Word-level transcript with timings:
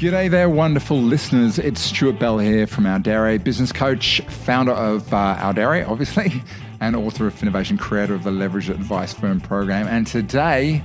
G'day 0.00 0.30
there, 0.30 0.48
wonderful 0.48 0.98
listeners. 0.98 1.58
It's 1.58 1.78
Stuart 1.78 2.18
Bell 2.18 2.38
here 2.38 2.66
from 2.66 2.84
Audere, 2.84 3.36
business 3.44 3.70
coach, 3.70 4.22
founder 4.22 4.72
of 4.72 5.12
uh, 5.12 5.36
Audere, 5.38 5.86
obviously, 5.86 6.42
and 6.80 6.96
author 6.96 7.26
of 7.26 7.42
Innovation, 7.42 7.76
creator 7.76 8.14
of 8.14 8.24
the 8.24 8.30
Leverage 8.30 8.70
Advice 8.70 9.12
Firm 9.12 9.42
program. 9.42 9.86
And 9.88 10.06
today, 10.06 10.82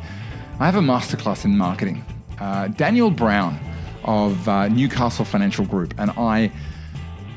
I 0.60 0.66
have 0.66 0.76
a 0.76 0.82
masterclass 0.82 1.46
in 1.46 1.58
marketing. 1.58 2.04
Uh, 2.42 2.68
Daniel 2.68 3.10
Brown 3.10 3.58
of 4.04 4.50
uh, 4.50 4.68
Newcastle 4.68 5.24
Financial 5.24 5.64
Group 5.64 5.94
and 5.98 6.12
I 6.18 6.52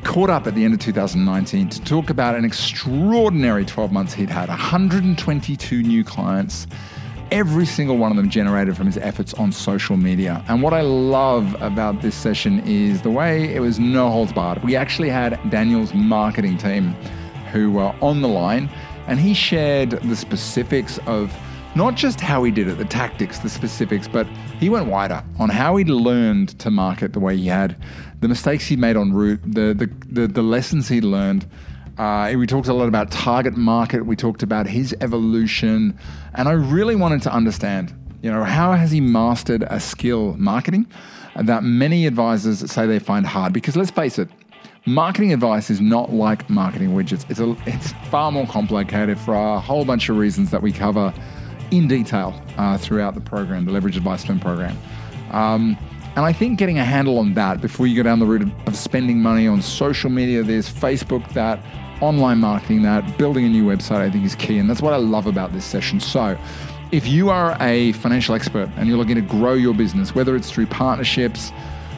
caught 0.03 0.31
up 0.31 0.49
at 0.49 0.57
the 0.57 0.65
end 0.65 0.75
of 0.75 0.81
2019 0.81 1.69
to 1.69 1.81
talk 1.83 2.11
about 2.11 2.35
an 2.35 2.45
extraordinary 2.45 3.65
12 3.65 3.93
months 3.93 4.15
he'd 4.15 4.31
had 4.31 4.49
122 4.49 5.83
new 5.85 6.03
clients 6.03 6.67
every 7.31 7.67
single 7.67 7.97
one 7.97 8.11
of 8.11 8.17
them 8.17 8.31
generated 8.31 8.77
from 8.77 8.87
his 8.87 8.99
efforts 8.99 9.35
on 9.35 9.53
social 9.53 9.97
media. 9.97 10.45
And 10.49 10.63
what 10.63 10.73
I 10.73 10.81
love 10.81 11.61
about 11.61 12.03
this 12.03 12.15
session 12.15 12.63
is 12.67 13.03
the 13.03 13.11
way 13.11 13.55
it 13.55 13.61
was 13.61 13.79
no 13.79 14.11
holds 14.11 14.33
barred. 14.33 14.63
We 14.65 14.77
actually 14.77 15.11
had 15.11 15.39
Daniel's 15.51 15.93
marketing 15.95 16.59
team 16.59 16.95
who 17.53 17.73
were 17.73 17.95
on 18.01 18.23
the 18.23 18.29
line, 18.29 18.71
and 19.07 19.19
he 19.19 19.35
shared 19.35 19.91
the 19.91 20.17
specifics 20.17 20.99
of 21.07 21.35
not 21.75 21.95
just 21.95 22.21
how 22.21 22.43
he 22.45 22.51
did 22.51 22.69
it, 22.69 22.79
the 22.79 22.85
tactics, 22.85 23.39
the 23.39 23.49
specifics, 23.49 24.09
but 24.09 24.27
he 24.59 24.69
went 24.69 24.87
wider 24.87 25.23
on 25.39 25.49
how 25.49 25.77
he'd 25.77 25.89
learned 25.89 26.59
to 26.59 26.71
market 26.71 27.13
the 27.13 27.21
way 27.21 27.37
he 27.37 27.47
had, 27.47 27.77
the 28.21 28.29
mistakes 28.29 28.67
he 28.67 28.77
made 28.77 28.97
en 28.97 29.13
route, 29.13 29.41
the 29.45 29.75
the 29.75 29.91
the, 30.11 30.27
the 30.27 30.43
lessons 30.43 30.89
he'd 30.89 31.05
learned 31.05 31.47
uh, 31.99 32.33
we 32.37 32.47
talked 32.47 32.69
a 32.69 32.73
lot 32.73 32.87
about 32.87 33.11
target 33.11 33.57
market. 33.57 34.07
We 34.07 34.15
talked 34.15 34.43
about 34.43 34.67
his 34.67 34.95
evolution, 35.01 35.99
and 36.35 36.49
I 36.49 36.53
really 36.53 36.95
wanted 36.95 37.23
to 37.23 37.33
understand, 37.33 37.93
you 38.23 38.31
know, 38.31 38.45
how 38.45 38.73
has 38.73 38.93
he 38.93 39.01
mastered 39.01 39.65
a 39.65 39.81
skill, 39.81 40.37
marketing, 40.39 40.87
that 41.35 41.65
many 41.65 42.07
advisors 42.07 42.71
say 42.71 42.87
they 42.87 43.01
find 43.01 43.27
hard. 43.27 43.53
Because 43.53 43.77
let's 43.77 43.91
face 43.91 44.19
it, 44.19 44.29
marketing 44.87 45.33
advice 45.33 45.71
is 45.71 45.81
not 45.81 46.13
like 46.13 46.49
marketing 46.49 46.91
widgets. 46.91 47.29
It's 47.29 47.41
a, 47.41 47.57
it's 47.67 47.93
far 48.11 48.31
more 48.31 48.47
complicated 48.47 49.19
for 49.19 49.35
a 49.35 49.59
whole 49.59 49.85
bunch 49.85 50.09
of 50.09 50.17
reasons 50.17 50.51
that 50.53 50.63
we 50.63 50.71
cover 50.71 51.13
in 51.73 51.89
detail 51.89 52.41
uh, 52.57 52.79
throughout 52.79 53.15
the 53.15 53.21
program, 53.21 53.65
the 53.65 53.73
Leverage 53.73 53.97
Advice 53.97 54.23
Spend 54.23 54.41
program. 54.41 54.79
Um, 55.33 55.77
and 56.17 56.25
I 56.25 56.33
think 56.33 56.59
getting 56.59 56.79
a 56.79 56.85
handle 56.85 57.19
on 57.19 57.35
that 57.35 57.61
before 57.61 57.87
you 57.87 57.97
go 57.97 58.03
down 58.03 58.19
the 58.19 58.27
route 58.27 58.51
of 58.67 58.77
spending 58.77 59.21
money 59.21 59.47
on 59.47 59.63
social 59.63 60.11
media, 60.11 60.43
there's 60.43 60.69
Facebook, 60.69 61.33
that 61.35 61.61
online 62.01 62.39
marketing 62.39 62.83
that, 62.83 63.19
building 63.19 63.45
a 63.45 63.49
new 63.49 63.65
website, 63.65 64.01
I 64.01 64.11
think 64.11 64.25
is 64.25 64.35
key. 64.35 64.59
And 64.59 64.69
that's 64.69 64.83
what 64.83 64.93
I 64.93 64.97
love 64.97 65.27
about 65.27 65.53
this 65.53 65.65
session. 65.65 66.01
So, 66.01 66.39
if 66.91 67.07
you 67.07 67.29
are 67.29 67.57
a 67.61 67.93
financial 67.93 68.35
expert 68.35 68.71
and 68.77 68.89
you're 68.89 68.97
looking 68.97 69.17
to 69.17 69.21
grow 69.21 69.55
your 69.55 69.75
business, 69.75 70.15
whether 70.15 70.37
it's 70.37 70.51
through 70.51 70.67
partnerships, 70.67 71.51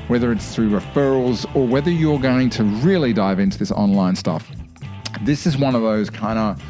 whether 0.09 0.33
it's 0.33 0.55
through 0.55 0.71
referrals, 0.71 1.47
or 1.55 1.67
whether 1.67 1.91
you're 1.91 2.19
going 2.19 2.51
to 2.51 2.65
really 2.65 3.13
dive 3.13 3.39
into 3.39 3.57
this 3.57 3.71
online 3.71 4.17
stuff, 4.17 4.51
this 5.23 5.47
is 5.47 5.57
one 5.57 5.75
of 5.75 5.83
those 5.83 6.11
kind 6.11 6.39
of 6.39 6.63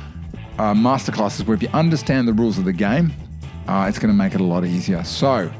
uh, 0.59 0.75
masterclasses 0.75 1.47
where 1.47 1.55
if 1.55 1.63
you 1.63 1.69
understand 1.73 2.29
the 2.29 2.33
rules 2.35 2.59
of 2.59 2.65
the 2.65 2.73
game, 2.73 3.13
uh, 3.67 3.87
it's 3.89 3.99
going 3.99 4.13
to 4.13 4.17
make 4.17 4.35
it 4.35 4.41
a 4.41 4.45
lot 4.45 4.65
easier. 4.65 5.03
So, 5.05 5.51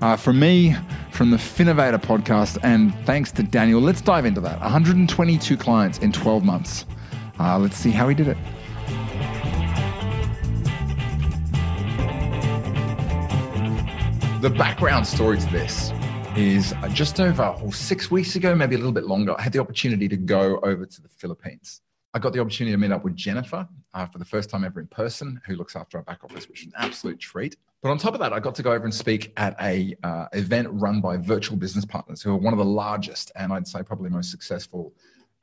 uh, 0.00 0.16
from 0.16 0.38
me, 0.38 0.76
from 1.10 1.30
the 1.30 1.36
Finnovator 1.36 1.98
podcast, 1.98 2.58
and 2.62 2.94
thanks 3.06 3.32
to 3.32 3.42
Daniel, 3.42 3.80
let's 3.80 4.00
dive 4.00 4.26
into 4.26 4.40
that. 4.42 4.60
122 4.60 5.56
clients 5.56 5.98
in 5.98 6.12
12 6.12 6.44
months. 6.44 6.84
Uh, 7.38 7.58
let's 7.58 7.76
see 7.76 7.90
how 7.90 8.08
he 8.08 8.14
did 8.14 8.28
it. 8.28 8.36
The 14.40 14.50
background 14.50 15.06
story 15.06 15.38
to 15.38 15.46
this 15.50 15.90
is 16.36 16.74
just 16.92 17.20
over 17.20 17.56
oh, 17.62 17.70
six 17.70 18.10
weeks 18.10 18.36
ago, 18.36 18.54
maybe 18.54 18.74
a 18.74 18.78
little 18.78 18.92
bit 18.92 19.04
longer, 19.04 19.34
I 19.38 19.42
had 19.42 19.52
the 19.52 19.60
opportunity 19.60 20.08
to 20.08 20.16
go 20.16 20.58
over 20.62 20.84
to 20.84 21.02
the 21.02 21.08
Philippines. 21.08 21.80
I 22.12 22.20
got 22.20 22.32
the 22.32 22.40
opportunity 22.40 22.72
to 22.72 22.78
meet 22.78 22.92
up 22.92 23.02
with 23.02 23.16
Jennifer 23.16 23.66
uh, 23.92 24.06
for 24.06 24.18
the 24.18 24.24
first 24.24 24.50
time 24.50 24.64
ever 24.64 24.78
in 24.78 24.86
person, 24.86 25.40
who 25.46 25.56
looks 25.56 25.74
after 25.74 25.98
our 25.98 26.04
back 26.04 26.22
office, 26.22 26.48
which 26.48 26.60
is 26.60 26.66
an 26.66 26.72
absolute 26.76 27.18
treat. 27.18 27.56
But 27.82 27.90
on 27.90 27.98
top 27.98 28.14
of 28.14 28.20
that, 28.20 28.32
I 28.32 28.38
got 28.38 28.54
to 28.56 28.62
go 28.62 28.72
over 28.72 28.84
and 28.84 28.94
speak 28.94 29.32
at 29.36 29.56
a 29.60 29.96
uh, 30.04 30.26
event 30.32 30.68
run 30.70 31.00
by 31.00 31.16
Virtual 31.16 31.56
Business 31.56 31.84
Partners, 31.84 32.22
who 32.22 32.30
are 32.30 32.36
one 32.36 32.52
of 32.52 32.58
the 32.58 32.64
largest 32.64 33.32
and 33.34 33.52
I'd 33.52 33.66
say 33.66 33.82
probably 33.82 34.10
most 34.10 34.30
successful 34.30 34.92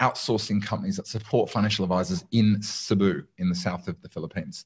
outsourcing 0.01 0.63
companies 0.63 0.97
that 0.97 1.07
support 1.07 1.49
financial 1.49 1.83
advisors 1.85 2.25
in 2.31 2.61
Cebu, 2.61 3.23
in 3.37 3.49
the 3.49 3.55
south 3.55 3.87
of 3.87 4.01
the 4.01 4.09
Philippines. 4.09 4.65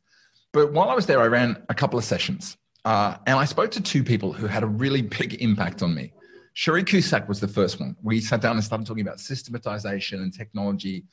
But 0.53 0.72
while 0.72 0.90
I 0.90 0.96
was 0.96 1.06
there, 1.06 1.22
I 1.22 1.28
ran 1.28 1.63
a 1.69 1.73
couple 1.73 2.00
of 2.00 2.06
sessions 2.06 2.57
uh, 2.85 3.18
and 3.25 3.38
I 3.38 3.46
spoke 3.46 3.72
to 3.72 3.81
two 3.81 4.03
people 4.03 4.31
who 4.31 4.47
had 4.47 4.63
a 4.63 4.68
really 4.68 5.01
big 5.01 5.41
impact 5.41 5.81
on 5.81 5.94
me. 5.94 6.13
Sherry 6.53 6.84
Cusack 6.84 7.28
was 7.28 7.40
the 7.40 7.47
first 7.47 7.79
one. 7.79 7.96
We 8.01 8.22
sat 8.22 8.41
down 8.41 8.56
and 8.56 8.63
started 8.63 8.88
talking 8.88 9.01
about 9.01 9.19
systematization 9.19 10.22
and 10.22 10.31
technology. 10.31 11.03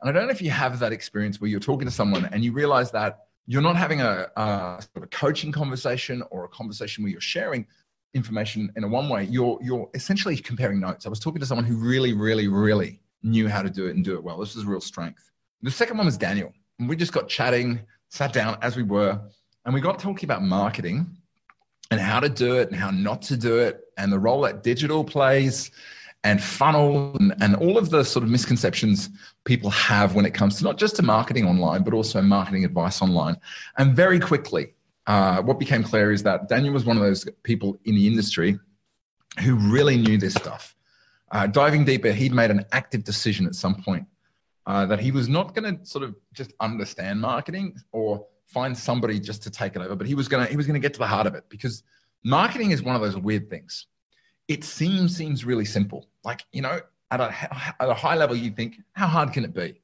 And 0.00 0.10
I 0.10 0.12
don't 0.12 0.26
know 0.26 0.32
if 0.32 0.42
you 0.42 0.50
have 0.50 0.78
that 0.80 0.92
experience 0.92 1.40
where 1.40 1.48
you're 1.48 1.60
talking 1.60 1.86
to 1.86 1.92
someone 1.92 2.26
and 2.26 2.44
you 2.44 2.52
realize 2.52 2.90
that 2.90 3.20
you're 3.46 3.62
not 3.62 3.76
having 3.76 4.00
a, 4.02 4.26
a 4.36 4.78
sort 4.82 4.96
of 4.96 5.02
a 5.04 5.06
coaching 5.06 5.52
conversation 5.52 6.22
or 6.30 6.44
a 6.44 6.48
conversation 6.48 7.02
where 7.02 7.12
you're 7.12 7.20
sharing 7.20 7.66
information 8.12 8.70
in 8.76 8.84
a 8.84 8.88
one 8.88 9.08
way. 9.08 9.24
You're 9.24 9.58
you're 9.62 9.88
essentially 9.94 10.36
comparing 10.36 10.80
notes. 10.80 11.06
I 11.06 11.08
was 11.08 11.20
talking 11.20 11.40
to 11.40 11.46
someone 11.46 11.64
who 11.64 11.76
really, 11.76 12.12
really, 12.12 12.48
really 12.48 13.00
knew 13.22 13.48
how 13.48 13.62
to 13.62 13.70
do 13.70 13.86
it 13.86 13.96
and 13.96 14.04
do 14.04 14.14
it 14.14 14.22
well. 14.22 14.38
This 14.38 14.54
was 14.54 14.64
real 14.64 14.80
strength. 14.80 15.30
The 15.62 15.70
second 15.70 15.96
one 15.96 16.06
was 16.06 16.16
Daniel. 16.16 16.52
And 16.78 16.88
we 16.88 16.96
just 16.96 17.12
got 17.12 17.28
chatting, 17.28 17.80
sat 18.08 18.32
down 18.32 18.58
as 18.62 18.76
we 18.76 18.82
were, 18.82 19.20
and 19.64 19.74
we 19.74 19.80
got 19.80 19.98
talking 19.98 20.26
about 20.26 20.42
marketing 20.42 21.06
and 21.90 22.00
how 22.00 22.20
to 22.20 22.28
do 22.28 22.56
it 22.56 22.68
and 22.68 22.76
how 22.76 22.90
not 22.90 23.20
to 23.22 23.36
do 23.36 23.58
it 23.58 23.80
and 23.98 24.12
the 24.12 24.18
role 24.18 24.40
that 24.42 24.62
digital 24.62 25.04
plays 25.04 25.70
and 26.24 26.42
funnel 26.42 27.16
and, 27.18 27.34
and 27.40 27.56
all 27.56 27.78
of 27.78 27.90
the 27.90 28.04
sort 28.04 28.22
of 28.22 28.30
misconceptions 28.30 29.10
people 29.44 29.70
have 29.70 30.14
when 30.14 30.24
it 30.24 30.32
comes 30.32 30.58
to 30.58 30.64
not 30.64 30.78
just 30.78 30.96
to 30.96 31.02
marketing 31.02 31.46
online, 31.46 31.82
but 31.82 31.94
also 31.94 32.20
marketing 32.20 32.64
advice 32.64 33.00
online. 33.02 33.36
And 33.78 33.96
very 33.96 34.20
quickly, 34.20 34.74
uh, 35.06 35.42
what 35.42 35.58
became 35.58 35.82
clear 35.82 36.12
is 36.12 36.22
that 36.22 36.48
Daniel 36.48 36.74
was 36.74 36.84
one 36.84 36.96
of 36.96 37.02
those 37.02 37.26
people 37.42 37.78
in 37.84 37.94
the 37.94 38.06
industry 38.06 38.58
who 39.42 39.54
really 39.54 39.96
knew 39.96 40.18
this 40.18 40.34
stuff. 40.34 40.76
Uh, 41.30 41.46
diving 41.46 41.84
deeper, 41.84 42.10
he'd 42.12 42.32
made 42.32 42.50
an 42.50 42.64
active 42.72 43.04
decision 43.04 43.46
at 43.46 43.54
some 43.54 43.82
point 43.82 44.04
uh, 44.66 44.84
that 44.86 45.00
he 45.00 45.10
was 45.10 45.28
not 45.28 45.54
going 45.54 45.76
to 45.78 45.86
sort 45.86 46.04
of 46.04 46.14
just 46.32 46.52
understand 46.60 47.20
marketing 47.20 47.74
or 47.92 48.26
find 48.46 48.76
somebody 48.76 49.20
just 49.20 49.42
to 49.42 49.50
take 49.50 49.76
it 49.76 49.82
over, 49.82 49.94
but 49.94 50.06
he 50.06 50.14
was 50.14 50.28
going 50.28 50.44
to 50.44 50.50
he 50.50 50.56
was 50.56 50.66
going 50.66 50.80
to 50.80 50.80
get 50.80 50.92
to 50.92 50.98
the 50.98 51.06
heart 51.06 51.26
of 51.26 51.34
it 51.34 51.44
because 51.48 51.82
marketing 52.24 52.72
is 52.72 52.82
one 52.82 52.96
of 52.96 53.00
those 53.00 53.16
weird 53.16 53.48
things. 53.48 53.86
It 54.48 54.64
seems 54.64 55.16
seems 55.16 55.44
really 55.44 55.64
simple, 55.64 56.08
like 56.24 56.44
you 56.52 56.62
know, 56.62 56.80
at 57.10 57.20
a 57.20 57.32
at 57.80 57.88
a 57.88 57.94
high 57.94 58.16
level, 58.16 58.36
you 58.36 58.50
think, 58.50 58.76
how 58.92 59.06
hard 59.06 59.32
can 59.32 59.44
it 59.44 59.54
be? 59.54 59.80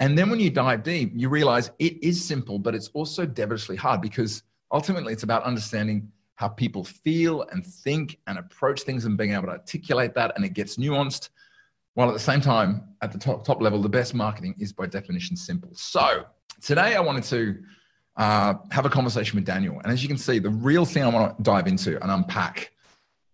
And 0.00 0.18
then 0.18 0.30
when 0.30 0.40
you 0.40 0.50
dive 0.50 0.82
deep, 0.82 1.12
you 1.14 1.28
realize 1.28 1.70
it 1.78 2.02
is 2.02 2.24
simple, 2.24 2.58
but 2.58 2.74
it's 2.74 2.88
also 2.94 3.24
devilishly 3.26 3.76
hard 3.76 4.00
because 4.00 4.42
ultimately 4.72 5.12
it's 5.12 5.22
about 5.22 5.44
understanding 5.44 6.10
how 6.36 6.48
people 6.48 6.84
feel 6.84 7.42
and 7.52 7.64
think 7.64 8.18
and 8.26 8.38
approach 8.38 8.82
things 8.82 9.04
and 9.04 9.16
being 9.16 9.32
able 9.32 9.44
to 9.44 9.52
articulate 9.52 10.14
that 10.14 10.32
and 10.36 10.44
it 10.44 10.52
gets 10.52 10.76
nuanced 10.76 11.28
while 11.94 12.08
at 12.08 12.12
the 12.12 12.18
same 12.18 12.40
time 12.40 12.82
at 13.02 13.12
the 13.12 13.18
top 13.18 13.44
top 13.44 13.62
level 13.62 13.80
the 13.80 13.88
best 13.88 14.14
marketing 14.14 14.54
is 14.58 14.72
by 14.72 14.86
definition 14.86 15.36
simple. 15.36 15.70
So 15.74 16.26
today 16.64 16.94
i 16.94 17.00
wanted 17.00 17.24
to 17.24 17.62
uh, 18.16 18.54
have 18.70 18.86
a 18.86 18.90
conversation 18.90 19.36
with 19.36 19.44
daniel 19.44 19.80
and 19.82 19.92
as 19.92 20.02
you 20.02 20.08
can 20.08 20.16
see 20.16 20.38
the 20.38 20.48
real 20.48 20.84
thing 20.84 21.02
i 21.02 21.08
want 21.08 21.36
to 21.36 21.42
dive 21.42 21.66
into 21.66 22.00
and 22.02 22.10
unpack 22.10 22.70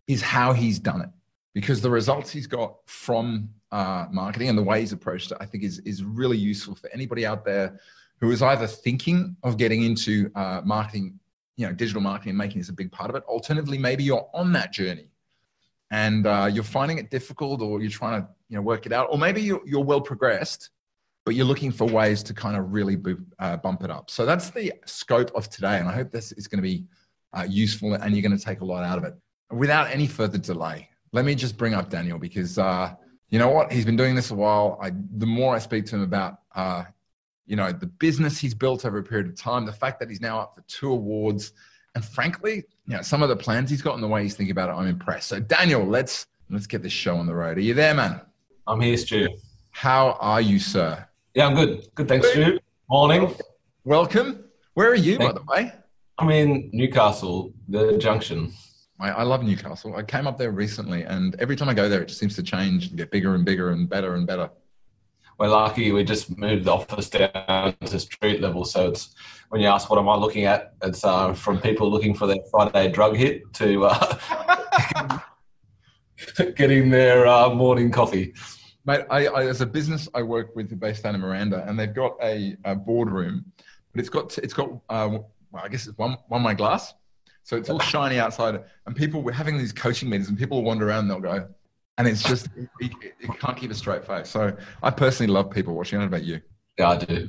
is 0.08 0.20
how 0.20 0.52
he's 0.52 0.78
done 0.78 1.02
it 1.02 1.10
because 1.54 1.80
the 1.80 1.90
results 1.90 2.30
he's 2.30 2.46
got 2.46 2.76
from 2.86 3.48
uh, 3.72 4.06
marketing 4.10 4.48
and 4.48 4.58
the 4.58 4.62
way 4.62 4.80
he's 4.80 4.92
approached 4.92 5.30
it 5.30 5.38
i 5.40 5.44
think 5.44 5.62
is, 5.62 5.78
is 5.80 6.02
really 6.02 6.36
useful 6.36 6.74
for 6.74 6.90
anybody 6.92 7.24
out 7.26 7.44
there 7.44 7.78
who 8.20 8.32
is 8.32 8.42
either 8.42 8.66
thinking 8.66 9.36
of 9.42 9.56
getting 9.56 9.84
into 9.84 10.30
uh, 10.34 10.60
marketing 10.64 11.19
you 11.60 11.66
know 11.66 11.72
digital 11.72 12.00
marketing 12.00 12.30
and 12.30 12.38
making 12.38 12.60
is 12.60 12.68
a 12.68 12.72
big 12.72 12.90
part 12.90 13.10
of 13.10 13.16
it. 13.16 13.22
Alternatively 13.24 13.78
maybe 13.78 14.02
you're 14.02 14.28
on 14.32 14.52
that 14.52 14.72
journey 14.72 15.08
and 15.90 16.26
uh, 16.26 16.48
you're 16.50 16.64
finding 16.64 16.98
it 16.98 17.10
difficult 17.10 17.60
or 17.60 17.80
you're 17.80 17.90
trying 17.90 18.22
to 18.22 18.28
you 18.48 18.56
know 18.56 18.62
work 18.62 18.86
it 18.86 18.92
out 18.92 19.08
or 19.10 19.18
maybe 19.18 19.42
you're, 19.42 19.60
you're 19.66 19.84
well 19.84 20.00
progressed 20.00 20.70
but 21.26 21.34
you're 21.34 21.46
looking 21.46 21.70
for 21.70 21.86
ways 21.86 22.22
to 22.22 22.32
kind 22.32 22.56
of 22.56 22.72
really 22.72 22.96
uh, 23.38 23.56
bump 23.58 23.84
it 23.84 23.90
up. 23.90 24.10
So 24.10 24.24
that's 24.24 24.48
the 24.50 24.72
scope 24.86 25.30
of 25.34 25.50
today 25.50 25.78
and 25.78 25.88
i 25.88 25.92
hope 25.92 26.10
this 26.10 26.32
is 26.32 26.48
going 26.48 26.58
to 26.58 26.68
be 26.68 26.86
uh, 27.34 27.46
useful 27.48 27.94
and 27.94 28.14
you're 28.14 28.22
going 28.22 28.36
to 28.36 28.44
take 28.44 28.62
a 28.62 28.64
lot 28.64 28.82
out 28.82 28.98
of 28.98 29.04
it. 29.04 29.14
Without 29.52 29.90
any 29.90 30.06
further 30.06 30.38
delay 30.38 30.88
let 31.12 31.24
me 31.24 31.34
just 31.34 31.56
bring 31.58 31.74
up 31.74 31.90
daniel 31.90 32.18
because 32.18 32.56
uh, 32.56 32.94
you 33.30 33.38
know 33.38 33.48
what? 33.48 33.72
He's 33.72 33.84
been 33.84 33.96
doing 33.96 34.14
this 34.14 34.30
a 34.32 34.34
while. 34.34 34.78
I, 34.82 34.90
the 35.16 35.26
more 35.26 35.54
i 35.54 35.58
speak 35.58 35.86
to 35.86 35.96
him 35.96 36.02
about 36.02 36.40
uh, 36.54 36.84
you 37.50 37.56
know, 37.56 37.72
the 37.72 37.86
business 37.86 38.38
he's 38.38 38.54
built 38.54 38.86
over 38.86 38.98
a 38.98 39.02
period 39.02 39.26
of 39.26 39.34
time, 39.34 39.66
the 39.66 39.72
fact 39.72 39.98
that 39.98 40.08
he's 40.08 40.20
now 40.20 40.38
up 40.38 40.54
for 40.54 40.62
two 40.68 40.92
awards, 40.92 41.52
and 41.96 42.04
frankly, 42.04 42.62
you 42.86 42.94
know, 42.94 43.02
some 43.02 43.24
of 43.24 43.28
the 43.28 43.34
plans 43.34 43.68
he's 43.68 43.82
got 43.82 43.94
and 43.94 44.02
the 44.04 44.06
way 44.06 44.22
he's 44.22 44.36
thinking 44.36 44.52
about 44.52 44.68
it, 44.68 44.74
I'm 44.74 44.86
impressed. 44.86 45.26
So 45.26 45.40
Daniel, 45.40 45.84
let's 45.84 46.28
let's 46.48 46.68
get 46.68 46.80
this 46.80 46.92
show 46.92 47.16
on 47.16 47.26
the 47.26 47.34
road. 47.34 47.58
Are 47.58 47.60
you 47.60 47.74
there, 47.74 47.92
man? 47.92 48.20
I'm 48.68 48.80
here, 48.80 48.96
Stu. 48.96 49.28
How 49.72 50.16
are 50.20 50.40
you, 50.40 50.60
sir? 50.60 51.04
Yeah, 51.34 51.48
I'm 51.48 51.56
good. 51.56 51.88
Good, 51.96 52.06
thanks, 52.06 52.30
Stu. 52.30 52.60
Morning. 52.88 53.34
Welcome. 53.82 54.44
Where 54.74 54.88
are 54.88 54.94
you, 54.94 55.16
Thank 55.16 55.34
by 55.34 55.40
the 55.40 55.44
way? 55.48 55.72
I'm 56.18 56.30
in 56.30 56.70
Newcastle, 56.72 57.52
the 57.66 57.98
junction. 57.98 58.52
I, 59.00 59.10
I 59.10 59.22
love 59.24 59.42
Newcastle. 59.42 59.96
I 59.96 60.04
came 60.04 60.28
up 60.28 60.38
there 60.38 60.52
recently, 60.52 61.02
and 61.02 61.34
every 61.40 61.56
time 61.56 61.68
I 61.68 61.74
go 61.74 61.88
there, 61.88 62.02
it 62.02 62.06
just 62.06 62.20
seems 62.20 62.36
to 62.36 62.44
change 62.44 62.88
and 62.88 62.96
get 62.96 63.10
bigger 63.10 63.34
and 63.34 63.44
bigger 63.44 63.70
and 63.70 63.88
better 63.88 64.14
and 64.14 64.24
better. 64.24 64.50
We're 65.40 65.48
lucky 65.48 65.90
we 65.90 66.04
just 66.04 66.36
moved 66.36 66.66
the 66.66 66.72
office 66.72 67.08
down 67.08 67.74
to 67.86 67.98
street 67.98 68.42
level, 68.42 68.66
so 68.66 68.90
it's 68.90 69.14
when 69.48 69.62
you 69.62 69.68
ask 69.68 69.88
what 69.88 69.98
am 69.98 70.06
I 70.06 70.14
looking 70.14 70.44
at, 70.44 70.74
it's 70.82 71.02
uh, 71.02 71.32
from 71.32 71.58
people 71.58 71.90
looking 71.90 72.12
for 72.12 72.26
their 72.26 72.42
Friday 72.50 72.92
drug 72.92 73.16
hit 73.16 73.50
to 73.54 73.86
uh, 73.86 75.18
getting 76.56 76.90
their 76.90 77.26
uh, 77.26 77.48
morning 77.54 77.90
coffee. 77.90 78.34
Mate, 78.84 79.06
I, 79.08 79.28
I, 79.28 79.46
as 79.46 79.62
a 79.62 79.66
business 79.66 80.10
I 80.12 80.22
work 80.22 80.54
with 80.54 80.78
based 80.78 81.04
down 81.04 81.14
in 81.14 81.22
Miranda, 81.22 81.64
and 81.66 81.78
they've 81.78 81.94
got 81.94 82.18
a, 82.22 82.58
a 82.66 82.74
boardroom, 82.74 83.46
but 83.92 84.00
it's 84.00 84.10
got 84.10 84.36
it's 84.36 84.52
got 84.52 84.68
uh, 84.90 85.08
well, 85.10 85.32
I 85.54 85.68
guess 85.68 85.86
it's 85.86 85.96
one 85.96 86.18
one 86.28 86.42
way 86.42 86.52
glass, 86.52 86.92
so 87.44 87.56
it's 87.56 87.70
all 87.70 87.78
shiny 87.94 88.18
outside, 88.18 88.62
and 88.84 88.94
people 88.94 89.22
were 89.22 89.32
having 89.32 89.56
these 89.56 89.72
coaching 89.72 90.10
meetings, 90.10 90.28
and 90.28 90.36
people 90.36 90.58
will 90.58 90.64
wander 90.64 90.86
around, 90.86 91.10
and 91.10 91.10
they'll 91.10 91.20
go, 91.20 91.48
and 92.00 92.08
it's 92.08 92.22
just 92.22 92.48
you, 92.56 92.90
you 93.20 93.28
can't 93.28 93.56
keep 93.58 93.70
a 93.70 93.74
straight 93.74 94.06
face. 94.06 94.30
So 94.30 94.56
I 94.82 94.90
personally 94.90 95.30
love 95.30 95.50
people 95.50 95.74
watching. 95.74 95.98
I 95.98 96.02
don't 96.02 96.10
know 96.10 96.16
about 96.16 96.26
you. 96.26 96.40
Yeah, 96.78 96.88
I 96.88 96.96
do. 96.96 97.28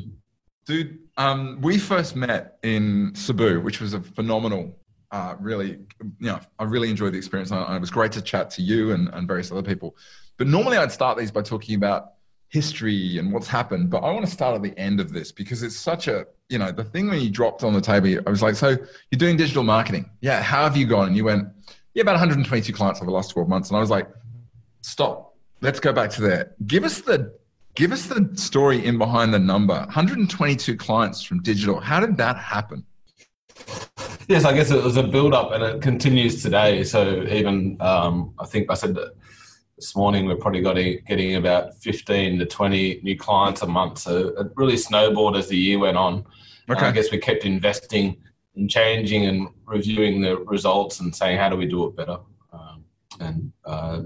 Dude, 0.66 1.00
um, 1.18 1.60
we 1.62 1.78
first 1.78 2.16
met 2.16 2.58
in 2.64 3.12
Cebu, 3.14 3.60
which 3.60 3.82
was 3.82 3.94
a 3.94 4.00
phenomenal, 4.00 4.74
uh, 5.12 5.36
really, 5.42 5.80
you 6.02 6.12
know, 6.20 6.40
I 6.58 6.64
really 6.64 6.90
enjoyed 6.90 7.14
the 7.14 7.18
experience. 7.18 7.52
And 7.52 7.76
it 7.76 7.82
was 7.82 7.92
great 7.92 8.14
to 8.14 8.22
chat 8.22 8.50
to 8.52 8.62
you 8.62 8.94
and, 8.94 9.10
and 9.10 9.28
various 9.28 9.52
other 9.52 9.62
people. 9.62 9.98
But 10.38 10.48
normally 10.48 10.78
I'd 10.78 10.92
start 10.92 11.18
these 11.18 11.32
by 11.32 11.42
talking 11.42 11.76
about 11.76 12.14
history 12.48 13.18
and 13.18 13.34
what's 13.34 13.48
happened. 13.48 13.90
But 13.90 14.00
I 14.00 14.12
want 14.12 14.26
to 14.26 14.32
start 14.32 14.56
at 14.56 14.62
the 14.62 14.78
end 14.80 15.02
of 15.02 15.12
this 15.12 15.34
because 15.34 15.64
it's 15.64 15.76
such 15.76 16.08
a, 16.08 16.28
you 16.48 16.60
know, 16.60 16.72
the 16.72 16.86
thing 16.86 17.10
when 17.10 17.20
you 17.20 17.30
dropped 17.30 17.66
on 17.66 17.74
the 17.74 17.82
table, 17.82 18.24
I 18.26 18.30
was 18.30 18.42
like, 18.42 18.56
so 18.56 18.70
you're 18.70 19.20
doing 19.20 19.36
digital 19.36 19.64
marketing. 19.64 20.10
Yeah. 20.22 20.42
How 20.42 20.64
have 20.64 20.78
you 20.78 20.86
gone? 20.86 21.08
And 21.08 21.18
you 21.18 21.26
went, 21.26 21.50
yeah, 21.94 22.04
about 22.04 22.14
122 22.14 22.72
clients 22.72 23.02
over 23.02 23.08
the 23.08 23.12
last 23.12 23.32
12 23.32 23.50
months. 23.50 23.70
And 23.70 23.76
I 23.76 23.82
was 23.82 23.90
like, 23.90 24.08
stop. 24.82 25.36
Let's 25.62 25.80
go 25.80 25.94
back 25.94 26.10
to 26.12 26.22
there. 26.22 26.56
Give 26.66 26.84
us 26.84 27.02
the 27.02 27.34
give 27.76 27.92
us 27.92 28.08
the 28.08 28.30
story 28.36 28.86
in 28.86 28.98
behind 28.98 29.34
the 29.34 29.40
number. 29.40 29.76
122 29.76 30.76
clients 30.76 31.24
from 31.24 31.42
digital. 31.42 31.80
How 31.80 32.00
did 32.00 32.18
that 32.18 32.38
happen? 32.38 32.86
Yes, 34.28 34.46
I 34.46 34.54
guess 34.54 34.72
it 34.72 34.84
was 34.84 34.98
a 34.98 35.04
build 35.04 35.34
up 35.34 35.52
and 35.52 35.64
it 35.64 35.82
continues 35.82 36.42
today. 36.42 36.84
So 36.84 37.24
even 37.24 37.78
um, 37.80 38.34
I 38.40 38.46
think 38.46 38.70
I 38.70 38.74
said 38.74 38.96
that 38.96 39.14
this 39.76 39.96
morning 39.96 40.26
we're 40.26 40.36
probably 40.36 40.62
getting, 40.62 41.00
getting 41.08 41.36
about 41.36 41.76
15 41.76 42.40
to 42.40 42.46
20 42.46 43.02
new 43.04 43.18
clients 43.18 43.62
a 43.62 43.68
month. 43.68 44.00
So 44.00 44.30
it 44.38 44.48
really 44.56 44.78
snowballed 44.78 45.36
as 45.36 45.48
the 45.48 45.58
year 45.58 45.80
went 45.80 45.98
on. 45.98 46.26
Okay. 46.70 46.86
I 46.86 46.92
guess 46.92 47.12
we 47.12 47.18
kept 47.18 47.46
investing 47.46 48.18
and 48.56 48.70
changing 48.70 49.26
and 49.26 49.48
reviewing 49.66 50.22
the 50.22 50.38
results 50.38 51.00
and 51.00 51.16
saying 51.16 51.38
how 51.38 51.50
do 51.50 51.56
we 51.56 51.66
do 51.66 51.86
it 51.88 51.96
better. 51.96 52.18
Um, 52.54 52.86
and 53.20 53.52
uh, 53.66 54.02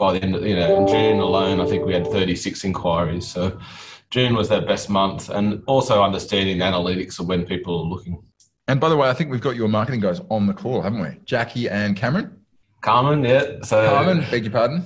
by 0.00 0.14
the 0.14 0.22
end 0.24 0.34
of, 0.34 0.44
you 0.44 0.56
know, 0.56 0.78
in 0.78 0.88
June 0.88 1.20
alone, 1.20 1.60
I 1.60 1.66
think 1.66 1.84
we 1.84 1.92
had 1.92 2.06
36 2.06 2.64
inquiries. 2.64 3.28
So 3.28 3.60
June 4.08 4.34
was 4.34 4.48
their 4.48 4.62
best 4.62 4.88
month 4.90 5.28
and 5.28 5.62
also 5.66 6.02
understanding 6.02 6.58
analytics 6.58 7.20
of 7.20 7.28
when 7.28 7.44
people 7.44 7.78
are 7.78 7.84
looking. 7.84 8.20
And 8.66 8.80
by 8.80 8.88
the 8.88 8.96
way, 8.96 9.08
I 9.08 9.14
think 9.14 9.30
we've 9.30 9.40
got 9.40 9.56
your 9.56 9.68
marketing 9.68 10.00
guys 10.00 10.20
on 10.30 10.46
the 10.46 10.54
call, 10.54 10.80
haven't 10.80 11.02
we? 11.02 11.20
Jackie 11.24 11.68
and 11.68 11.94
Cameron? 11.94 12.40
Carmen, 12.80 13.22
yeah. 13.22 13.60
So 13.62 13.88
Carmen, 13.88 14.24
beg 14.30 14.44
your 14.44 14.52
pardon. 14.52 14.82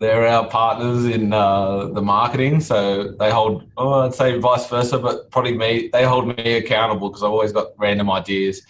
They're 0.00 0.26
our 0.26 0.48
partners 0.48 1.04
in 1.04 1.32
uh, 1.32 1.86
the 1.86 2.02
marketing, 2.02 2.60
so 2.60 3.12
they 3.12 3.30
hold. 3.30 3.70
Oh, 3.76 4.00
I'd 4.00 4.14
say 4.14 4.38
vice 4.38 4.66
versa, 4.68 4.98
but 4.98 5.30
probably 5.30 5.56
me. 5.56 5.88
They 5.92 6.04
hold 6.04 6.26
me 6.26 6.54
accountable 6.54 7.10
because 7.10 7.22
I've 7.22 7.30
always 7.30 7.52
got 7.52 7.68
random 7.78 8.10
ideas 8.10 8.62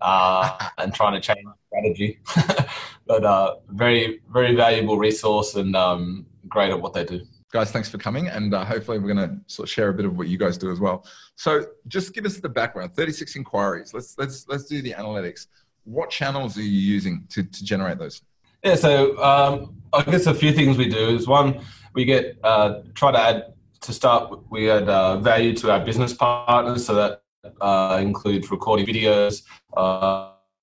uh, 0.00 0.68
and 0.78 0.94
trying 0.94 1.12
to 1.12 1.20
change 1.20 1.46
strategy. 1.68 2.18
but 3.10 3.24
uh, 3.24 3.56
very, 3.70 4.20
very 4.32 4.54
valuable 4.54 4.96
resource 4.96 5.56
and 5.56 5.74
um, 5.74 6.24
great 6.46 6.70
at 6.70 6.80
what 6.80 6.94
they 6.94 7.04
do. 7.04 7.20
Guys, 7.50 7.72
thanks 7.72 7.88
for 7.88 7.98
coming, 7.98 8.28
and 8.28 8.54
uh, 8.54 8.64
hopefully 8.64 9.00
we're 9.00 9.12
going 9.12 9.28
to 9.28 9.36
sort 9.52 9.68
of 9.68 9.72
share 9.72 9.88
a 9.88 9.92
bit 9.92 10.06
of 10.06 10.16
what 10.16 10.28
you 10.28 10.38
guys 10.38 10.56
do 10.56 10.70
as 10.70 10.78
well. 10.78 11.04
So, 11.34 11.64
just 11.88 12.14
give 12.14 12.24
us 12.24 12.36
the 12.36 12.48
background. 12.48 12.94
Thirty-six 12.94 13.34
inquiries. 13.34 13.92
Let's 13.92 14.16
let's 14.16 14.46
let's 14.46 14.66
do 14.66 14.80
the 14.80 14.92
analytics. 14.92 15.48
What 15.82 16.08
channels 16.10 16.56
are 16.56 16.62
you 16.62 16.80
using 16.96 17.26
to 17.30 17.42
to 17.42 17.64
generate 17.64 17.98
those? 17.98 18.22
Yeah, 18.62 18.76
so 18.76 19.20
um, 19.20 19.74
I 19.92 20.02
guess 20.02 20.26
a 20.26 20.34
few 20.34 20.52
things 20.52 20.78
we 20.78 20.88
do 20.88 21.08
is 21.16 21.26
one, 21.26 21.64
we 21.94 22.04
get 22.04 22.38
uh, 22.44 22.82
try 22.94 23.10
to 23.10 23.18
add 23.18 23.54
to 23.80 23.92
start. 23.92 24.38
We 24.50 24.70
add 24.70 24.88
uh, 24.88 25.18
value 25.18 25.52
to 25.56 25.72
our 25.72 25.84
business 25.84 26.14
partners, 26.14 26.86
so 26.86 26.94
that 26.94 27.22
uh, 27.60 27.98
includes 28.00 28.52
recording 28.52 28.86
videos, 28.86 29.42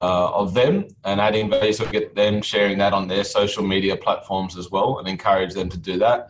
uh, 0.01 0.29
of 0.31 0.53
them 0.53 0.87
and 1.05 1.19
adding 1.19 1.49
value 1.49 1.73
so 1.73 1.85
get 1.87 2.13
them 2.15 2.41
sharing 2.41 2.77
that 2.77 2.93
on 2.93 3.07
their 3.07 3.23
social 3.23 3.63
media 3.63 3.95
platforms 3.95 4.57
as 4.57 4.69
well 4.69 4.99
and 4.99 5.07
encourage 5.07 5.53
them 5.53 5.69
to 5.69 5.77
do 5.77 5.97
that. 5.97 6.29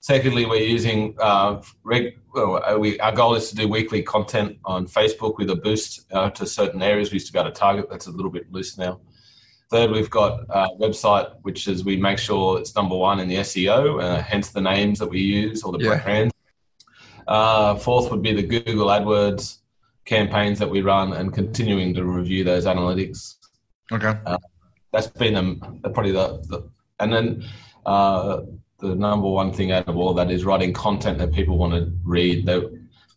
Secondly, 0.00 0.46
we're 0.46 0.62
using 0.62 1.16
uh, 1.18 1.60
reg- 1.82 2.16
well, 2.32 2.62
uh, 2.64 2.78
we, 2.78 3.00
our 3.00 3.10
goal 3.10 3.34
is 3.34 3.50
to 3.50 3.56
do 3.56 3.66
weekly 3.66 4.00
content 4.02 4.56
on 4.64 4.86
Facebook 4.86 5.36
with 5.38 5.50
a 5.50 5.56
boost 5.56 6.06
uh, 6.12 6.30
to 6.30 6.46
certain 6.46 6.82
areas. 6.82 7.10
We 7.10 7.16
used 7.16 7.26
to 7.26 7.32
be 7.32 7.38
able 7.40 7.50
to 7.50 7.56
target. 7.56 7.90
That's 7.90 8.06
a 8.06 8.12
little 8.12 8.30
bit 8.30 8.50
loose 8.52 8.78
now. 8.78 9.00
Third, 9.70 9.90
we've 9.90 10.08
got 10.08 10.44
a 10.48 10.68
website, 10.80 11.34
which 11.42 11.66
is 11.66 11.84
we 11.84 11.96
make 11.96 12.18
sure 12.18 12.58
it's 12.60 12.76
number 12.76 12.96
one 12.96 13.18
in 13.18 13.28
the 13.28 13.36
SEO, 13.36 14.02
uh, 14.02 14.22
hence 14.22 14.50
the 14.50 14.60
names 14.60 15.00
that 15.00 15.08
we 15.08 15.20
use 15.20 15.64
or 15.64 15.72
the 15.72 15.84
yeah. 15.84 16.02
brands. 16.02 16.32
Uh, 17.26 17.74
fourth 17.74 18.10
would 18.10 18.22
be 18.22 18.32
the 18.32 18.42
Google 18.42 18.86
AdWords 18.86 19.58
campaigns 20.08 20.58
that 20.58 20.70
we 20.70 20.80
run 20.80 21.12
and 21.12 21.32
continuing 21.34 21.92
to 21.94 22.04
review 22.04 22.42
those 22.42 22.64
analytics. 22.64 23.34
Okay. 23.92 24.14
Uh, 24.24 24.38
that's 24.92 25.06
been 25.06 25.36
um, 25.36 25.80
probably 25.82 26.12
the, 26.12 26.38
the, 26.48 26.70
and 26.98 27.12
then 27.12 27.44
uh, 27.84 28.40
the 28.78 28.94
number 28.94 29.28
one 29.28 29.52
thing 29.52 29.70
out 29.70 29.86
of 29.86 29.96
all 29.96 30.14
that 30.14 30.30
is 30.30 30.44
writing 30.44 30.72
content 30.72 31.18
that 31.18 31.32
people 31.32 31.58
want 31.58 31.74
to 31.74 31.92
read. 32.04 32.46
They, 32.46 32.62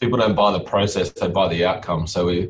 people 0.02 0.20
don't 0.20 0.36
buy 0.36 0.52
the 0.52 0.60
process; 0.60 1.12
they 1.12 1.30
buy 1.30 1.48
the 1.48 1.66
outcome. 1.66 2.08
So 2.08 2.26
we, 2.26 2.50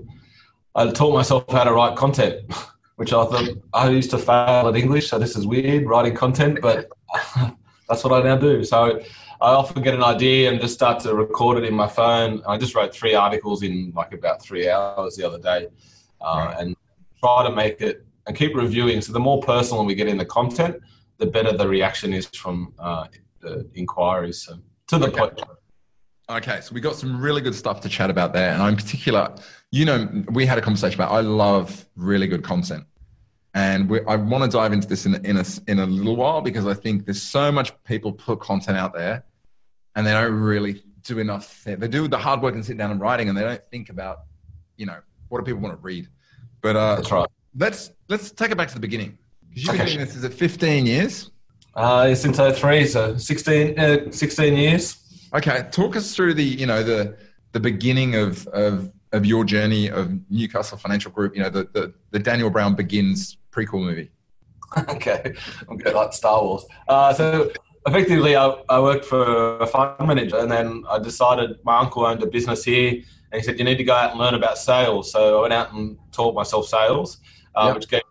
I 0.73 0.89
taught 0.89 1.13
myself 1.13 1.45
how 1.51 1.63
to 1.63 1.73
write 1.73 1.95
content, 1.95 2.51
which 2.95 3.13
I 3.13 3.23
thought 3.25 3.49
I 3.73 3.89
used 3.89 4.09
to 4.09 4.17
fail 4.17 4.67
at 4.67 4.75
English. 4.75 5.09
So 5.09 5.19
this 5.19 5.35
is 5.35 5.45
weird 5.45 5.85
writing 5.85 6.15
content, 6.15 6.59
but 6.61 6.89
that's 7.87 8.03
what 8.03 8.11
I 8.11 8.23
now 8.23 8.37
do. 8.37 8.63
So 8.63 9.01
I 9.41 9.53
often 9.53 9.81
get 9.81 9.95
an 9.95 10.03
idea 10.03 10.51
and 10.51 10.61
just 10.61 10.75
start 10.75 10.99
to 11.01 11.15
record 11.15 11.57
it 11.57 11.63
in 11.63 11.73
my 11.73 11.87
phone. 11.87 12.43
I 12.47 12.57
just 12.57 12.75
wrote 12.75 12.93
three 12.93 13.15
articles 13.15 13.63
in 13.63 13.91
like 13.95 14.13
about 14.13 14.41
three 14.41 14.69
hours 14.69 15.15
the 15.15 15.25
other 15.25 15.39
day, 15.39 15.67
uh, 16.21 16.45
right. 16.45 16.59
and 16.59 16.75
try 17.19 17.47
to 17.47 17.55
make 17.55 17.81
it 17.81 18.05
and 18.27 18.37
keep 18.37 18.55
reviewing. 18.55 19.01
So 19.01 19.13
the 19.13 19.19
more 19.19 19.41
personal 19.41 19.83
we 19.83 19.95
get 19.95 20.07
in 20.07 20.17
the 20.17 20.25
content, 20.25 20.75
the 21.17 21.25
better 21.25 21.57
the 21.57 21.67
reaction 21.67 22.13
is 22.13 22.27
from 22.27 22.73
uh, 22.77 23.07
the 23.39 23.67
inquiries. 23.73 24.43
So 24.43 24.59
to 24.89 24.99
the 24.99 25.07
okay. 25.07 25.19
point. 25.19 25.41
Okay, 26.29 26.61
so 26.61 26.73
we 26.73 26.79
got 26.79 26.95
some 26.95 27.19
really 27.19 27.41
good 27.41 27.55
stuff 27.55 27.81
to 27.81 27.89
chat 27.89 28.11
about 28.11 28.33
there, 28.33 28.53
and 28.53 28.61
in 28.61 28.75
particular, 28.75 29.33
you 29.71 29.85
know, 29.85 30.23
we 30.31 30.45
had 30.45 30.59
a 30.59 30.61
conversation 30.61 31.01
about 31.01 31.11
I 31.11 31.21
love 31.21 31.85
really 31.95 32.27
good 32.27 32.43
content, 32.43 32.85
and 33.55 33.89
we, 33.89 34.01
I 34.05 34.17
want 34.17 34.43
to 34.43 34.49
dive 34.49 34.71
into 34.71 34.87
this 34.87 35.07
in 35.07 35.15
in 35.25 35.37
a 35.37 35.45
in 35.67 35.79
a 35.79 35.85
little 35.87 36.15
while 36.15 36.41
because 36.41 36.67
I 36.67 36.75
think 36.75 37.05
there's 37.05 37.21
so 37.21 37.51
much 37.51 37.73
people 37.85 38.13
put 38.13 38.39
content 38.39 38.77
out 38.77 38.93
there 38.93 39.25
and 39.95 40.05
they 40.05 40.11
don't 40.11 40.33
really 40.33 40.83
do 41.03 41.19
enough. 41.19 41.63
They 41.63 41.87
do 41.87 42.07
the 42.07 42.17
hard 42.17 42.41
work 42.41 42.53
and 42.53 42.65
sit 42.65 42.77
down 42.77 42.91
and 42.91 42.99
writing, 42.99 43.29
and 43.29 43.37
they 43.37 43.41
don't 43.41 43.61
think 43.71 43.89
about, 43.89 44.19
you 44.77 44.85
know, 44.85 44.97
what 45.29 45.39
do 45.39 45.45
people 45.45 45.61
want 45.61 45.75
to 45.75 45.81
read. 45.81 46.07
But 46.61 46.75
uh, 46.75 46.95
that's 46.95 47.11
right. 47.11 47.27
Let's 47.57 47.91
let's 48.07 48.31
take 48.31 48.51
it 48.51 48.57
back 48.57 48.67
to 48.69 48.73
the 48.73 48.79
beginning 48.79 49.17
because 49.49 49.63
you've 49.63 49.77
been 49.77 49.85
doing 49.87 49.99
this. 49.99 50.15
Is 50.15 50.23
it 50.23 50.33
15 50.33 50.85
years? 50.85 51.31
Uh, 51.73 52.13
since 52.13 52.37
03, 52.37 52.85
so 52.85 53.15
16, 53.17 53.79
uh, 53.79 54.11
16 54.11 54.55
years. 54.55 55.27
Okay, 55.33 55.65
talk 55.71 55.95
us 55.95 56.13
through 56.13 56.33
the 56.33 56.43
you 56.43 56.65
know 56.65 56.83
the 56.83 57.17
the 57.53 57.59
beginning 57.59 58.15
of 58.15 58.45
of 58.47 58.91
of 59.13 59.25
your 59.25 59.43
journey 59.45 59.89
of 59.89 60.11
Newcastle 60.29 60.77
Financial 60.77 61.11
Group. 61.11 61.35
You 61.35 61.43
know 61.43 61.49
the 61.49 61.69
the, 61.71 61.93
the 62.11 62.19
Daniel 62.19 62.49
Brown 62.49 62.75
Begins 62.75 63.37
prequel 63.51 63.83
movie. 63.83 64.11
okay, 64.89 65.33
I'm 65.69 65.77
good 65.77 65.93
like 65.93 66.13
Star 66.13 66.43
Wars. 66.43 66.65
Uh, 66.87 67.13
so 67.13 67.51
effectively, 67.85 68.35
I, 68.35 68.47
I 68.69 68.79
worked 68.79 69.05
for 69.05 69.57
a 69.57 69.67
fund 69.67 70.07
manager, 70.07 70.37
and 70.37 70.51
then 70.51 70.83
I 70.89 70.99
decided 70.99 71.57
my 71.63 71.79
uncle 71.79 72.05
owned 72.05 72.21
a 72.23 72.27
business 72.27 72.63
here, 72.63 73.01
and 73.31 73.41
he 73.41 73.41
said 73.41 73.57
you 73.57 73.65
need 73.65 73.77
to 73.77 73.83
go 73.83 73.93
out 73.93 74.11
and 74.11 74.19
learn 74.19 74.33
about 74.33 74.57
sales. 74.57 75.11
So 75.11 75.39
I 75.39 75.41
went 75.41 75.53
out 75.53 75.73
and 75.73 75.97
taught 76.11 76.35
myself 76.35 76.67
sales, 76.67 77.19
uh, 77.55 77.65
yep. 77.67 77.75
which 77.75 77.89
gave 77.89 78.01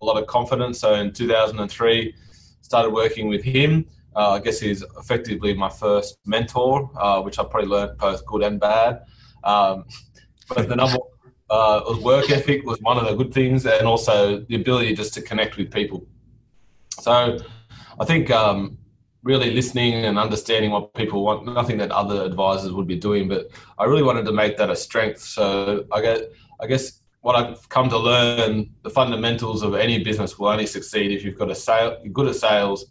a 0.00 0.04
lot 0.04 0.16
of 0.20 0.26
confidence. 0.26 0.80
So 0.80 0.94
in 0.94 1.12
2003, 1.12 2.14
started 2.62 2.90
working 2.90 3.28
with 3.28 3.42
him. 3.42 3.86
Uh, 4.14 4.30
I 4.30 4.40
guess 4.40 4.60
he's 4.60 4.82
effectively 4.98 5.54
my 5.54 5.68
first 5.68 6.18
mentor, 6.26 6.90
uh, 6.98 7.20
which 7.22 7.38
I 7.38 7.44
probably 7.44 7.68
learned 7.68 7.98
both 7.98 8.24
good 8.26 8.42
and 8.42 8.58
bad. 8.58 9.02
Um, 9.44 9.84
but 10.48 10.68
the 10.68 10.76
number 10.76 10.98
uh, 11.50 11.96
work 12.02 12.30
ethic 12.30 12.64
was 12.64 12.80
one 12.80 12.98
of 12.98 13.06
the 13.06 13.14
good 13.14 13.32
things, 13.32 13.66
and 13.66 13.86
also 13.86 14.40
the 14.40 14.56
ability 14.56 14.94
just 14.94 15.14
to 15.14 15.22
connect 15.22 15.56
with 15.56 15.70
people. 15.70 16.06
So 17.00 17.38
I 18.00 18.04
think 18.04 18.30
um, 18.30 18.78
really 19.22 19.50
listening 19.50 20.04
and 20.04 20.18
understanding 20.18 20.70
what 20.70 20.94
people 20.94 21.24
want. 21.24 21.44
Nothing 21.46 21.78
that 21.78 21.90
other 21.90 22.22
advisors 22.22 22.72
would 22.72 22.86
be 22.86 22.96
doing, 22.96 23.28
but 23.28 23.50
I 23.78 23.84
really 23.84 24.02
wanted 24.02 24.24
to 24.26 24.32
make 24.32 24.56
that 24.56 24.70
a 24.70 24.76
strength. 24.76 25.20
So 25.20 25.84
I 25.92 26.00
get, 26.00 26.32
I 26.60 26.66
guess, 26.66 27.00
what 27.20 27.34
I've 27.34 27.68
come 27.68 27.88
to 27.88 27.98
learn, 27.98 28.70
the 28.82 28.90
fundamentals 28.90 29.62
of 29.62 29.74
any 29.74 30.02
business 30.02 30.38
will 30.38 30.48
only 30.48 30.66
succeed 30.66 31.10
if 31.10 31.24
you've 31.24 31.38
got 31.38 31.50
a 31.50 31.54
sale, 31.54 31.98
you're 32.02 32.12
good 32.12 32.28
at 32.28 32.36
sales. 32.36 32.86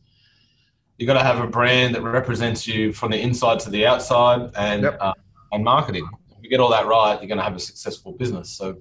You've 0.97 1.07
got 1.07 1.13
to 1.13 1.23
have 1.23 1.39
a 1.39 1.47
brand 1.47 1.95
that 1.95 2.01
represents 2.01 2.67
you 2.67 2.91
from 2.91 3.11
the 3.11 3.19
inside 3.19 3.59
to 3.61 3.69
the 3.69 3.85
outside, 3.85 4.49
and 4.55 4.83
yep. 4.83 4.97
uh, 4.99 5.13
and 5.51 5.63
marketing. 5.63 6.07
If 6.31 6.43
you 6.43 6.49
get 6.49 6.59
all 6.59 6.69
that 6.69 6.87
right, 6.87 7.19
you're 7.19 7.27
going 7.27 7.37
to 7.37 7.43
have 7.43 7.55
a 7.55 7.59
successful 7.59 8.13
business. 8.13 8.49
So 8.49 8.77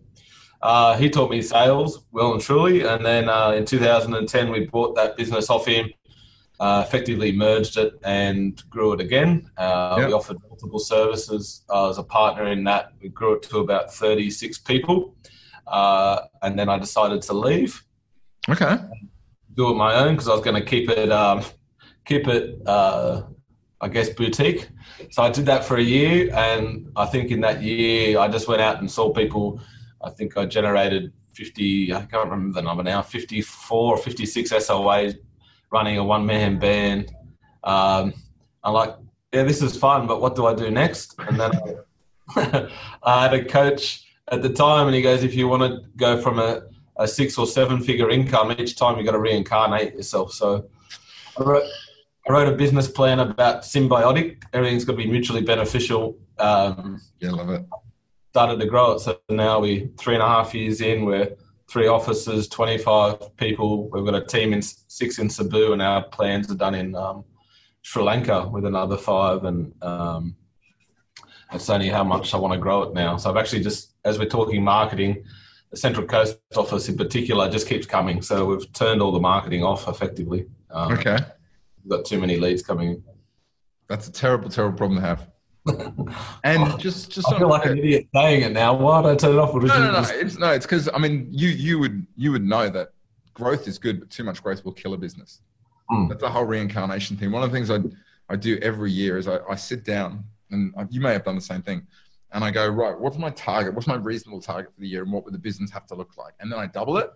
uh, 0.62 0.96
he 0.96 1.10
taught 1.10 1.30
me 1.30 1.42
sales 1.42 2.06
well 2.12 2.32
and 2.32 2.40
truly, 2.40 2.82
and 2.82 3.04
then 3.04 3.28
uh, 3.28 3.50
in 3.50 3.64
2010 3.64 4.50
we 4.50 4.66
bought 4.66 4.94
that 4.96 5.16
business 5.16 5.50
off 5.50 5.66
him. 5.66 5.90
Uh, 6.58 6.82
effectively 6.86 7.32
merged 7.32 7.76
it 7.76 7.98
and 8.02 8.62
grew 8.70 8.94
it 8.94 9.00
again. 9.00 9.50
Uh, 9.58 9.96
yep. 9.98 10.08
We 10.08 10.14
offered 10.14 10.38
multiple 10.48 10.78
services 10.78 11.64
uh, 11.68 11.90
as 11.90 11.98
a 11.98 12.02
partner 12.02 12.46
in 12.46 12.64
that. 12.64 12.92
We 13.02 13.10
grew 13.10 13.34
it 13.34 13.42
to 13.44 13.58
about 13.58 13.92
36 13.92 14.58
people. 14.60 15.14
Uh, 15.66 16.20
and 16.42 16.58
then 16.58 16.70
I 16.70 16.78
decided 16.78 17.20
to 17.22 17.34
leave. 17.34 17.84
Okay. 18.48 18.78
Do 19.54 19.70
it 19.70 19.74
my 19.74 19.96
own 19.96 20.14
because 20.14 20.28
I 20.28 20.32
was 20.32 20.40
going 20.42 20.56
to 20.56 20.64
keep 20.64 20.88
it, 20.88 21.12
um, 21.12 21.42
keep 22.06 22.26
it, 22.26 22.58
uh, 22.66 23.24
I 23.82 23.88
guess, 23.88 24.08
boutique. 24.08 24.68
So 25.10 25.22
I 25.22 25.30
did 25.30 25.44
that 25.46 25.62
for 25.62 25.76
a 25.76 25.82
year, 25.82 26.32
and 26.34 26.88
I 26.96 27.04
think 27.04 27.30
in 27.30 27.40
that 27.42 27.62
year 27.62 28.18
I 28.18 28.28
just 28.28 28.48
went 28.48 28.62
out 28.62 28.80
and 28.80 28.90
saw 28.90 29.12
people. 29.12 29.60
I 30.02 30.10
think 30.10 30.36
I 30.38 30.46
generated 30.46 31.12
50. 31.34 31.92
I 31.92 32.02
can't 32.06 32.30
remember 32.30 32.54
the 32.54 32.62
number 32.62 32.82
now. 32.82 33.02
54 33.02 33.94
or 33.94 33.98
56 33.98 34.52
SOAs 34.52 35.16
running 35.76 35.98
a 35.98 36.04
one-man 36.04 36.58
band. 36.58 37.12
Um, 37.62 38.14
I'm 38.64 38.72
like, 38.72 38.94
yeah, 39.32 39.42
this 39.42 39.60
is 39.60 39.76
fun, 39.76 40.06
but 40.06 40.22
what 40.22 40.34
do 40.34 40.46
I 40.46 40.54
do 40.54 40.70
next? 40.70 41.14
And 41.18 41.38
then 41.38 41.50
I, 42.34 42.70
I 43.02 43.22
had 43.24 43.34
a 43.34 43.44
coach 43.44 43.82
at 44.32 44.40
the 44.40 44.48
time, 44.48 44.86
and 44.86 44.96
he 44.96 45.02
goes, 45.02 45.22
if 45.22 45.34
you 45.34 45.48
want 45.48 45.62
to 45.62 45.86
go 45.96 46.18
from 46.18 46.38
a, 46.38 46.62
a 46.96 47.06
six 47.06 47.36
or 47.36 47.46
seven 47.46 47.82
figure 47.82 48.08
income 48.08 48.54
each 48.58 48.76
time, 48.76 48.96
you've 48.96 49.04
got 49.04 49.12
to 49.12 49.20
reincarnate 49.20 49.94
yourself. 49.94 50.32
So 50.32 50.66
I 51.38 51.42
wrote, 51.42 51.68
I 52.26 52.32
wrote 52.32 52.48
a 52.48 52.56
business 52.56 52.88
plan 52.88 53.20
about 53.20 53.62
symbiotic. 53.62 54.42
Everything's 54.54 54.86
got 54.86 54.92
to 54.92 54.98
be 54.98 55.10
mutually 55.10 55.42
beneficial. 55.42 56.16
Um, 56.38 57.02
yeah, 57.20 57.32
love 57.32 57.50
it. 57.50 57.66
Started 58.30 58.60
to 58.60 58.66
grow 58.66 58.92
it. 58.92 59.00
So 59.00 59.18
now 59.28 59.60
we're 59.60 59.88
three 59.98 60.14
and 60.14 60.22
a 60.22 60.28
half 60.28 60.54
years 60.54 60.80
in. 60.80 61.04
We're 61.04 61.36
three 61.68 61.88
offices, 61.88 62.48
25 62.48 63.36
people. 63.36 63.88
We've 63.90 64.04
got 64.04 64.14
a 64.14 64.24
team 64.24 64.52
in 64.52 64.62
six 64.62 65.18
in 65.18 65.28
Cebu, 65.28 65.72
and 65.72 65.82
our 65.82 66.04
plans 66.04 66.50
are 66.50 66.56
done 66.56 66.74
in 66.74 66.94
um, 66.94 67.24
Sri 67.82 68.02
Lanka 68.02 68.48
with 68.48 68.64
another 68.64 68.96
five. 68.96 69.44
And 69.44 69.72
um, 69.82 70.36
it's 71.52 71.70
only 71.70 71.88
how 71.88 72.04
much 72.04 72.34
I 72.34 72.36
want 72.36 72.54
to 72.54 72.58
grow 72.58 72.82
it 72.82 72.94
now. 72.94 73.16
So 73.16 73.30
I've 73.30 73.36
actually 73.36 73.62
just, 73.62 73.94
as 74.04 74.18
we're 74.18 74.28
talking 74.28 74.62
marketing, 74.62 75.24
the 75.70 75.76
Central 75.76 76.06
Coast 76.06 76.38
office 76.56 76.88
in 76.88 76.96
particular 76.96 77.50
just 77.50 77.68
keeps 77.68 77.86
coming. 77.86 78.22
So 78.22 78.46
we've 78.46 78.72
turned 78.72 79.02
all 79.02 79.12
the 79.12 79.20
marketing 79.20 79.64
off 79.64 79.88
effectively. 79.88 80.46
Um, 80.70 80.92
okay. 80.92 81.18
We've 81.82 81.90
got 81.90 82.04
too 82.04 82.20
many 82.20 82.36
leads 82.36 82.62
coming 82.62 82.90
in. 82.90 83.02
That's 83.88 84.08
a 84.08 84.12
terrible, 84.12 84.50
terrible 84.50 84.76
problem 84.76 85.00
to 85.00 85.06
have. 85.06 85.28
and 86.44 86.78
just, 86.78 87.10
just 87.10 87.32
I 87.32 87.38
feel 87.38 87.48
like 87.48 87.66
an 87.66 87.78
idiot 87.78 88.08
saying 88.14 88.42
it 88.42 88.52
now. 88.52 88.74
Why 88.74 89.02
did 89.02 89.12
I 89.12 89.14
turn 89.16 89.34
it 89.34 89.38
off? 89.38 89.54
no, 89.54 89.60
no, 89.60 89.92
no. 89.92 90.08
It's 90.10 90.38
no. 90.38 90.50
It's 90.50 90.66
because 90.66 90.88
I 90.94 90.98
mean, 90.98 91.28
you 91.30 91.48
you 91.48 91.78
would 91.78 92.06
you 92.16 92.32
would 92.32 92.44
know 92.44 92.68
that 92.68 92.90
growth 93.34 93.66
is 93.66 93.78
good, 93.78 94.00
but 94.00 94.10
too 94.10 94.24
much 94.24 94.42
growth 94.42 94.64
will 94.64 94.72
kill 94.72 94.94
a 94.94 94.96
business. 94.96 95.40
Mm. 95.90 96.08
That's 96.08 96.20
the 96.20 96.30
whole 96.30 96.44
reincarnation 96.44 97.16
thing. 97.16 97.32
One 97.32 97.42
of 97.42 97.50
the 97.50 97.56
things 97.56 97.70
I 97.70 97.80
I 98.28 98.36
do 98.36 98.58
every 98.58 98.90
year 98.90 99.18
is 99.18 99.28
I, 99.28 99.38
I 99.48 99.56
sit 99.56 99.84
down 99.84 100.24
and 100.50 100.72
you 100.90 101.00
may 101.00 101.12
have 101.12 101.24
done 101.24 101.34
the 101.34 101.40
same 101.40 101.62
thing. 101.62 101.86
And 102.32 102.44
I 102.44 102.50
go, 102.50 102.68
right, 102.68 102.98
what's 102.98 103.18
my 103.18 103.30
target? 103.30 103.74
What's 103.74 103.86
my 103.86 103.96
reasonable 103.96 104.40
target 104.40 104.74
for 104.74 104.80
the 104.80 104.88
year? 104.88 105.02
And 105.02 105.12
what 105.12 105.24
would 105.24 105.34
the 105.34 105.38
business 105.38 105.70
have 105.70 105.86
to 105.86 105.94
look 105.94 106.16
like? 106.16 106.34
And 106.40 106.50
then 106.50 106.58
I 106.58 106.66
double 106.66 106.98
it. 106.98 107.10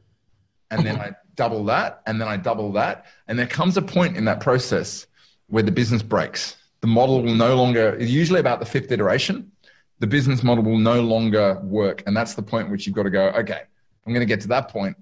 And 0.70 0.86
then 0.86 0.96
I 1.00 1.12
double 1.34 1.64
that. 1.64 2.02
And 2.06 2.20
then 2.20 2.28
I 2.28 2.36
double 2.36 2.72
that. 2.72 3.06
And 3.28 3.38
there 3.38 3.46
comes 3.46 3.76
a 3.76 3.82
point 3.82 4.16
in 4.16 4.24
that 4.26 4.40
process 4.40 5.06
where 5.48 5.62
the 5.62 5.72
business 5.72 6.02
breaks. 6.02 6.56
The 6.80 6.86
model 6.86 7.22
will 7.22 7.34
no 7.34 7.54
longer, 7.56 7.96
usually 8.00 8.40
about 8.40 8.60
the 8.60 8.66
fifth 8.66 8.90
iteration, 8.90 9.52
the 9.98 10.06
business 10.06 10.42
model 10.42 10.64
will 10.64 10.78
no 10.78 11.00
longer 11.02 11.60
work. 11.62 12.02
And 12.06 12.16
that's 12.16 12.34
the 12.34 12.42
point 12.42 12.66
in 12.66 12.72
which 12.72 12.86
you've 12.86 12.96
got 12.96 13.02
to 13.02 13.10
go, 13.10 13.28
okay, 13.28 13.62
I'm 14.06 14.12
going 14.12 14.26
to 14.26 14.32
get 14.34 14.40
to 14.42 14.48
that 14.48 14.68
point. 14.68 14.96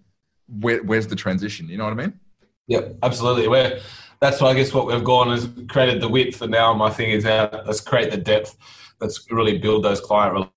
Where, 0.61 0.82
where's 0.82 1.06
the 1.06 1.16
transition? 1.16 1.68
You 1.68 1.78
know 1.78 1.85
what 1.85 1.92
I 1.92 1.97
mean? 1.97 2.18
Yep, 2.66 2.97
absolutely. 3.02 3.49
Where 3.49 3.80
that's 4.20 4.40
why 4.40 4.49
I 4.49 4.54
guess 4.54 4.75
what 4.75 4.87
we've 4.87 5.04
gone 5.04 5.32
is 5.32 5.49
created 5.68 6.00
the 6.00 6.08
width, 6.08 6.42
and 6.42 6.50
now 6.50 6.75
my 6.75 6.90
thing 6.90 7.11
is 7.11 7.25
out. 7.25 7.66
Let's 7.66 7.80
create 7.80 8.11
the 8.11 8.16
depth. 8.16 8.56
Let's 9.00 9.30
really 9.30 9.58
build 9.58 9.85
those 9.85 10.00
client 10.00 10.50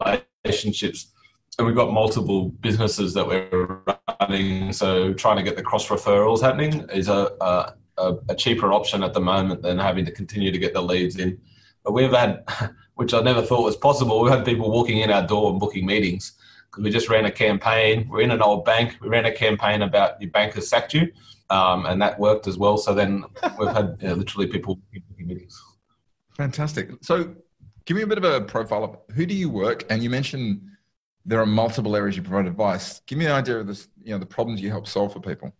relationships. 0.43 1.11
And 1.57 1.67
we've 1.67 1.75
got 1.75 1.91
multiple 1.91 2.49
businesses 2.49 3.13
that 3.13 3.27
we're 3.27 3.81
running, 4.19 4.73
so 4.73 5.13
trying 5.13 5.37
to 5.37 5.43
get 5.43 5.57
the 5.57 5.61
cross 5.61 5.87
referrals 5.89 6.41
happening 6.41 6.89
is 6.91 7.07
a, 7.07 7.31
a, 7.41 7.75
a 7.97 8.35
cheaper 8.35 8.73
option 8.73 9.03
at 9.03 9.13
the 9.13 9.19
moment 9.19 9.61
than 9.61 9.77
having 9.77 10.05
to 10.05 10.11
continue 10.11 10.51
to 10.51 10.57
get 10.57 10.73
the 10.73 10.81
leads 10.81 11.17
in. 11.17 11.39
But 11.83 11.93
we've 11.93 12.11
had, 12.11 12.43
which 12.95 13.13
I 13.13 13.21
never 13.21 13.41
thought 13.41 13.63
was 13.63 13.77
possible, 13.77 14.21
we've 14.21 14.31
had 14.31 14.45
people 14.45 14.71
walking 14.71 14.99
in 14.99 15.11
our 15.11 15.25
door 15.25 15.51
and 15.51 15.59
booking 15.59 15.85
meetings 15.85 16.33
because 16.69 16.83
we 16.83 16.89
just 16.89 17.09
ran 17.09 17.25
a 17.25 17.31
campaign. 17.31 18.07
We're 18.09 18.21
in 18.21 18.31
an 18.31 18.41
old 18.41 18.65
bank. 18.65 18.97
We 19.01 19.09
ran 19.09 19.25
a 19.25 19.31
campaign 19.31 19.81
about 19.81 20.21
your 20.21 20.31
bank 20.31 20.53
has 20.53 20.67
sacked 20.67 20.93
you 20.93 21.11
um, 21.51 21.85
and 21.85 22.01
that 22.01 22.17
worked 22.17 22.47
as 22.47 22.57
well. 22.57 22.77
So 22.77 22.93
then 22.93 23.25
we've 23.59 23.69
had 23.69 23.97
you 24.01 24.07
know, 24.07 24.13
literally 24.15 24.47
people 24.47 24.79
booking 24.91 25.27
meetings. 25.27 25.61
Fantastic. 26.37 26.91
So 27.01 27.35
give 27.85 27.97
me 27.97 28.03
a 28.03 28.07
bit 28.07 28.17
of 28.17 28.23
a 28.23 28.41
profile 28.41 28.83
of 28.83 29.15
who 29.15 29.25
do 29.25 29.35
you 29.35 29.49
work? 29.49 29.83
And 29.89 30.01
you 30.01 30.09
mentioned 30.09 30.61
there 31.25 31.39
are 31.39 31.45
multiple 31.45 31.95
areas 31.95 32.15
you 32.15 32.23
provide 32.23 32.47
advice. 32.47 33.01
Give 33.05 33.19
me 33.19 33.25
an 33.25 33.33
idea 33.33 33.59
of 33.59 33.67
this, 33.67 33.89
you 34.01 34.11
know, 34.11 34.17
the 34.17 34.25
problems 34.25 34.61
you 34.61 34.69
help 34.69 34.87
solve 34.87 35.13
for 35.13 35.19
people. 35.19 35.53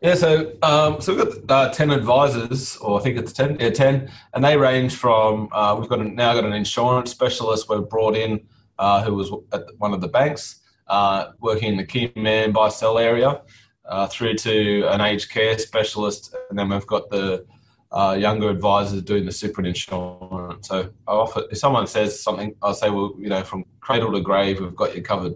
Yeah, 0.00 0.14
so 0.14 0.52
um, 0.62 1.00
so 1.00 1.14
we've 1.14 1.46
got 1.46 1.70
uh, 1.70 1.72
ten 1.72 1.90
advisors, 1.90 2.76
or 2.76 3.00
I 3.00 3.02
think 3.02 3.18
it's 3.18 3.32
ten, 3.32 3.58
yeah, 3.58 3.70
ten, 3.70 4.10
and 4.32 4.44
they 4.44 4.56
range 4.56 4.94
from 4.94 5.48
uh, 5.52 5.74
we've 5.78 5.88
got 5.88 6.00
a, 6.00 6.04
now 6.04 6.34
got 6.34 6.44
an 6.44 6.52
insurance 6.52 7.10
specialist 7.10 7.68
we've 7.68 7.88
brought 7.88 8.16
in 8.16 8.46
uh, 8.78 9.02
who 9.02 9.14
was 9.14 9.32
at 9.52 9.64
one 9.78 9.92
of 9.92 10.00
the 10.00 10.06
banks 10.06 10.60
uh, 10.86 11.32
working 11.40 11.70
in 11.70 11.76
the 11.76 11.84
key 11.84 12.12
man 12.14 12.52
buy 12.52 12.68
sell 12.68 12.96
area 12.96 13.42
uh, 13.86 14.06
through 14.06 14.34
to 14.34 14.84
an 14.92 15.00
aged 15.00 15.30
care 15.30 15.58
specialist, 15.58 16.32
and 16.48 16.58
then 16.58 16.68
we've 16.68 16.86
got 16.86 17.10
the 17.10 17.44
uh, 17.90 18.16
younger 18.18 18.50
advisors 18.50 19.02
doing 19.02 19.24
the 19.26 19.32
super 19.32 19.64
insurance. 19.64 20.68
So 20.68 20.90
I 21.08 21.12
offer 21.12 21.42
if 21.50 21.58
someone 21.58 21.88
says 21.88 22.22
something, 22.22 22.54
I'll 22.62 22.74
say, 22.74 22.90
well, 22.90 23.14
you 23.18 23.30
know, 23.30 23.42
from 23.42 23.64
cradle 23.80 24.12
to 24.12 24.20
grave, 24.20 24.60
we've 24.60 24.76
got 24.76 24.94
you 24.94 25.02
covered. 25.02 25.34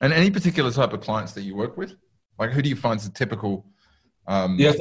And 0.00 0.12
any 0.12 0.30
particular 0.30 0.72
type 0.72 0.92
of 0.92 1.00
clients 1.00 1.32
that 1.32 1.42
you 1.42 1.54
work 1.54 1.76
with, 1.76 1.94
like 2.38 2.50
who 2.50 2.62
do 2.62 2.68
you 2.68 2.76
find 2.76 3.00
is 3.00 3.06
a 3.06 3.12
typical? 3.12 3.66
Um... 4.26 4.56
Yes, 4.58 4.76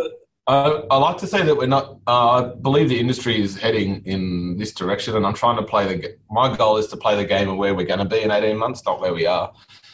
uh, 0.47 0.83
I 0.89 0.97
like 0.97 1.17
to 1.17 1.27
say 1.27 1.43
that 1.43 1.55
we're 1.55 1.67
not. 1.67 1.99
Uh, 2.07 2.29
I 2.29 2.53
believe 2.55 2.87
the 2.87 2.99
industry 2.99 3.41
is 3.41 3.57
heading 3.57 4.01
in 4.05 4.57
this 4.57 4.73
direction, 4.73 5.15
and 5.15 5.25
I'm 5.25 5.33
trying 5.33 5.57
to 5.57 5.63
play 5.63 5.85
the. 5.87 6.17
My 6.31 6.55
goal 6.55 6.77
is 6.77 6.87
to 6.87 6.97
play 6.97 7.15
the 7.17 7.25
game 7.25 7.49
of 7.49 7.57
where 7.57 7.75
we're 7.75 7.85
going 7.85 7.99
to 7.99 8.05
be 8.05 8.21
in 8.21 8.31
18 8.31 8.57
months, 8.57 8.81
not 8.85 9.01
where 9.01 9.13
we 9.13 9.25
are. 9.25 9.51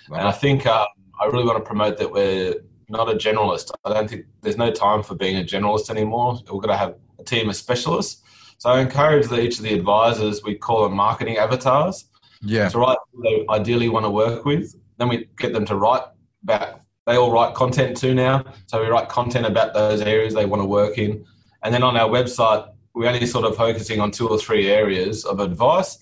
Right. 0.09 0.19
And 0.19 0.27
I 0.27 0.31
think 0.31 0.67
uh, 0.67 0.85
I 1.19 1.25
really 1.25 1.45
want 1.45 1.57
to 1.57 1.63
promote 1.63 1.97
that 1.97 2.11
we're 2.11 2.55
not 2.87 3.09
a 3.09 3.15
generalist. 3.15 3.71
I 3.83 3.93
don't 3.93 4.07
think 4.07 4.25
there's 4.41 4.57
no 4.57 4.71
time 4.71 5.01
for 5.01 5.15
being 5.15 5.37
a 5.37 5.43
generalist 5.43 5.89
anymore. 5.89 6.39
We're 6.45 6.59
going 6.59 6.69
to 6.69 6.77
have 6.77 6.95
a 7.19 7.23
team 7.23 7.49
of 7.49 7.55
specialists. 7.55 8.21
So 8.59 8.69
I 8.69 8.79
encourage 8.79 9.27
that 9.27 9.39
each 9.39 9.57
of 9.57 9.63
the 9.63 9.73
advisors, 9.73 10.43
we 10.43 10.55
call 10.55 10.83
them 10.83 10.93
marketing 10.93 11.37
avatars. 11.37 12.05
Yeah. 12.41 12.69
To 12.69 12.77
write 12.77 12.97
they 13.23 13.45
ideally 13.49 13.89
want 13.89 14.05
to 14.05 14.09
work 14.09 14.45
with. 14.45 14.75
Then 14.97 15.07
we 15.07 15.27
get 15.37 15.53
them 15.53 15.65
to 15.65 15.75
write 15.75 16.03
about, 16.43 16.81
they 17.05 17.15
all 17.15 17.31
write 17.31 17.53
content 17.53 17.97
too 17.97 18.13
now. 18.13 18.45
So 18.67 18.81
we 18.81 18.87
write 18.87 19.09
content 19.09 19.45
about 19.45 19.73
those 19.73 20.01
areas 20.01 20.33
they 20.33 20.45
want 20.45 20.61
to 20.61 20.65
work 20.65 20.97
in. 20.97 21.25
And 21.63 21.73
then 21.73 21.83
on 21.83 21.97
our 21.97 22.09
website, 22.09 22.69
we're 22.93 23.07
only 23.07 23.25
sort 23.25 23.45
of 23.45 23.55
focusing 23.55 23.99
on 23.99 24.11
two 24.11 24.27
or 24.27 24.37
three 24.37 24.69
areas 24.69 25.25
of 25.25 25.39
advice 25.39 25.99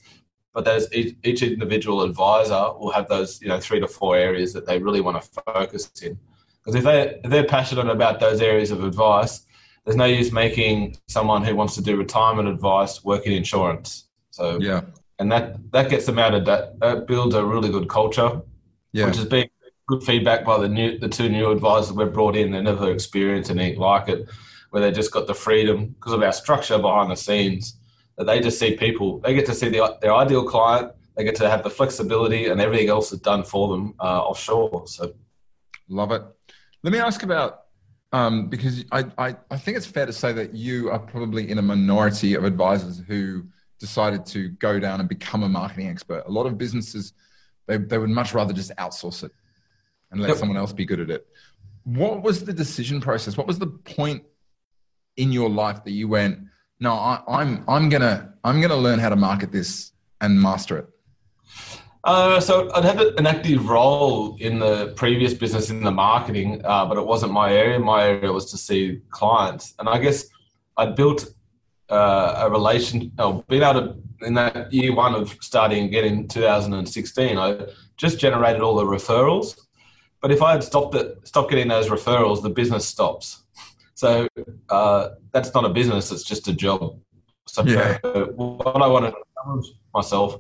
but 0.53 0.65
there's 0.65 0.91
each, 0.93 1.15
each, 1.23 1.43
individual 1.43 2.01
advisor 2.01 2.73
will 2.77 2.91
have 2.91 3.07
those 3.07 3.41
you 3.41 3.47
know 3.47 3.59
three 3.59 3.79
to 3.79 3.87
four 3.87 4.15
areas 4.15 4.53
that 4.53 4.65
they 4.65 4.79
really 4.79 5.01
want 5.01 5.21
to 5.21 5.41
focus 5.45 5.89
in 6.01 6.17
because 6.63 6.75
if 6.75 6.83
they 6.83 7.19
if 7.23 7.29
they're 7.29 7.45
passionate 7.45 7.89
about 7.89 8.19
those 8.19 8.41
areas 8.41 8.71
of 8.71 8.83
advice, 8.83 9.45
there's 9.85 9.97
no 9.97 10.05
use 10.05 10.31
making 10.31 10.97
someone 11.07 11.43
who 11.43 11.55
wants 11.55 11.75
to 11.75 11.81
do 11.81 11.95
retirement 11.95 12.47
advice 12.47 13.03
work 13.03 13.25
in 13.25 13.31
insurance. 13.31 14.09
So 14.31 14.59
yeah, 14.59 14.81
and 15.19 15.31
that 15.31 15.71
that 15.71 15.89
gets 15.89 16.05
them 16.05 16.19
out 16.19 16.33
of 16.33 16.45
that. 16.45 16.79
That 16.79 17.07
builds 17.07 17.33
a 17.35 17.43
really 17.43 17.69
good 17.69 17.89
culture, 17.89 18.41
yeah. 18.91 19.05
which 19.05 19.15
has 19.15 19.25
been 19.25 19.49
good 19.91 20.03
feedback 20.03 20.45
by 20.45 20.57
the 20.57 20.69
new 20.69 20.97
the 20.97 21.09
two 21.09 21.27
new 21.27 21.51
advisors 21.51 21.91
we've 21.91 22.13
brought 22.13 22.35
in. 22.35 22.51
They 22.51 22.61
never 22.61 22.91
experienced 22.91 23.51
anything 23.51 23.77
like 23.77 24.07
it, 24.07 24.29
where 24.69 24.81
they 24.81 24.91
just 24.91 25.11
got 25.11 25.27
the 25.27 25.33
freedom 25.33 25.87
because 25.87 26.13
of 26.13 26.23
our 26.23 26.31
structure 26.31 26.79
behind 26.79 27.11
the 27.11 27.15
scenes 27.15 27.75
that 28.17 28.25
they 28.25 28.39
just 28.39 28.57
see 28.57 28.77
people. 28.77 29.19
They 29.19 29.33
get 29.33 29.45
to 29.47 29.53
see 29.53 29.67
the, 29.67 29.97
their 30.01 30.15
ideal 30.15 30.45
client. 30.45 30.93
They 31.17 31.25
get 31.25 31.35
to 31.35 31.49
have 31.49 31.63
the 31.63 31.69
flexibility, 31.69 32.47
and 32.47 32.61
everything 32.61 32.87
else 32.87 33.11
is 33.11 33.19
done 33.19 33.43
for 33.43 33.67
them 33.67 33.93
uh, 33.99 34.21
offshore. 34.29 34.87
So, 34.87 35.13
love 35.89 36.11
it. 36.13 36.23
Let 36.83 36.93
me 36.93 36.99
ask 36.99 37.23
about 37.23 37.65
um, 38.13 38.47
because 38.47 38.85
I, 38.93 39.05
I, 39.17 39.35
I 39.51 39.57
think 39.57 39.75
it's 39.75 39.85
fair 39.85 40.05
to 40.05 40.13
say 40.13 40.31
that 40.31 40.53
you 40.53 40.89
are 40.89 40.99
probably 40.99 41.51
in 41.51 41.57
a 41.57 41.61
minority 41.61 42.35
of 42.35 42.45
advisors 42.45 43.03
who 43.09 43.43
decided 43.77 44.25
to 44.27 44.49
go 44.67 44.79
down 44.79 45.01
and 45.01 45.09
become 45.09 45.43
a 45.43 45.49
marketing 45.49 45.89
expert. 45.89 46.23
A 46.27 46.31
lot 46.31 46.45
of 46.45 46.57
businesses 46.57 47.13
They, 47.67 47.77
they 47.77 47.97
would 47.97 48.09
much 48.09 48.33
rather 48.33 48.53
just 48.53 48.71
outsource 48.77 49.23
it 49.23 49.31
and 50.11 50.21
let 50.21 50.29
yep. 50.29 50.37
someone 50.37 50.57
else 50.57 50.73
be 50.73 50.85
good 50.85 50.99
at 50.99 51.09
it. 51.09 51.27
What 51.83 52.21
was 52.21 52.43
the 52.43 52.53
decision 52.53 53.01
process? 53.01 53.37
What 53.37 53.47
was 53.47 53.59
the 53.59 53.67
point 53.67 54.23
in 55.17 55.31
your 55.31 55.49
life 55.49 55.83
that 55.83 55.91
you 55.91 56.07
went, 56.07 56.39
no, 56.79 56.93
I, 56.93 57.21
I'm 57.27 57.63
I'm 57.67 57.89
gonna 57.89 58.33
I'm 58.43 58.61
gonna 58.61 58.75
learn 58.75 58.99
how 58.99 59.09
to 59.09 59.15
market 59.15 59.51
this 59.51 59.91
and 60.19 60.39
master 60.41 60.77
it? 60.79 60.87
Uh, 62.03 62.39
so 62.39 62.71
I'd 62.73 62.83
had 62.83 62.99
an 62.99 63.27
active 63.27 63.69
role 63.69 64.35
in 64.39 64.57
the 64.57 64.93
previous 64.95 65.35
business 65.35 65.69
in 65.69 65.83
the 65.83 65.91
marketing, 65.91 66.61
uh, 66.65 66.85
but 66.85 66.97
it 66.97 67.05
wasn't 67.05 67.31
my 67.31 67.53
area. 67.53 67.77
My 67.79 68.03
area 68.05 68.31
was 68.31 68.49
to 68.51 68.57
see 68.57 69.01
clients, 69.11 69.75
and 69.77 69.87
I 69.87 69.99
guess 69.99 70.25
I 70.77 70.87
built 70.87 71.33
uh, 71.89 72.45
a 72.45 72.49
relation. 72.49 73.11
Oh, 73.19 73.43
being 73.47 73.61
able 73.61 73.81
to 73.81 73.95
in 74.25 74.33
that 74.35 74.71
year 74.73 74.93
one 74.93 75.15
of 75.15 75.37
starting 75.41 75.85
again 75.85 76.05
in 76.05 76.27
2016, 76.27 77.37
I 77.37 77.65
just 77.97 78.19
generated 78.19 78.61
all 78.61 78.75
the 78.75 78.85
referrals. 78.85 79.59
But 80.21 80.31
if 80.31 80.41
I 80.41 80.51
had 80.51 80.63
stopped 80.63 80.95
it, 80.95 81.17
stopped 81.27 81.49
getting 81.49 81.67
those 81.67 81.89
referrals, 81.89 82.41
the 82.43 82.49
business 82.49 82.87
stops. 82.87 83.43
So 83.95 84.27
uh, 84.69 85.09
that's 85.31 85.53
not 85.53 85.65
a 85.65 85.69
business; 85.69 86.11
it's 86.11 86.23
just 86.23 86.47
a 86.47 86.53
job. 86.53 86.99
So 87.47 87.63
yeah. 87.63 87.97
what 88.35 88.81
I 88.81 88.87
wanted 88.87 89.11
to 89.11 89.17
challenge 89.43 89.67
myself 89.93 90.39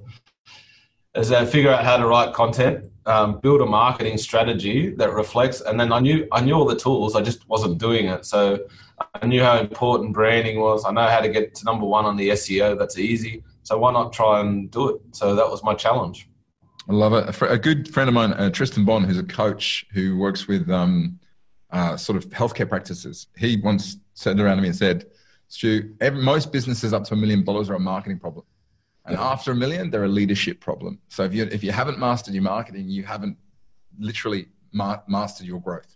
is 1.15 1.29
to 1.29 1.45
figure 1.45 1.71
out 1.71 1.83
how 1.83 1.97
to 1.97 2.07
write 2.07 2.33
content, 2.33 2.85
um, 3.05 3.39
build 3.39 3.61
a 3.61 3.65
marketing 3.65 4.17
strategy 4.17 4.91
that 4.95 5.11
reflects, 5.11 5.61
and 5.61 5.79
then 5.79 5.91
I 5.91 5.99
knew 5.99 6.27
I 6.31 6.41
knew 6.41 6.53
all 6.53 6.65
the 6.65 6.75
tools. 6.75 7.15
I 7.15 7.21
just 7.21 7.47
wasn't 7.49 7.79
doing 7.79 8.05
it. 8.05 8.25
So 8.25 8.59
I 9.15 9.25
knew 9.25 9.43
how 9.43 9.59
important 9.59 10.13
branding 10.13 10.59
was. 10.59 10.85
I 10.85 10.91
know 10.91 11.07
how 11.07 11.19
to 11.19 11.29
get 11.29 11.55
to 11.55 11.65
number 11.65 11.85
one 11.85 12.05
on 12.05 12.15
the 12.15 12.29
SEO. 12.29 12.77
That's 12.77 12.97
easy. 12.97 13.43
So 13.63 13.77
why 13.77 13.91
not 13.91 14.13
try 14.13 14.39
and 14.41 14.69
do 14.71 14.89
it? 14.89 15.01
So 15.11 15.35
that 15.35 15.49
was 15.49 15.63
my 15.63 15.73
challenge. 15.73 16.27
I 16.91 16.93
love 16.93 17.13
it. 17.13 17.41
A 17.43 17.57
good 17.57 17.87
friend 17.87 18.09
of 18.09 18.13
mine, 18.13 18.33
uh, 18.33 18.49
Tristan 18.49 18.83
Bond, 18.83 19.05
who's 19.05 19.17
a 19.17 19.23
coach 19.23 19.85
who 19.93 20.17
works 20.17 20.49
with 20.49 20.69
um, 20.69 21.17
uh, 21.69 21.95
sort 21.95 22.17
of 22.17 22.29
healthcare 22.31 22.67
practices, 22.67 23.27
he 23.37 23.55
once 23.63 23.95
turned 24.19 24.41
around 24.41 24.57
to 24.57 24.61
me 24.61 24.67
and 24.67 24.77
said, 24.77 25.05
Stu, 25.47 25.95
every, 26.01 26.21
most 26.21 26.51
businesses 26.51 26.91
up 26.91 27.05
to 27.05 27.13
a 27.13 27.17
million 27.17 27.45
dollars 27.45 27.69
are 27.69 27.75
a 27.75 27.79
marketing 27.79 28.19
problem. 28.19 28.45
And 29.05 29.15
after 29.15 29.53
a 29.53 29.55
million, 29.55 29.89
they're 29.89 30.03
a 30.03 30.09
leadership 30.09 30.59
problem. 30.59 30.99
So 31.07 31.23
if 31.23 31.33
you 31.33 31.45
if 31.45 31.63
you 31.63 31.71
haven't 31.71 31.97
mastered 31.97 32.33
your 32.33 32.43
marketing, 32.43 32.89
you 32.89 33.03
haven't 33.03 33.37
literally 33.97 34.49
ma- 34.73 34.99
mastered 35.07 35.47
your 35.47 35.61
growth. 35.61 35.95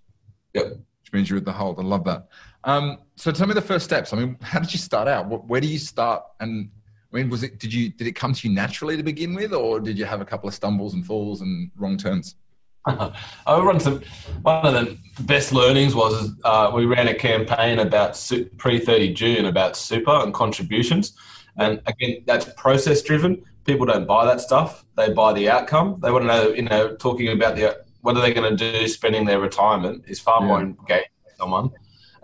Yep. 0.54 0.66
Which 1.02 1.14
means 1.14 1.30
you're 1.30 1.40
at 1.40 1.46
the 1.46 1.52
hold. 1.52 1.78
I 1.78 1.84
love 1.84 2.06
that. 2.06 2.30
Um, 2.64 3.00
so 3.18 3.32
tell 3.34 3.48
me 3.48 3.54
the 3.54 3.62
first 3.62 3.86
steps. 3.86 4.14
I 4.14 4.18
mean, 4.18 4.38
how 4.42 4.60
did 4.60 4.72
you 4.72 4.80
start 4.80 5.10
out? 5.10 5.46
Where 5.48 5.60
do 5.60 5.68
you 5.68 5.78
start? 5.78 6.24
And 6.40 6.72
I 7.15 7.19
mean, 7.19 7.29
was 7.29 7.43
it 7.43 7.60
did 7.60 7.74
you 7.74 7.89
did 7.89 8.07
it 8.07 8.15
come 8.15 8.34
to 8.34 8.48
you 8.48 8.53
naturally 8.53 8.98
to 8.98 9.03
begin 9.03 9.34
with, 9.34 9.53
or 9.53 9.79
did 9.79 9.98
you 9.98 10.05
have 10.05 10.19
a 10.19 10.25
couple 10.25 10.50
of 10.50 10.53
stumbles 10.53 10.93
and 10.93 11.05
falls 11.05 11.41
and 11.41 11.72
wrong 11.77 11.98
turns? 11.98 12.36
I 12.86 13.13
run 13.48 13.79
some. 13.79 14.01
One 14.41 14.65
of 14.65 14.74
the 14.74 14.98
best 15.24 15.53
learnings 15.53 15.95
was 15.95 16.31
uh, 16.43 16.72
we 16.75 16.86
ran 16.86 17.07
a 17.07 17.15
campaign 17.15 17.79
about 17.79 18.22
pre 18.57 18.79
thirty 18.79 19.13
June 19.13 19.45
about 19.45 19.77
super 19.77 20.12
and 20.12 20.34
contributions 20.34 21.15
and 21.57 21.81
again, 21.86 22.24
that's 22.25 22.45
process 22.57 23.01
driven. 23.01 23.43
People 23.63 23.86
don't 23.86 24.05
buy 24.05 24.25
that 24.25 24.41
stuff. 24.41 24.86
They 24.95 25.12
buy 25.12 25.34
the 25.34 25.50
outcome. 25.50 26.00
They 26.01 26.12
want 26.12 26.24
to 26.24 26.27
know, 26.27 26.50
you 26.50 26.63
know, 26.63 26.95
talking 26.95 27.29
about 27.29 27.55
the 27.55 27.84
what 28.01 28.15
are 28.15 28.22
they 28.22 28.34
going 28.34 28.55
to 28.55 28.72
do 28.72 28.88
spending 28.88 29.25
their 29.25 29.39
retirement 29.39 30.03
is 30.07 30.19
far 30.19 30.41
yeah. 30.41 30.48
more 30.48 30.62
engaging 30.62 31.10
someone. 31.38 31.72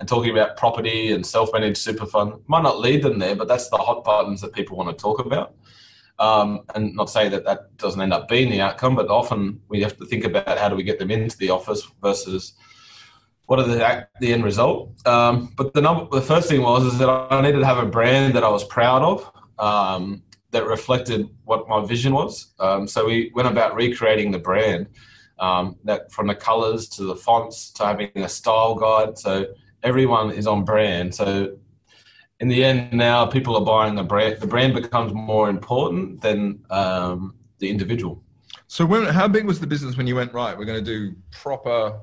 And 0.02 0.10
talking 0.10 0.32
about 0.32 0.58
property 0.58 1.12
and 1.12 1.24
self-managed 1.24 1.78
super 1.78 2.08
fund 2.08 2.34
might 2.48 2.64
not 2.64 2.80
lead 2.80 3.04
them 3.04 3.20
there, 3.20 3.36
but 3.36 3.48
that's 3.48 3.70
the 3.70 3.78
hot 3.78 4.04
buttons 4.04 4.42
that 4.42 4.52
people 4.52 4.76
want 4.76 4.90
to 4.90 5.00
talk 5.00 5.24
about. 5.24 5.54
Um, 6.18 6.62
and 6.74 6.96
not 6.96 7.12
say 7.12 7.30
that 7.30 7.46
that 7.46 7.78
doesn't 7.78 8.02
end 8.02 8.12
up 8.12 8.28
being 8.28 8.50
the 8.50 8.62
outcome, 8.62 8.96
but 8.96 9.10
often 9.10 9.62
we 9.70 9.80
have 9.84 9.96
to 9.98 10.06
think 10.08 10.24
about 10.24 10.58
how 10.58 10.70
do 10.70 10.76
we 10.76 10.82
get 10.82 10.98
them 10.98 11.12
into 11.12 11.38
the 11.38 11.52
office 11.52 11.88
versus 12.02 12.54
what 13.46 13.60
are 13.60 13.68
the 13.68 14.08
the 14.20 14.34
end 14.34 14.44
result. 14.44 15.08
Um, 15.08 15.54
but 15.56 15.76
the 15.76 15.82
number, 15.82 16.08
the 16.12 16.26
first 16.26 16.50
thing 16.50 16.64
was 16.64 16.84
is 16.84 16.98
that 16.98 17.08
I 17.08 17.40
needed 17.40 17.60
to 17.60 17.66
have 17.68 17.78
a 17.78 17.86
brand 17.86 18.34
that 18.34 18.44
I 18.44 18.50
was 18.50 18.64
proud 18.64 19.04
of. 19.04 19.32
Um, 19.60 20.24
that 20.50 20.66
reflected 20.66 21.30
what 21.46 21.70
my 21.70 21.86
vision 21.86 22.12
was. 22.12 22.54
Um, 22.60 22.88
so 22.88 23.06
we 23.06 23.32
went 23.36 23.48
about 23.48 23.76
recreating 23.76 24.32
the 24.32 24.40
brand, 24.40 24.88
um, 25.40 25.78
that 25.84 26.12
from 26.12 26.28
the 26.28 26.36
colors 26.36 26.90
to 26.90 27.04
the 27.04 27.16
fonts 27.16 27.72
to 27.72 27.86
having 27.86 28.10
a 28.16 28.28
style 28.28 28.76
guide. 28.76 29.18
So 29.18 29.46
everyone 29.84 30.32
is 30.32 30.48
on 30.48 30.64
brand. 30.64 31.14
So 31.14 31.58
in 32.40 32.48
the 32.48 32.64
end, 32.64 32.94
now 32.94 33.26
people 33.26 33.56
are 33.56 33.66
buying 33.66 33.96
the 33.96 34.04
brand. 34.04 34.42
The 34.42 34.48
brand 34.48 34.74
becomes 34.74 35.14
more 35.14 35.50
important 35.50 36.22
than 36.22 36.64
um, 36.70 37.36
the 37.60 37.70
individual. 37.70 38.24
So 38.68 38.86
when, 38.86 39.06
how 39.06 39.28
big 39.28 39.46
was 39.46 39.60
the 39.60 39.68
business 39.68 39.98
when 39.98 40.08
you 40.08 40.16
went 40.16 40.34
right? 40.34 40.58
We're 40.58 40.66
going 40.66 40.84
to 40.84 40.86
do 40.86 41.16
proper 41.32 42.00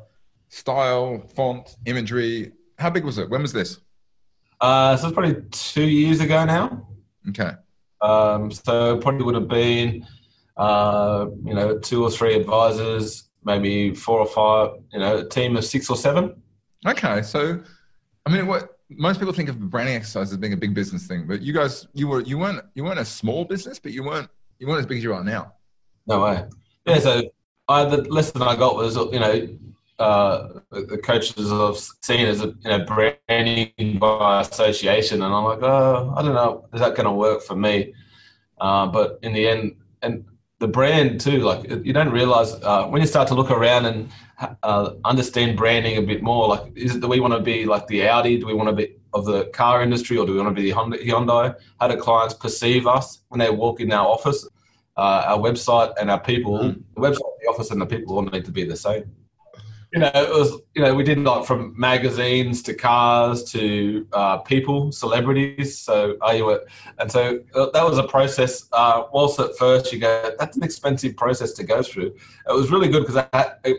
style, 0.48 1.18
font, 1.34 1.76
imagery. 1.86 2.52
How 2.78 2.90
big 2.90 3.04
was 3.04 3.18
it? 3.18 3.28
When 3.28 3.42
was 3.42 3.52
this? 3.52 3.80
Uh, 4.60 4.96
so 4.96 5.08
it's 5.08 5.14
probably 5.14 5.42
two 5.50 5.88
years 5.88 6.20
ago 6.20 6.44
now. 6.44 6.86
Okay. 7.28 7.52
Um, 8.00 8.50
so 8.50 8.98
probably 8.98 9.24
would 9.24 9.34
have 9.34 9.48
been, 9.48 10.06
uh, 10.56 11.26
you 11.44 11.54
know, 11.54 11.78
two 11.78 12.02
or 12.02 12.10
three 12.10 12.34
advisors, 12.34 13.28
maybe 13.44 13.94
four 13.94 14.20
or 14.20 14.26
five, 14.26 14.70
you 14.92 14.98
know, 15.00 15.18
a 15.18 15.28
team 15.28 15.56
of 15.56 15.64
six 15.64 15.90
or 15.90 15.96
seven. 15.96 16.40
Okay. 16.86 17.22
So, 17.22 17.60
I 18.26 18.32
mean, 18.32 18.46
what 18.46 18.78
most 18.90 19.18
people 19.18 19.34
think 19.34 19.48
of 19.48 19.58
branding 19.58 19.96
exercise 19.96 20.30
as 20.32 20.38
being 20.38 20.52
a 20.52 20.56
big 20.56 20.74
business 20.74 21.06
thing, 21.06 21.26
but 21.26 21.42
you 21.42 21.52
guys, 21.52 21.86
you 21.92 22.08
were, 22.08 22.22
you 22.22 22.38
weren't, 22.38 22.62
you 22.74 22.84
weren't 22.84 23.00
a 23.00 23.04
small 23.04 23.44
business, 23.44 23.78
but 23.78 23.92
you 23.92 24.02
weren't, 24.02 24.30
you 24.58 24.66
weren't 24.66 24.80
as 24.80 24.86
big 24.86 24.98
as 24.98 25.04
you 25.04 25.12
are 25.12 25.24
now. 25.24 25.52
No 26.06 26.22
way. 26.24 26.44
Yeah. 26.86 26.98
So 27.00 27.22
I, 27.68 27.84
the 27.84 28.02
lesson 28.10 28.42
I 28.42 28.56
got 28.56 28.76
was, 28.76 28.96
you 28.96 29.20
know, 29.20 29.48
uh, 29.98 30.60
the 30.70 30.98
coaches 31.02 31.52
I've 31.52 31.76
seen 32.02 32.26
as 32.26 32.40
a 32.40 32.46
you 32.46 32.70
know, 32.70 32.84
branding 32.84 33.98
by 33.98 34.42
association, 34.42 35.22
and 35.22 35.34
I'm 35.34 35.44
like, 35.44 35.62
oh, 35.62 36.14
I 36.16 36.22
don't 36.22 36.34
know, 36.34 36.68
is 36.72 36.80
that 36.80 36.94
going 36.94 37.06
to 37.06 37.12
work 37.12 37.42
for 37.42 37.56
me? 37.56 37.92
Uh, 38.60 38.86
but 38.86 39.18
in 39.22 39.32
the 39.32 39.48
end, 39.48 39.76
and 40.02 40.24
the 40.58 40.68
brand 40.68 41.20
too, 41.20 41.38
like 41.38 41.68
you 41.84 41.92
don't 41.92 42.10
realize 42.10 42.52
uh, 42.62 42.86
when 42.86 43.00
you 43.00 43.06
start 43.06 43.28
to 43.28 43.34
look 43.34 43.50
around 43.50 43.86
and 43.86 44.10
uh, 44.62 44.94
understand 45.04 45.56
branding 45.56 45.98
a 45.98 46.02
bit 46.02 46.22
more. 46.22 46.48
Like, 46.48 46.76
is 46.76 46.96
it 46.96 47.00
that 47.00 47.08
we 47.08 47.20
want 47.20 47.34
to 47.34 47.40
be 47.40 47.64
like 47.64 47.86
the 47.86 48.08
Audi? 48.08 48.38
Do 48.38 48.46
we 48.46 48.54
want 48.54 48.68
to 48.68 48.74
be 48.74 48.96
of 49.14 49.24
the 49.24 49.46
car 49.46 49.82
industry, 49.82 50.18
or 50.18 50.26
do 50.26 50.32
we 50.32 50.40
want 50.40 50.54
to 50.54 50.60
be 50.60 50.70
the 50.70 50.76
Hyundai? 50.76 51.54
How 51.80 51.88
do 51.88 51.96
clients 51.96 52.34
perceive 52.34 52.86
us 52.86 53.20
when 53.28 53.38
they 53.38 53.50
walk 53.50 53.80
in 53.80 53.92
our 53.92 54.06
office? 54.06 54.46
Uh, 54.96 55.24
our 55.28 55.38
website 55.38 55.94
and 56.00 56.10
our 56.10 56.18
people, 56.18 56.58
mm. 56.58 56.82
the 56.96 57.00
website, 57.00 57.30
the 57.40 57.48
office, 57.48 57.70
and 57.70 57.80
the 57.80 57.86
people 57.86 58.16
all 58.16 58.22
need 58.22 58.44
to 58.44 58.50
be 58.50 58.64
the 58.64 58.76
same 58.76 59.04
you 59.92 60.01
know, 60.01 60.11
it 60.14 60.29
was 60.29 60.61
you 60.74 60.83
know 60.83 60.94
we 60.94 61.03
did 61.03 61.18
like 61.18 61.46
from 61.46 61.74
magazines 61.79 62.62
to 62.62 62.74
cars 62.74 63.42
to 63.53 64.07
uh, 64.12 64.38
people, 64.38 64.92
celebrities. 64.92 65.79
So 65.79 66.16
are 66.20 66.35
you? 66.35 66.61
And 66.98 67.11
so 67.11 67.40
uh, 67.55 67.66
that 67.72 67.85
was 67.85 67.98
a 67.98 68.03
process. 68.03 68.66
Uh, 68.72 69.05
whilst 69.12 69.40
at 69.40 69.57
first 69.57 69.92
you 69.92 69.98
go, 69.98 70.33
that's 70.38 70.57
an 70.57 70.62
expensive 70.62 71.16
process 71.16 71.53
to 71.53 71.64
go 71.64 71.83
through. 71.83 72.14
It 72.48 72.53
was 72.53 72.70
really 72.70 72.88
good 72.88 73.07
because 73.07 73.24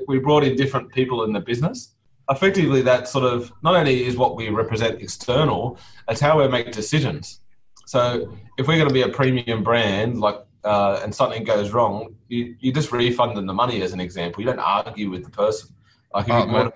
we 0.07 0.19
brought 0.19 0.43
in 0.43 0.55
different 0.55 0.91
people 0.91 1.23
in 1.25 1.33
the 1.33 1.39
business. 1.39 1.95
Effectively, 2.29 2.81
that 2.83 3.07
sort 3.07 3.25
of 3.25 3.51
not 3.63 3.75
only 3.75 4.05
is 4.05 4.15
what 4.15 4.35
we 4.35 4.49
represent 4.49 5.01
external, 5.01 5.77
it's 6.07 6.21
how 6.21 6.39
we 6.39 6.47
make 6.47 6.71
decisions. 6.71 7.41
So 7.85 8.37
if 8.57 8.67
we're 8.67 8.77
going 8.77 8.87
to 8.87 8.93
be 8.93 9.01
a 9.01 9.09
premium 9.09 9.63
brand, 9.63 10.19
like 10.19 10.39
uh, 10.63 10.99
and 11.03 11.13
something 11.13 11.43
goes 11.43 11.71
wrong, 11.71 12.15
you, 12.27 12.55
you 12.59 12.71
just 12.71 12.91
refund 12.91 13.37
them 13.37 13.45
the 13.45 13.53
money 13.53 13.81
as 13.81 13.93
an 13.93 13.99
example. 13.99 14.41
You 14.41 14.47
don't 14.47 14.59
argue 14.59 15.09
with 15.09 15.23
the 15.23 15.29
person. 15.29 15.69
Like 16.13 16.29
oh, 16.29 16.71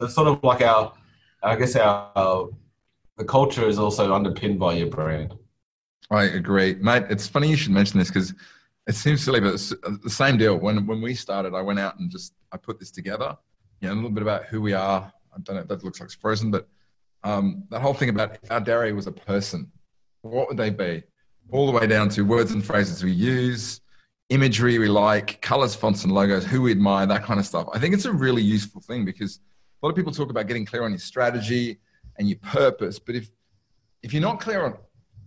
it's 0.00 0.14
sort 0.14 0.28
of 0.28 0.42
like 0.42 0.62
our, 0.62 0.92
I 1.42 1.56
guess 1.56 1.76
our, 1.76 2.10
our, 2.16 2.48
the 3.16 3.24
culture 3.24 3.68
is 3.68 3.78
also 3.78 4.12
underpinned 4.14 4.58
by 4.58 4.74
your 4.74 4.88
brand. 4.88 5.34
I 6.10 6.24
agree, 6.24 6.74
mate. 6.74 7.04
It's 7.10 7.26
funny 7.26 7.48
you 7.48 7.56
should 7.56 7.72
mention 7.72 7.98
this 7.98 8.08
because 8.08 8.34
it 8.86 8.94
seems 8.94 9.22
silly, 9.22 9.40
but 9.40 9.54
it's 9.54 9.70
the 10.02 10.10
same 10.10 10.36
deal. 10.36 10.56
When 10.56 10.86
when 10.86 11.00
we 11.00 11.14
started, 11.14 11.54
I 11.54 11.62
went 11.62 11.78
out 11.78 11.98
and 11.98 12.10
just 12.10 12.34
I 12.52 12.56
put 12.56 12.78
this 12.78 12.90
together. 12.90 13.36
You 13.80 13.88
know, 13.88 13.94
a 13.94 13.96
little 13.96 14.10
bit 14.10 14.22
about 14.22 14.44
who 14.44 14.60
we 14.60 14.72
are. 14.72 15.12
I 15.34 15.40
don't 15.42 15.56
know 15.56 15.62
if 15.62 15.68
that 15.68 15.84
looks 15.84 16.00
like 16.00 16.06
it's 16.06 16.14
frozen, 16.14 16.50
but 16.50 16.68
um, 17.24 17.64
that 17.70 17.80
whole 17.80 17.94
thing 17.94 18.10
about 18.10 18.40
Audere 18.44 18.94
was 18.94 19.06
a 19.06 19.12
person, 19.12 19.70
what 20.22 20.48
would 20.48 20.56
they 20.56 20.70
be? 20.70 21.02
All 21.50 21.66
the 21.66 21.72
way 21.72 21.86
down 21.86 22.08
to 22.10 22.22
words 22.22 22.52
and 22.52 22.64
phrases 22.64 23.02
we 23.02 23.12
use, 23.12 23.80
imagery 24.34 24.78
we 24.78 24.88
like, 24.88 25.40
colors, 25.40 25.74
fonts, 25.74 26.02
and 26.04 26.12
logos, 26.12 26.44
who 26.44 26.60
we 26.62 26.72
admire, 26.72 27.06
that 27.06 27.22
kind 27.22 27.38
of 27.38 27.46
stuff. 27.46 27.68
I 27.72 27.78
think 27.78 27.94
it's 27.94 28.04
a 28.04 28.12
really 28.12 28.42
useful 28.42 28.80
thing 28.80 29.04
because 29.04 29.38
a 29.80 29.86
lot 29.86 29.90
of 29.90 29.96
people 29.96 30.12
talk 30.12 30.30
about 30.30 30.48
getting 30.48 30.66
clear 30.66 30.82
on 30.82 30.90
your 30.90 30.98
strategy 30.98 31.78
and 32.18 32.28
your 32.28 32.38
purpose, 32.38 32.98
but 32.98 33.14
if 33.14 33.30
if 34.02 34.12
you're 34.12 34.22
not 34.22 34.38
clear 34.38 34.64
on 34.66 34.74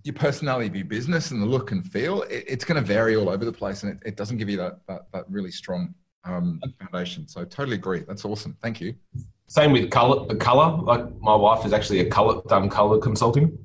your 0.03 0.13
personality 0.13 0.67
of 0.67 0.75
your 0.75 0.85
business 0.85 1.31
and 1.31 1.41
the 1.41 1.45
look 1.45 1.71
and 1.71 1.83
feel, 1.91 2.21
it, 2.23 2.43
it's 2.47 2.63
going 2.63 2.79
to 2.79 2.85
vary 2.85 3.15
all 3.15 3.29
over 3.29 3.43
the 3.43 3.51
place, 3.51 3.83
and 3.83 3.93
it, 3.93 3.99
it 4.09 4.15
doesn't 4.15 4.37
give 4.37 4.49
you 4.49 4.57
that 4.57 4.79
that, 4.87 5.01
that 5.13 5.23
really 5.29 5.51
strong 5.51 5.93
um, 6.25 6.61
foundation. 6.79 7.27
So 7.27 7.43
totally 7.45 7.77
agree. 7.77 8.01
That's 8.07 8.25
awesome. 8.25 8.55
Thank 8.61 8.81
you. 8.81 8.93
Same 9.47 9.71
with 9.71 9.89
color. 9.89 10.35
Color, 10.35 10.81
like 10.83 11.05
my 11.21 11.35
wife 11.35 11.65
is 11.65 11.73
actually 11.73 12.01
a 12.01 12.09
color 12.09 12.41
done 12.47 12.69
color 12.69 12.99
consulting, 12.99 13.57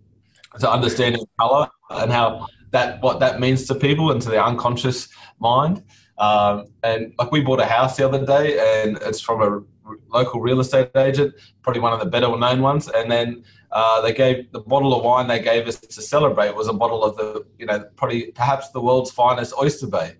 so 0.58 0.70
understanding 0.70 1.24
color 1.38 1.68
and 1.90 2.10
how 2.10 2.46
that 2.72 3.00
what 3.02 3.20
that 3.20 3.40
means 3.40 3.66
to 3.68 3.74
people 3.74 4.10
and 4.10 4.20
to 4.22 4.28
their 4.28 4.44
unconscious 4.44 5.08
mind. 5.38 5.82
Um, 6.18 6.66
and 6.82 7.14
like 7.18 7.32
we 7.32 7.40
bought 7.40 7.60
a 7.60 7.64
house 7.64 7.96
the 7.96 8.06
other 8.06 8.24
day, 8.24 8.82
and 8.82 8.98
it's 9.02 9.20
from 9.20 9.40
a 9.40 9.62
local 10.08 10.40
real 10.40 10.60
estate 10.60 10.90
agent, 10.96 11.34
probably 11.62 11.80
one 11.80 11.92
of 11.92 12.00
the 12.00 12.06
better 12.06 12.28
known 12.36 12.60
ones. 12.60 12.88
And 12.88 13.10
then 13.10 13.44
uh, 13.70 14.00
they 14.00 14.12
gave 14.12 14.50
the 14.52 14.60
bottle 14.60 14.94
of 14.94 15.04
wine 15.04 15.26
they 15.26 15.40
gave 15.40 15.66
us 15.66 15.78
to 15.80 16.02
celebrate 16.02 16.54
was 16.54 16.68
a 16.68 16.72
bottle 16.72 17.02
of 17.02 17.16
the, 17.16 17.44
you 17.58 17.66
know, 17.66 17.84
probably 17.96 18.30
perhaps 18.32 18.70
the 18.70 18.80
world's 18.80 19.10
finest 19.10 19.54
Oyster 19.60 19.86
Bay. 19.86 20.16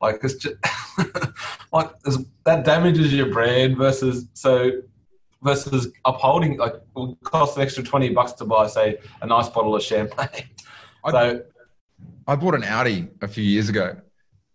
Like 0.00 0.20
it's 0.22 0.34
just 0.34 0.56
like 1.72 1.90
that 2.44 2.64
damages 2.64 3.12
your 3.12 3.30
brand 3.30 3.76
versus 3.76 4.28
so 4.32 4.70
versus 5.42 5.88
upholding 6.04 6.56
like 6.58 6.74
will 6.94 7.16
cost 7.16 7.56
an 7.56 7.62
extra 7.62 7.82
twenty 7.82 8.08
bucks 8.08 8.32
to 8.32 8.46
buy 8.46 8.66
say 8.66 8.98
a 9.20 9.26
nice 9.26 9.48
bottle 9.48 9.74
of 9.74 9.82
champagne. 9.82 10.48
So 11.10 11.42
I 12.26 12.36
bought 12.36 12.54
an 12.54 12.64
Audi 12.64 13.08
a 13.22 13.28
few 13.28 13.44
years 13.44 13.68
ago, 13.68 13.96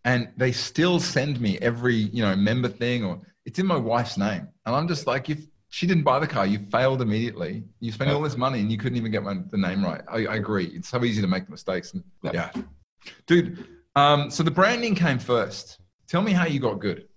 and 0.04 0.30
they 0.38 0.52
still 0.52 1.00
send 1.00 1.40
me 1.40 1.58
every 1.60 1.96
you 1.96 2.22
know 2.22 2.36
member 2.36 2.70
thing 2.70 3.04
or 3.04 3.22
it's 3.46 3.60
in 3.60 3.66
my 3.66 3.78
wife's 3.78 4.18
name, 4.18 4.48
and 4.66 4.76
I'm 4.76 4.88
just 4.88 5.08
like 5.08 5.30
if 5.30 5.40
she 5.70 5.86
didn't 5.86 6.04
buy 6.04 6.20
the 6.20 6.28
car, 6.28 6.46
you 6.46 6.60
failed 6.72 7.02
immediately. 7.02 7.64
You 7.82 7.92
spent 7.92 8.10
all 8.10 8.22
this 8.22 8.38
money 8.38 8.62
and 8.62 8.72
you 8.72 8.78
couldn't 8.78 8.98
even 8.98 9.12
get 9.12 9.24
my, 9.24 9.36
the 9.52 9.58
name 9.58 9.84
right. 9.84 10.02
I, 10.08 10.26
I, 10.26 10.36
agree. 10.36 10.68
It's 10.68 10.88
so 10.88 11.04
easy 11.04 11.22
to 11.22 11.28
make 11.28 11.50
mistakes. 11.50 11.94
And, 11.94 12.02
yeah, 12.24 12.50
dude. 13.28 13.68
Um, 13.98 14.32
so 14.32 14.42
the 14.42 14.52
branding 14.52 14.96
came 14.96 15.20
first. 15.20 15.80
Tell 16.08 16.22
me 16.22 16.32
how 16.32 16.46
you 16.46 16.62
got 16.62 16.80
good. 16.80 17.10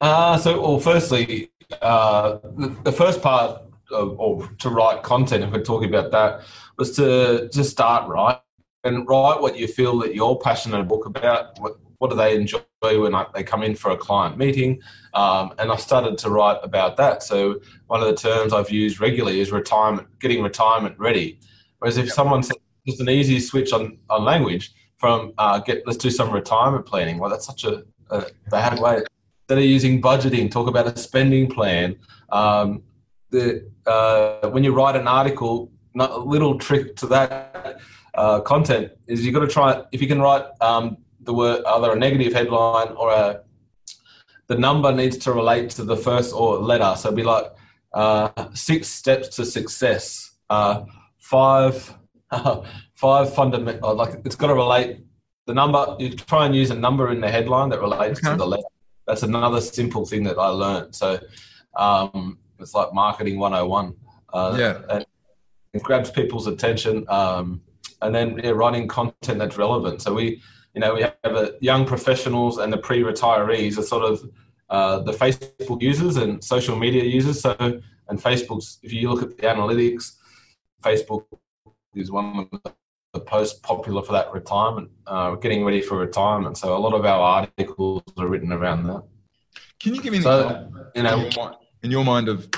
Uh, 0.00 0.38
so, 0.38 0.60
well, 0.60 0.78
firstly, 0.78 1.50
uh, 1.80 2.38
the, 2.56 2.68
the, 2.84 2.92
first 2.92 3.20
part 3.20 3.62
of, 3.90 4.18
or 4.20 4.48
to 4.58 4.68
write 4.68 5.02
content, 5.02 5.42
if 5.42 5.50
we're 5.50 5.64
talking 5.64 5.88
about 5.88 6.12
that, 6.12 6.42
was 6.78 6.94
to 6.96 7.48
to 7.48 7.64
start 7.64 8.08
right 8.08 8.38
and 8.84 9.08
write 9.08 9.40
what 9.40 9.56
you 9.56 9.68
feel 9.68 9.98
that 10.00 10.14
you're 10.14 10.36
passionate 10.36 10.80
about. 10.80 11.58
What, 11.60 11.76
what 11.98 12.10
do 12.10 12.16
they 12.16 12.34
enjoy 12.34 12.60
when 12.82 13.14
I, 13.14 13.26
they 13.34 13.44
come 13.44 13.62
in 13.62 13.76
for 13.76 13.92
a 13.92 13.96
client 13.96 14.36
meeting? 14.36 14.80
Um, 15.14 15.54
and 15.58 15.70
I 15.70 15.76
started 15.76 16.18
to 16.18 16.30
write 16.30 16.58
about 16.62 16.96
that. 16.96 17.22
So 17.22 17.60
one 17.86 18.00
of 18.00 18.08
the 18.08 18.16
terms 18.16 18.52
I've 18.52 18.70
used 18.70 19.00
regularly 19.00 19.40
is 19.40 19.52
retirement, 19.52 20.08
getting 20.18 20.42
retirement 20.42 20.98
ready. 20.98 21.38
Whereas 21.78 21.98
if 21.98 22.06
yep. 22.06 22.14
someone 22.14 22.42
says 22.42 22.56
just 22.86 23.00
an 23.00 23.08
easy 23.08 23.38
switch 23.38 23.72
on, 23.72 23.98
on 24.10 24.24
language 24.24 24.72
from 24.98 25.32
uh, 25.38 25.58
get 25.60 25.86
let's 25.86 25.98
do 25.98 26.10
some 26.10 26.30
retirement 26.32 26.86
planning. 26.86 27.18
Well, 27.18 27.30
that's 27.30 27.46
such 27.46 27.64
a, 27.64 27.84
a 28.10 28.26
bad 28.50 28.78
way. 28.78 29.02
Instead 29.42 29.58
of 29.58 29.64
using 29.64 30.00
budgeting, 30.00 30.50
talk 30.50 30.68
about 30.68 30.86
a 30.86 30.96
spending 30.96 31.48
plan. 31.48 31.96
Um, 32.30 32.82
the 33.30 33.68
uh, 33.86 34.48
when 34.50 34.64
you 34.64 34.72
write 34.72 34.96
an 34.96 35.08
article, 35.08 35.70
not 35.94 36.10
a 36.10 36.18
little 36.18 36.58
trick 36.58 36.96
to 36.96 37.06
that 37.08 37.80
uh, 38.14 38.40
content 38.40 38.92
is 39.06 39.24
you've 39.24 39.34
got 39.34 39.40
to 39.40 39.48
try 39.48 39.82
if 39.92 40.02
you 40.02 40.08
can 40.08 40.20
write 40.20 40.44
um, 40.60 40.98
the 41.20 41.32
word 41.32 41.62
either 41.64 41.92
a 41.92 41.96
negative 41.96 42.32
headline 42.32 42.88
or 42.88 43.10
a 43.10 43.40
the 44.48 44.58
number 44.58 44.92
needs 44.92 45.16
to 45.16 45.32
relate 45.32 45.70
to 45.70 45.84
the 45.84 45.96
first 45.96 46.34
or 46.34 46.58
letter. 46.58 46.94
So 46.98 47.10
be 47.12 47.22
like 47.22 47.46
uh, 47.94 48.30
six 48.54 48.88
steps 48.88 49.28
to 49.36 49.46
success, 49.46 50.32
uh, 50.50 50.84
five 51.18 51.94
five 52.94 53.34
fundamental. 53.34 53.94
Like 53.94 54.20
it's 54.24 54.36
got 54.36 54.48
to 54.48 54.54
relate. 54.54 55.00
The 55.46 55.54
number 55.54 55.96
you 55.98 56.10
try 56.10 56.46
and 56.46 56.54
use 56.54 56.70
a 56.70 56.74
number 56.74 57.10
in 57.10 57.20
the 57.20 57.30
headline 57.30 57.68
that 57.70 57.80
relates 57.80 58.20
okay. 58.20 58.30
to 58.30 58.36
the 58.36 58.46
letter. 58.46 58.62
That's 59.06 59.22
another 59.22 59.60
simple 59.60 60.06
thing 60.06 60.22
that 60.24 60.38
I 60.38 60.48
learned. 60.48 60.94
So 60.94 61.18
um, 61.74 62.38
it's 62.60 62.74
like 62.74 62.92
marketing 62.94 63.38
101. 63.38 63.94
Uh, 64.32 64.56
yeah. 64.58 64.82
And 64.88 65.06
it 65.72 65.82
grabs 65.82 66.10
people's 66.10 66.46
attention. 66.46 67.04
Um, 67.08 67.62
and 68.02 68.14
then 68.14 68.38
yeah, 68.42 68.50
writing 68.50 68.86
content 68.88 69.38
that's 69.38 69.56
relevant. 69.56 70.02
So 70.02 70.14
we 70.14 70.42
you 70.74 70.80
know, 70.80 70.94
we 70.94 71.02
have 71.02 71.14
the 71.22 71.58
young 71.60 71.84
professionals 71.84 72.58
and 72.58 72.72
the 72.72 72.78
pre-retirees 72.78 73.78
are 73.78 73.82
sort 73.82 74.04
of 74.04 74.30
uh, 74.70 75.00
the 75.00 75.12
Facebook 75.12 75.82
users 75.82 76.16
and 76.16 76.42
social 76.42 76.76
media 76.76 77.04
users. 77.04 77.40
So, 77.40 77.54
and 78.08 78.18
Facebook's, 78.18 78.78
if 78.82 78.92
you 78.92 79.10
look 79.10 79.22
at 79.22 79.36
the 79.36 79.42
analytics, 79.42 80.16
Facebook 80.82 81.26
is 81.94 82.10
one 82.10 82.48
of 82.52 82.60
the 83.12 83.24
most 83.30 83.62
popular 83.62 84.02
for 84.02 84.12
that 84.12 84.32
retirement, 84.32 84.90
uh, 85.06 85.34
getting 85.34 85.64
ready 85.64 85.82
for 85.82 85.98
retirement. 85.98 86.56
So 86.56 86.74
a 86.74 86.78
lot 86.78 86.94
of 86.94 87.04
our 87.04 87.20
articles 87.20 88.02
are 88.16 88.26
written 88.26 88.52
around 88.52 88.86
that. 88.86 89.02
Can 89.78 89.94
you 89.94 90.00
give 90.00 90.12
me 90.12 90.18
an 90.18 90.22
so, 90.22 90.48
example, 90.48 90.84
you 90.94 91.02
know, 91.02 91.56
in 91.82 91.90
your 91.90 92.04
mind 92.04 92.28
of 92.28 92.48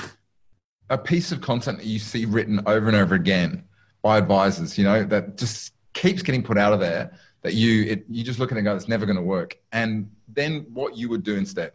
a 0.89 0.97
piece 0.97 1.33
of 1.33 1.41
content 1.41 1.79
that 1.79 1.85
you 1.85 1.99
see 1.99 2.25
written 2.25 2.61
over 2.65 2.87
and 2.87 2.95
over 2.95 3.15
again 3.15 3.65
by 4.05 4.19
advisors, 4.19 4.77
you 4.77 4.83
know, 4.83 5.03
that 5.03 5.35
just 5.35 5.73
keeps 5.93 6.21
getting 6.21 6.43
put 6.43 6.59
out 6.59 6.71
of 6.71 6.79
there 6.79 7.11
that 7.41 7.55
you 7.55 7.85
it, 7.85 8.05
you 8.07 8.23
just 8.23 8.37
look 8.37 8.51
at 8.51 8.55
it 8.55 8.59
and 8.59 8.65
go, 8.65 8.75
it's 8.75 8.87
never 8.87 9.03
going 9.03 9.15
to 9.15 9.27
work. 9.37 9.57
And 9.71 10.11
then 10.27 10.67
what 10.71 10.95
you 10.95 11.09
would 11.09 11.23
do 11.23 11.35
instead? 11.35 11.71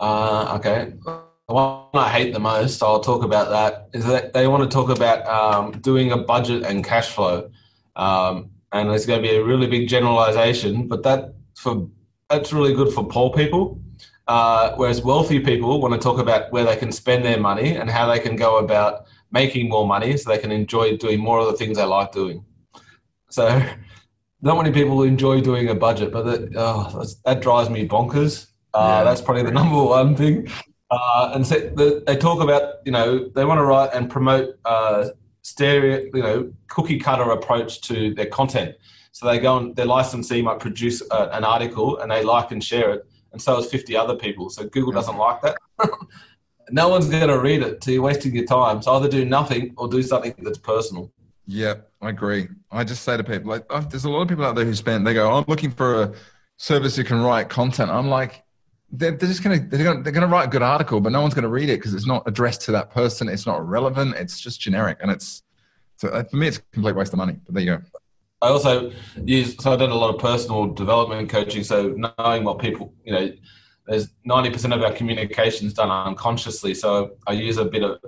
Uh, 0.00 0.56
okay. 0.56 0.94
The 1.04 1.54
one 1.54 1.84
I 1.94 2.08
hate 2.08 2.34
the 2.34 2.40
most, 2.40 2.82
I'll 2.82 2.98
talk 2.98 3.22
about 3.22 3.50
that, 3.50 3.88
is 3.96 4.04
that 4.06 4.32
they 4.32 4.48
want 4.48 4.68
to 4.68 4.68
talk 4.68 4.90
about 4.90 5.24
um, 5.28 5.70
doing 5.80 6.10
a 6.10 6.16
budget 6.16 6.64
and 6.64 6.84
cash 6.84 7.10
flow. 7.10 7.48
Um, 7.94 8.50
and 8.72 8.90
it's 8.90 9.06
going 9.06 9.22
to 9.22 9.28
be 9.28 9.36
a 9.36 9.44
really 9.44 9.68
big 9.68 9.88
generalization, 9.88 10.88
but 10.88 11.04
that 11.04 11.34
for 11.54 11.88
that's 12.28 12.52
really 12.52 12.74
good 12.74 12.92
for 12.92 13.06
poor 13.06 13.30
people. 13.30 13.80
Uh, 14.26 14.74
whereas 14.74 15.02
wealthy 15.02 15.38
people 15.38 15.80
want 15.80 15.94
to 15.94 16.00
talk 16.00 16.18
about 16.18 16.50
where 16.50 16.64
they 16.64 16.76
can 16.76 16.90
spend 16.90 17.24
their 17.24 17.38
money 17.38 17.76
and 17.76 17.88
how 17.88 18.06
they 18.06 18.18
can 18.18 18.34
go 18.34 18.58
about 18.58 19.06
making 19.30 19.68
more 19.68 19.86
money 19.86 20.16
so 20.16 20.30
they 20.30 20.38
can 20.38 20.52
enjoy 20.52 20.96
doing 20.96 21.20
more 21.20 21.40
of 21.40 21.46
the 21.46 21.52
things 21.52 21.76
they 21.76 21.84
like 21.84 22.12
doing. 22.12 22.44
So 23.30 23.62
not 24.42 24.56
many 24.56 24.72
people 24.72 25.02
enjoy 25.02 25.40
doing 25.40 25.68
a 25.68 25.74
budget, 25.74 26.12
but 26.12 26.22
that, 26.24 26.52
oh, 26.56 27.04
that 27.24 27.40
drives 27.40 27.70
me 27.70 27.86
bonkers. 27.88 28.46
Uh, 28.74 28.98
yeah. 28.98 29.04
That's 29.04 29.20
probably 29.20 29.42
the 29.42 29.50
number 29.60 29.82
one 29.82 30.14
thing. 30.16 30.48
Uh, 30.90 31.32
and 31.34 31.46
so 31.46 31.58
the, 31.58 32.02
they 32.06 32.16
talk 32.16 32.40
about, 32.40 32.76
you 32.84 32.92
know, 32.92 33.28
they 33.34 33.44
want 33.44 33.58
to 33.58 33.64
write 33.64 33.90
and 33.92 34.08
promote 34.08 34.54
uh, 34.64 35.08
stereo, 35.42 36.08
you 36.14 36.22
know, 36.22 36.52
cookie 36.68 36.98
cutter 36.98 37.30
approach 37.30 37.80
to 37.82 38.14
their 38.14 38.26
content. 38.26 38.74
So 39.12 39.26
they 39.26 39.38
go 39.38 39.58
and 39.58 39.74
their 39.74 39.86
licensee 39.86 40.42
might 40.42 40.60
produce 40.60 41.02
a, 41.10 41.14
uh, 41.14 41.30
an 41.36 41.44
article 41.44 41.98
and 41.98 42.10
they 42.10 42.22
like 42.22 42.52
and 42.52 42.62
share 42.62 42.92
it, 42.92 43.06
and 43.32 43.42
so 43.42 43.56
does 43.56 43.70
50 43.70 43.96
other 43.96 44.14
people. 44.14 44.48
So 44.48 44.64
Google 44.68 44.92
doesn't 44.92 45.16
like 45.16 45.42
that. 45.42 45.58
no 46.70 46.88
one's 46.88 47.08
going 47.08 47.28
to 47.28 47.38
read 47.38 47.62
it, 47.62 47.82
so 47.82 47.90
you're 47.90 48.02
wasting 48.02 48.34
your 48.34 48.46
time. 48.46 48.82
So 48.82 48.92
either 48.94 49.08
do 49.08 49.24
nothing 49.24 49.74
or 49.76 49.88
do 49.88 50.02
something 50.02 50.34
that's 50.38 50.58
personal. 50.58 51.10
Yeah, 51.46 51.74
I 52.02 52.10
agree. 52.10 52.48
I 52.70 52.84
just 52.84 53.02
say 53.04 53.16
to 53.16 53.24
people, 53.24 53.50
like, 53.50 53.64
oh, 53.70 53.80
there's 53.80 54.04
a 54.04 54.10
lot 54.10 54.22
of 54.22 54.28
people 54.28 54.44
out 54.44 54.54
there 54.54 54.64
who 54.64 54.74
spend, 54.74 55.06
they 55.06 55.14
go, 55.14 55.30
oh, 55.30 55.38
I'm 55.38 55.44
looking 55.48 55.70
for 55.70 56.02
a 56.02 56.12
service 56.58 56.96
who 56.96 57.04
can 57.04 57.22
write 57.22 57.48
content. 57.48 57.90
I'm 57.90 58.08
like, 58.08 58.44
they're, 58.90 59.12
they're 59.12 59.28
just 59.28 59.42
going 59.42 59.58
to, 59.58 59.66
they're 59.66 59.84
going 59.84 60.04
to, 60.04 60.10
they're 60.10 60.26
write 60.26 60.44
a 60.44 60.50
good 60.50 60.62
article, 60.62 61.00
but 61.00 61.12
no 61.12 61.22
one's 61.22 61.34
going 61.34 61.44
to 61.44 61.48
read 61.48 61.70
it 61.70 61.78
because 61.78 61.94
it's 61.94 62.06
not 62.06 62.22
addressed 62.26 62.62
to 62.62 62.72
that 62.72 62.90
person. 62.90 63.28
It's 63.28 63.46
not 63.46 63.66
relevant. 63.66 64.14
It's 64.16 64.40
just 64.40 64.60
generic. 64.60 64.98
And 65.00 65.10
it's, 65.10 65.42
so 65.96 66.08
uh, 66.08 66.24
for 66.24 66.36
me, 66.36 66.48
it's 66.48 66.58
a 66.58 66.62
complete 66.72 66.94
waste 66.94 67.12
of 67.12 67.18
money, 67.18 67.36
but 67.44 67.54
there 67.54 67.64
you 67.64 67.76
go. 67.76 67.82
I 68.40 68.48
also 68.48 68.92
use, 69.24 69.56
so 69.58 69.72
I've 69.72 69.80
done 69.80 69.90
a 69.90 69.96
lot 69.96 70.14
of 70.14 70.20
personal 70.20 70.66
development 70.66 71.28
coaching. 71.28 71.64
So 71.64 71.94
knowing 71.96 72.44
what 72.44 72.58
people, 72.58 72.94
you 73.04 73.12
know, 73.12 73.32
there's 73.88 74.08
90% 74.28 74.74
of 74.74 74.82
our 74.82 74.92
communication 74.92 75.66
is 75.66 75.72
done 75.72 75.90
unconsciously. 75.90 76.74
So 76.74 77.16
I 77.26 77.32
use 77.32 77.56
a 77.56 77.64
bit 77.64 77.82
of 77.82 77.98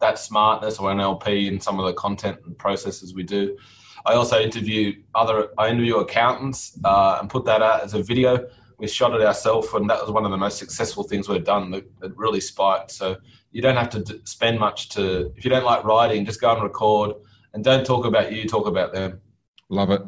that 0.00 0.18
smartness 0.18 0.78
or 0.78 0.90
NLP 0.90 1.46
in 1.46 1.60
some 1.60 1.78
of 1.78 1.86
the 1.86 1.92
content 1.92 2.38
and 2.44 2.58
processes 2.58 3.14
we 3.14 3.22
do. 3.22 3.56
I 4.04 4.14
also 4.14 4.40
interview 4.40 5.00
other, 5.14 5.50
I 5.58 5.68
interview 5.68 5.98
accountants 5.98 6.76
uh, 6.84 7.18
and 7.20 7.30
put 7.30 7.44
that 7.44 7.62
out 7.62 7.84
as 7.84 7.94
a 7.94 8.02
video. 8.02 8.48
We 8.78 8.88
shot 8.88 9.14
it 9.14 9.22
ourselves, 9.22 9.68
and 9.74 9.88
that 9.88 10.00
was 10.00 10.10
one 10.10 10.24
of 10.24 10.32
the 10.32 10.36
most 10.36 10.58
successful 10.58 11.04
things 11.04 11.28
we've 11.28 11.44
done 11.44 11.70
that 11.70 12.16
really 12.16 12.40
spiked. 12.40 12.90
So 12.90 13.16
you 13.52 13.62
don't 13.62 13.76
have 13.76 13.90
to 13.90 14.20
spend 14.24 14.58
much 14.58 14.88
to, 14.90 15.32
if 15.36 15.44
you 15.44 15.50
don't 15.50 15.64
like 15.64 15.84
writing, 15.84 16.26
just 16.26 16.40
go 16.40 16.52
and 16.52 16.64
record 16.64 17.14
and 17.54 17.62
don't 17.62 17.86
talk 17.86 18.06
about 18.06 18.32
you, 18.32 18.48
talk 18.48 18.66
about 18.66 18.92
them. 18.92 19.20
Love 19.68 19.90
it. 19.90 20.02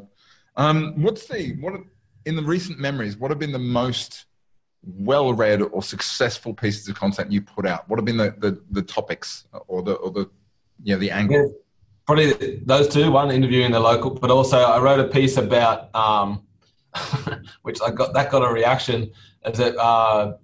Um, 0.57 1.01
what's 1.01 1.29
the, 1.29 1.57
what, 1.61 1.75
in 2.27 2.35
the 2.35 2.43
recent 2.43 2.81
memories, 2.81 3.17
what 3.17 3.31
have 3.31 3.39
been 3.39 3.53
the 3.53 3.61
most 3.61 4.27
well 4.87 5.33
read 5.33 5.63
or 5.63 5.83
successful 5.83 6.55
pieces 6.55 6.89
of 6.89 6.95
content 6.95 7.33
you 7.33 7.41
put 7.41 7.67
out? 7.67 7.89
What 7.89 7.99
have 7.99 8.05
been 8.05 8.17
the, 8.17 8.35
the, 8.39 8.63
the 8.71 8.83
topics 8.83 9.47
or 9.69 9.83
the, 9.83 9.95
or 9.95 10.11
the, 10.11 10.31
yeah, 10.83 10.97
the 10.97 11.11
angle? 11.11 11.37
Yeah, 11.37 11.53
probably 12.07 12.57
those 12.65 12.89
two, 12.89 13.11
one 13.11 13.31
interviewing 13.31 13.73
the 13.73 13.81
local, 13.81 14.11
but 14.11 14.31
also 14.31 14.59
I 14.59 14.81
wrote 14.81 15.01
a 15.01 15.09
piece 15.09 15.37
about, 15.37 15.95
um, 15.95 16.43
which 17.63 17.81
I 17.83 17.91
got, 17.91 18.15
that 18.15 18.31
got 18.31 18.43
a 18.43 18.53
reaction 18.53 19.11
is 19.45 19.59
that 19.59 19.77
uh, 19.77 20.35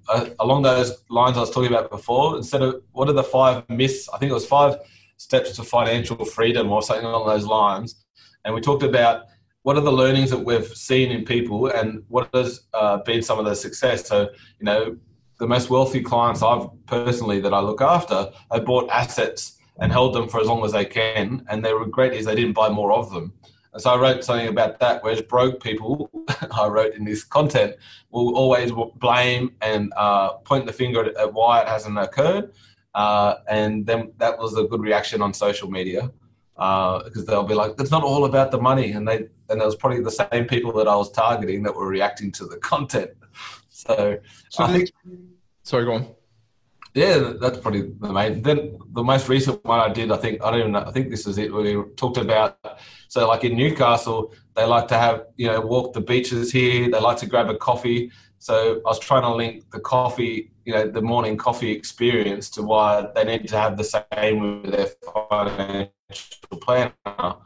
along 0.40 0.62
those 0.62 1.04
lines 1.08 1.36
I 1.36 1.40
was 1.40 1.50
talking 1.50 1.70
about 1.70 1.90
before, 1.90 2.36
instead 2.36 2.62
of 2.62 2.82
what 2.92 3.08
are 3.08 3.12
the 3.12 3.22
five 3.22 3.68
myths, 3.68 4.08
I 4.12 4.18
think 4.18 4.30
it 4.30 4.34
was 4.34 4.46
five 4.46 4.76
steps 5.16 5.56
to 5.56 5.62
financial 5.62 6.24
freedom 6.24 6.70
or 6.70 6.82
something 6.82 7.06
along 7.06 7.26
those 7.26 7.46
lines. 7.46 8.04
And 8.44 8.54
we 8.54 8.60
talked 8.60 8.82
about 8.82 9.26
what 9.62 9.76
are 9.76 9.82
the 9.82 9.92
learnings 9.92 10.30
that 10.30 10.38
we've 10.38 10.68
seen 10.68 11.10
in 11.10 11.24
people 11.24 11.66
and 11.68 12.02
what 12.08 12.28
has 12.34 12.62
uh, 12.74 12.98
been 12.98 13.22
some 13.22 13.38
of 13.38 13.44
the 13.44 13.54
success 13.54 14.06
so 14.06 14.28
you 14.58 14.64
know 14.64 14.96
the 15.38 15.46
most 15.46 15.70
wealthy 15.70 16.02
clients 16.02 16.42
i've 16.42 16.66
personally 16.86 17.40
that 17.40 17.54
i 17.54 17.60
look 17.60 17.80
after 17.80 18.30
they 18.50 18.60
bought 18.60 18.88
assets 18.90 19.58
and 19.80 19.92
held 19.92 20.14
them 20.14 20.28
for 20.28 20.40
as 20.40 20.46
long 20.46 20.64
as 20.64 20.72
they 20.72 20.84
can 20.84 21.44
and 21.48 21.64
their 21.64 21.76
regret 21.76 22.12
is 22.12 22.26
they 22.26 22.34
didn't 22.34 22.52
buy 22.52 22.68
more 22.68 22.92
of 22.92 23.10
them 23.12 23.32
And 23.72 23.82
so 23.82 23.90
I 23.90 23.96
wrote 23.98 24.24
something 24.24 24.48
about 24.48 24.80
that. 24.80 25.02
Whereas 25.02 25.22
broke 25.22 25.62
people, 25.62 26.10
I 26.50 26.66
wrote 26.66 26.94
in 26.94 27.04
this 27.04 27.22
content, 27.22 27.76
will 28.10 28.36
always 28.36 28.72
blame 28.96 29.54
and 29.62 29.92
uh, 29.96 30.34
point 30.38 30.66
the 30.66 30.72
finger 30.72 31.16
at, 31.16 31.32
why 31.32 31.60
it 31.62 31.68
hasn't 31.68 31.98
occurred. 31.98 32.52
Uh, 32.94 33.36
and 33.48 33.86
then 33.86 34.12
that 34.18 34.38
was 34.38 34.56
a 34.56 34.64
good 34.64 34.80
reaction 34.80 35.22
on 35.22 35.32
social 35.32 35.70
media 35.70 36.10
because 36.54 37.22
uh, 37.22 37.30
they'll 37.30 37.44
be 37.44 37.54
like, 37.54 37.72
"It's 37.78 37.92
not 37.92 38.02
all 38.02 38.24
about 38.24 38.50
the 38.50 38.60
money," 38.60 38.90
and 38.92 39.06
they 39.06 39.28
and 39.50 39.60
it 39.60 39.64
was 39.64 39.76
probably 39.76 40.00
the 40.00 40.10
same 40.10 40.46
people 40.46 40.72
that 40.74 40.88
I 40.88 40.96
was 40.96 41.10
targeting 41.12 41.62
that 41.64 41.74
were 41.74 41.88
reacting 41.88 42.32
to 42.32 42.46
the 42.46 42.56
content. 42.56 43.10
So, 43.68 44.18
so 44.50 44.64
I 44.64 44.72
think. 44.72 44.90
Sorry, 45.62 45.84
go 45.84 45.94
on. 45.94 46.14
Yeah, 46.94 47.34
that's 47.40 47.58
probably 47.58 47.92
the 48.00 48.12
main. 48.12 48.42
Then 48.42 48.78
the 48.92 49.02
most 49.02 49.28
recent 49.28 49.64
one 49.64 49.78
I 49.78 49.92
did, 49.92 50.10
I 50.10 50.16
think 50.16 50.42
I 50.42 50.50
don't 50.50 50.60
even 50.60 50.72
know. 50.72 50.84
I 50.84 50.90
think 50.90 51.08
this 51.10 51.26
is 51.26 51.38
it. 51.38 51.52
We 51.52 51.82
talked 51.96 52.16
about 52.16 52.58
so 53.08 53.28
like 53.28 53.44
in 53.44 53.56
Newcastle, 53.56 54.34
they 54.56 54.64
like 54.64 54.88
to 54.88 54.98
have 54.98 55.26
you 55.36 55.46
know 55.46 55.60
walk 55.60 55.92
the 55.92 56.00
beaches 56.00 56.50
here. 56.50 56.90
They 56.90 57.00
like 57.00 57.18
to 57.18 57.26
grab 57.26 57.48
a 57.48 57.56
coffee. 57.56 58.10
So 58.38 58.80
I 58.86 58.88
was 58.88 58.98
trying 58.98 59.22
to 59.22 59.34
link 59.34 59.70
the 59.70 59.80
coffee, 59.80 60.50
you 60.64 60.72
know, 60.72 60.88
the 60.88 61.02
morning 61.02 61.36
coffee 61.36 61.70
experience 61.70 62.48
to 62.50 62.62
why 62.62 63.06
they 63.14 63.24
need 63.24 63.46
to 63.48 63.58
have 63.58 63.76
the 63.76 63.84
same 63.84 64.62
with 64.62 64.72
their 64.72 64.88
financial 65.30 65.90
planner. 66.62 67.36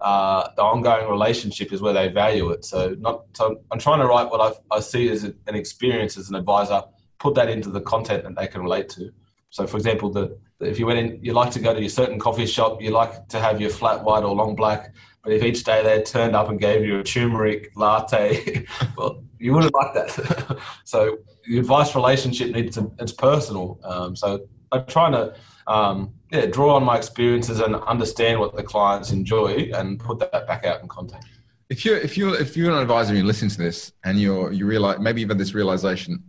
Uh, 0.00 0.48
the 0.56 0.62
ongoing 0.62 1.08
relationship 1.08 1.72
is 1.72 1.80
where 1.80 1.94
they 1.94 2.08
value 2.08 2.50
it. 2.50 2.64
So 2.64 2.94
not. 2.98 3.24
So 3.34 3.62
I'm 3.70 3.78
trying 3.78 4.00
to 4.00 4.06
write 4.06 4.30
what 4.30 4.40
I, 4.70 4.76
I 4.76 4.80
see 4.80 5.08
as 5.08 5.24
an 5.24 5.36
experience 5.46 6.16
as 6.18 6.28
an 6.28 6.34
advisor 6.34 6.82
put 7.18 7.34
that 7.34 7.48
into 7.48 7.70
the 7.70 7.80
content 7.80 8.24
that 8.24 8.36
they 8.36 8.46
can 8.46 8.62
relate 8.62 8.88
to. 8.90 9.10
So, 9.50 9.66
for 9.66 9.76
example, 9.76 10.10
the, 10.10 10.38
if 10.60 10.78
you 10.78 10.86
went 10.86 10.98
in, 10.98 11.18
you 11.22 11.32
like 11.32 11.50
to 11.52 11.60
go 11.60 11.72
to 11.72 11.80
your 11.80 11.88
certain 11.88 12.18
coffee 12.18 12.46
shop, 12.46 12.82
you 12.82 12.90
like 12.90 13.28
to 13.28 13.40
have 13.40 13.60
your 13.60 13.70
flat 13.70 14.04
white 14.04 14.22
or 14.22 14.34
long 14.34 14.54
black, 14.54 14.94
but 15.22 15.32
if 15.32 15.42
each 15.42 15.64
day 15.64 15.82
they 15.82 16.02
turned 16.02 16.36
up 16.36 16.48
and 16.48 16.60
gave 16.60 16.84
you 16.84 17.00
a 17.00 17.02
turmeric 17.02 17.72
latte, 17.76 18.66
well, 18.96 19.24
you 19.38 19.52
wouldn't 19.54 19.74
like 19.74 19.94
that. 19.94 20.58
so, 20.84 21.18
the 21.46 21.58
advice 21.58 21.94
relationship 21.94 22.50
needs 22.50 22.76
to, 22.76 22.92
it's 22.98 23.12
personal. 23.12 23.78
Um, 23.84 24.14
so, 24.14 24.46
I'm 24.72 24.84
trying 24.86 25.12
to 25.12 25.34
um, 25.66 26.12
yeah, 26.30 26.46
draw 26.46 26.76
on 26.76 26.84
my 26.84 26.96
experiences 26.96 27.60
and 27.60 27.76
understand 27.76 28.40
what 28.40 28.56
the 28.56 28.62
clients 28.62 29.10
enjoy 29.10 29.70
and 29.74 29.98
put 29.98 30.18
that 30.18 30.46
back 30.46 30.64
out 30.64 30.82
in 30.82 30.88
content. 30.88 31.24
If 31.68 31.84
you're 31.84 31.98
if 31.98 32.16
you 32.16 32.34
if 32.34 32.56
you're 32.56 32.70
an 32.70 32.78
advisor 32.78 33.10
and 33.10 33.18
you 33.18 33.24
listen 33.24 33.48
to 33.48 33.58
this 33.58 33.92
and 34.04 34.20
you're 34.20 34.52
you 34.52 34.66
realize 34.66 35.00
maybe 35.00 35.20
you've 35.20 35.30
had 35.30 35.38
this 35.38 35.54
realization 35.54 36.22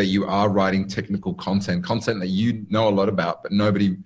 that 0.00 0.06
you 0.06 0.24
are 0.24 0.48
writing 0.48 0.88
technical 0.88 1.34
content, 1.34 1.84
content 1.84 2.20
that 2.20 2.28
you 2.28 2.64
know 2.70 2.88
a 2.88 2.90
lot 2.90 3.08
about, 3.08 3.42
but 3.42 3.52
nobody, 3.52 3.96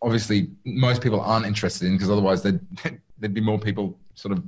obviously, 0.00 0.50
most 0.64 1.02
people 1.02 1.20
aren't 1.20 1.44
interested 1.44 1.88
in 1.88 1.94
because 1.94 2.08
otherwise 2.08 2.40
there'd, 2.40 2.64
there'd 3.18 3.34
be 3.34 3.40
more 3.40 3.58
people 3.58 3.98
sort 4.14 4.30
of 4.30 4.44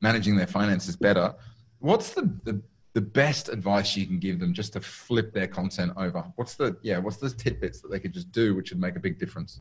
managing 0.00 0.36
their 0.36 0.46
finances 0.46 0.94
better. 0.94 1.34
What's 1.80 2.10
the, 2.10 2.22
the, 2.44 2.62
the 2.96 3.02
best 3.02 3.50
advice 3.50 3.94
you 3.94 4.06
can 4.06 4.18
give 4.18 4.40
them 4.40 4.54
just 4.54 4.72
to 4.72 4.80
flip 4.80 5.30
their 5.34 5.46
content 5.46 5.92
over? 5.98 6.24
What's 6.36 6.54
the, 6.54 6.78
yeah, 6.80 6.96
what's 6.96 7.18
the 7.18 7.28
tidbits 7.28 7.82
that 7.82 7.90
they 7.90 8.00
could 8.00 8.14
just 8.14 8.32
do 8.32 8.54
which 8.54 8.70
would 8.70 8.80
make 8.80 8.96
a 8.96 8.98
big 8.98 9.18
difference? 9.18 9.60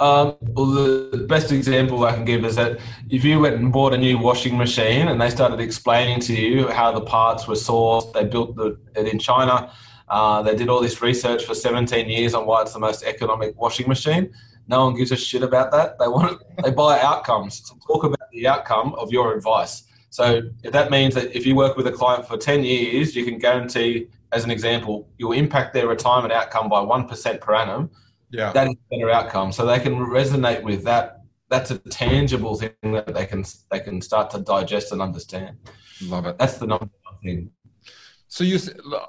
Um, 0.00 0.34
well, 0.40 0.66
the 0.66 1.24
best 1.28 1.52
example 1.52 2.04
I 2.04 2.12
can 2.16 2.24
give 2.24 2.44
is 2.44 2.56
that 2.56 2.80
if 3.08 3.22
you 3.22 3.38
went 3.38 3.54
and 3.54 3.72
bought 3.72 3.94
a 3.94 3.96
new 3.96 4.18
washing 4.18 4.58
machine 4.58 5.06
and 5.06 5.20
they 5.20 5.30
started 5.30 5.60
explaining 5.60 6.18
to 6.22 6.34
you 6.34 6.66
how 6.66 6.90
the 6.90 7.00
parts 7.00 7.46
were 7.46 7.54
sourced, 7.54 8.12
they 8.12 8.24
built 8.24 8.56
the, 8.56 8.76
it 8.96 9.06
in 9.06 9.20
China, 9.20 9.70
uh, 10.08 10.42
they 10.42 10.56
did 10.56 10.68
all 10.68 10.80
this 10.80 11.00
research 11.00 11.44
for 11.44 11.54
17 11.54 12.08
years 12.08 12.34
on 12.34 12.44
why 12.44 12.62
it's 12.62 12.72
the 12.72 12.80
most 12.80 13.04
economic 13.04 13.56
washing 13.56 13.86
machine. 13.86 14.34
No 14.66 14.86
one 14.86 14.96
gives 14.96 15.12
a 15.12 15.16
shit 15.16 15.44
about 15.44 15.70
that. 15.70 15.96
They 16.00 16.08
want 16.08 16.42
they 16.64 16.72
buy 16.72 16.98
outcomes. 16.98 17.62
So 17.64 17.78
talk 17.86 18.02
about 18.02 18.28
the 18.32 18.48
outcome 18.48 18.94
of 18.94 19.12
your 19.12 19.32
advice. 19.36 19.84
So 20.16 20.40
if 20.62 20.72
that 20.72 20.90
means 20.90 21.14
that 21.14 21.36
if 21.36 21.44
you 21.44 21.54
work 21.54 21.76
with 21.76 21.86
a 21.86 21.92
client 21.92 22.26
for 22.26 22.38
10 22.38 22.64
years, 22.64 23.14
you 23.14 23.22
can 23.26 23.38
guarantee, 23.38 24.08
as 24.32 24.44
an 24.44 24.50
example, 24.50 25.06
you'll 25.18 25.32
impact 25.32 25.74
their 25.74 25.86
retirement 25.86 26.32
outcome 26.32 26.70
by 26.70 26.80
1% 26.80 27.40
per 27.42 27.54
annum 27.54 27.90
yeah. 28.30 28.50
that 28.52 28.68
is 28.68 28.74
a 28.74 28.96
better 28.96 29.10
outcome. 29.10 29.52
So 29.52 29.66
they 29.66 29.78
can 29.78 29.94
resonate 29.94 30.62
with 30.62 30.84
that. 30.84 31.20
That's 31.50 31.70
a 31.70 31.78
tangible 31.78 32.56
thing 32.56 32.72
that 32.82 33.12
they 33.12 33.26
can 33.26 33.44
they 33.70 33.80
can 33.80 34.00
start 34.00 34.30
to 34.30 34.38
digest 34.40 34.90
and 34.92 35.02
understand. 35.02 35.58
Love 36.02 36.26
it. 36.26 36.38
That's 36.38 36.56
the 36.56 36.66
number 36.66 36.88
one 37.04 37.20
thing. 37.22 37.50
So 38.28 38.42
you 38.42 38.58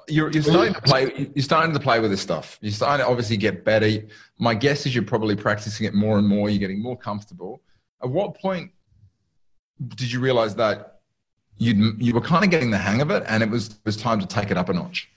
you're 0.08 0.30
you're 0.32 0.43
starting 0.43 0.74
to 0.76 0.82
play 0.82 1.32
you're 1.34 1.43
starting 1.43 1.74
to 1.74 1.80
play 1.80 2.00
with 2.00 2.12
this 2.12 2.22
stuff. 2.22 2.60
You're 2.62 2.74
starting 2.74 3.04
to 3.06 3.10
obviously 3.10 3.38
get 3.38 3.65
better. 3.65 3.89
My 4.38 4.54
guess 4.54 4.86
is 4.86 4.93
you're 4.93 5.04
probably 5.04 5.36
practicing 5.36 5.88
it 5.88 5.96
more 5.96 6.20
and 6.20 6.28
more. 6.28 6.50
You're 6.50 6.60
getting 6.60 6.82
more 6.82 6.98
comfortable. 6.98 7.63
At 8.04 8.10
what 8.10 8.38
point 8.38 8.72
did 9.96 10.12
you 10.12 10.20
realize 10.20 10.54
that 10.56 10.97
you 11.58 11.93
you 11.98 12.13
were 12.13 12.22
kind 12.22 12.43
of 12.43 12.50
getting 12.50 12.72
the 12.72 12.78
hang 12.78 13.02
of 13.02 13.12
it, 13.12 13.24
and 13.28 13.43
it 13.43 13.50
was 13.50 13.70
it 13.70 13.86
was 13.86 13.98
time 13.98 14.20
to 14.20 14.28
take 14.28 14.52
it 14.52 14.58
up 14.58 14.70
a 14.70 14.74
notch? 14.74 15.10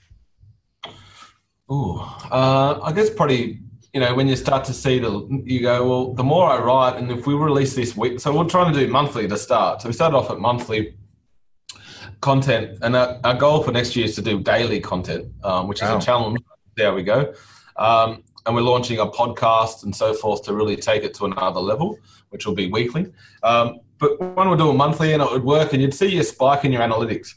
Oh, 1.69 1.99
uh, 2.31 2.79
I 2.83 2.91
guess 2.91 3.09
probably 3.09 3.61
you 3.93 3.99
know, 3.99 4.15
when 4.15 4.27
you 4.27 4.35
start 4.35 4.63
to 4.65 4.73
see 4.73 4.99
the, 4.99 5.43
you 5.43 5.61
go, 5.61 5.87
well, 5.87 6.13
the 6.13 6.23
more 6.23 6.49
I 6.49 6.59
write, 6.59 6.97
and 6.97 7.11
if 7.11 7.27
we 7.27 7.33
release 7.33 7.75
this 7.75 7.95
week, 7.95 8.19
so 8.21 8.35
we're 8.35 8.45
trying 8.45 8.73
to 8.73 8.79
do 8.79 8.87
monthly 8.87 9.27
to 9.27 9.37
start. 9.37 9.81
So 9.81 9.89
we 9.89 9.93
started 9.93 10.15
off 10.15 10.31
at 10.31 10.39
monthly 10.39 10.95
content, 12.21 12.79
and 12.81 12.95
our, 12.95 13.19
our 13.25 13.33
goal 13.33 13.63
for 13.63 13.71
next 13.71 13.95
year 13.95 14.05
is 14.05 14.15
to 14.15 14.21
do 14.21 14.39
daily 14.39 14.79
content, 14.79 15.33
um, 15.43 15.67
which 15.67 15.81
is 15.81 15.89
wow. 15.89 15.97
a 15.97 16.01
challenge. 16.01 16.39
There 16.77 16.93
we 16.93 17.03
go. 17.03 17.33
Um, 17.75 18.23
and 18.45 18.55
we're 18.55 18.61
launching 18.61 18.99
a 18.99 19.05
podcast 19.05 19.83
and 19.83 19.95
so 19.95 20.13
forth 20.13 20.43
to 20.45 20.53
really 20.53 20.77
take 20.77 21.03
it 21.03 21.13
to 21.15 21.25
another 21.25 21.59
level, 21.59 21.99
which 22.29 22.45
will 22.45 22.55
be 22.55 22.71
weekly. 22.71 23.11
Um, 23.43 23.81
but 24.01 24.19
when 24.19 24.49
we're 24.49 24.57
doing 24.57 24.75
monthly, 24.75 25.13
and 25.13 25.21
it 25.21 25.31
would 25.31 25.43
work, 25.43 25.73
and 25.73 25.81
you'd 25.81 25.93
see 25.93 26.17
a 26.17 26.23
spike 26.23 26.65
in 26.65 26.71
your 26.71 26.81
analytics. 26.81 27.35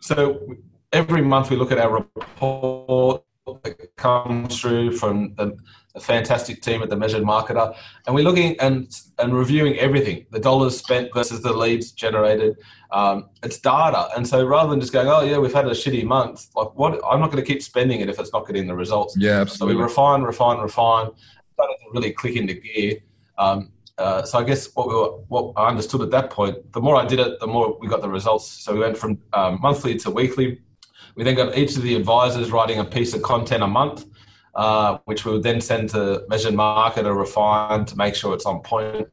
So 0.00 0.56
every 0.92 1.20
month 1.20 1.50
we 1.50 1.56
look 1.56 1.72
at 1.72 1.78
our 1.78 2.06
report 2.14 3.24
that 3.64 3.96
comes 3.96 4.60
through 4.60 4.96
from 4.96 5.34
the, 5.34 5.56
the, 5.94 6.00
fantastic 6.00 6.62
team 6.62 6.80
at 6.80 6.90
the 6.90 6.96
Measured 6.96 7.24
Marketer, 7.24 7.76
and 8.06 8.14
we're 8.14 8.22
looking 8.22 8.58
and 8.60 8.88
and 9.18 9.34
reviewing 9.36 9.76
everything: 9.78 10.26
the 10.30 10.38
dollars 10.38 10.78
spent 10.78 11.12
versus 11.12 11.42
the 11.42 11.52
leads 11.52 11.90
generated. 11.90 12.56
Um, 12.92 13.28
it's 13.42 13.58
data, 13.58 14.10
and 14.16 14.26
so 14.26 14.46
rather 14.46 14.70
than 14.70 14.80
just 14.80 14.92
going, 14.92 15.08
"Oh 15.08 15.22
yeah, 15.22 15.38
we've 15.38 15.52
had 15.52 15.66
a 15.66 15.70
shitty 15.70 16.04
month," 16.04 16.46
like 16.54 16.68
what? 16.76 17.00
I'm 17.04 17.18
not 17.18 17.32
going 17.32 17.44
to 17.44 17.52
keep 17.52 17.62
spending 17.62 18.00
it 18.00 18.08
if 18.08 18.20
it's 18.20 18.32
not 18.32 18.46
getting 18.46 18.68
the 18.68 18.76
results. 18.76 19.16
Yeah, 19.18 19.40
absolutely. 19.40 19.74
So 19.74 19.78
we 19.78 19.82
refine, 19.82 20.22
refine, 20.22 20.58
refine, 20.58 21.10
started 21.54 21.74
to 21.82 21.90
really 21.92 22.12
click 22.12 22.36
into 22.36 22.54
gear. 22.54 23.00
Um, 23.38 23.72
uh, 24.00 24.22
so 24.22 24.38
I 24.38 24.44
guess 24.44 24.74
what 24.74 24.88
we 24.88 24.94
were, 24.94 25.12
what 25.28 25.52
I 25.56 25.68
understood 25.68 26.00
at 26.00 26.10
that 26.10 26.30
point, 26.30 26.72
the 26.72 26.80
more 26.80 26.96
I 26.96 27.06
did 27.06 27.20
it, 27.20 27.38
the 27.40 27.46
more 27.46 27.78
we 27.80 27.86
got 27.88 28.00
the 28.00 28.08
results. 28.08 28.46
So 28.46 28.74
we 28.74 28.80
went 28.80 28.96
from 28.96 29.18
um, 29.32 29.58
monthly 29.60 29.96
to 29.98 30.10
weekly 30.10 30.60
we 31.14 31.24
then 31.24 31.34
got 31.34 31.56
each 31.56 31.76
of 31.76 31.82
the 31.82 31.94
advisors 31.96 32.50
writing 32.50 32.78
a 32.78 32.84
piece 32.84 33.14
of 33.14 33.22
content 33.22 33.62
a 33.62 33.66
month, 33.66 34.06
uh, 34.54 34.98
which 35.04 35.24
we 35.24 35.32
would 35.32 35.42
then 35.42 35.60
send 35.60 35.90
to 35.90 36.24
Measured 36.28 36.54
Marketer 36.54 37.16
refine 37.16 37.84
to 37.84 37.96
make 37.96 38.14
sure 38.14 38.34
it's 38.34 38.46
on 38.46 38.60
point. 38.60 39.08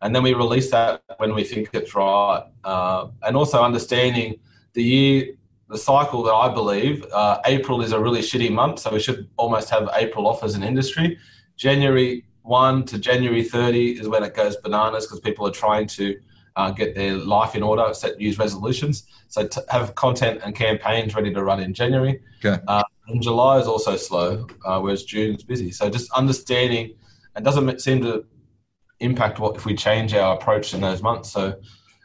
And 0.00 0.14
then 0.14 0.22
we 0.22 0.34
release 0.34 0.70
that 0.70 1.02
when 1.18 1.34
we 1.34 1.44
think 1.44 1.70
it's 1.72 1.94
right. 1.94 2.44
Uh, 2.64 3.08
and 3.22 3.36
also 3.36 3.62
understanding 3.62 4.40
the 4.72 4.82
year, 4.82 5.34
the 5.68 5.78
cycle 5.78 6.22
that 6.24 6.32
I 6.32 6.52
believe, 6.52 7.06
uh, 7.12 7.40
April 7.46 7.80
is 7.80 7.92
a 7.92 8.00
really 8.00 8.20
shitty 8.20 8.50
month, 8.50 8.80
so 8.80 8.92
we 8.92 9.00
should 9.00 9.28
almost 9.36 9.70
have 9.70 9.88
April 9.94 10.26
off 10.26 10.42
as 10.42 10.54
an 10.54 10.62
industry. 10.62 11.18
January 11.56 12.24
1 12.42 12.84
to 12.86 12.98
January 12.98 13.42
30 13.42 14.00
is 14.00 14.08
when 14.08 14.22
it 14.22 14.34
goes 14.34 14.56
bananas 14.56 15.06
because 15.06 15.20
people 15.20 15.46
are 15.46 15.52
trying 15.52 15.86
to 15.86 16.18
uh, 16.56 16.70
get 16.70 16.94
their 16.94 17.14
life 17.16 17.54
in 17.54 17.62
order, 17.62 17.92
set 17.94 18.20
Use 18.20 18.38
resolutions. 18.38 19.04
So 19.28 19.46
to 19.46 19.64
have 19.70 19.94
content 19.94 20.40
and 20.44 20.54
campaigns 20.54 21.14
ready 21.14 21.32
to 21.32 21.42
run 21.42 21.60
in 21.60 21.72
January. 21.72 22.20
Okay. 22.44 22.62
Uh, 22.68 22.82
and 23.08 23.22
July 23.22 23.58
is 23.58 23.66
also 23.66 23.96
slow, 23.96 24.46
uh, 24.64 24.80
whereas 24.80 25.04
is 25.12 25.42
busy. 25.42 25.70
So 25.70 25.90
just 25.90 26.10
understanding, 26.12 26.94
it 27.36 27.42
doesn't 27.42 27.80
seem 27.80 28.02
to 28.02 28.24
impact 29.00 29.38
what 29.38 29.56
if 29.56 29.64
we 29.64 29.74
change 29.74 30.14
our 30.14 30.36
approach 30.36 30.74
in 30.74 30.80
those 30.80 31.02
months. 31.02 31.30
So 31.32 31.54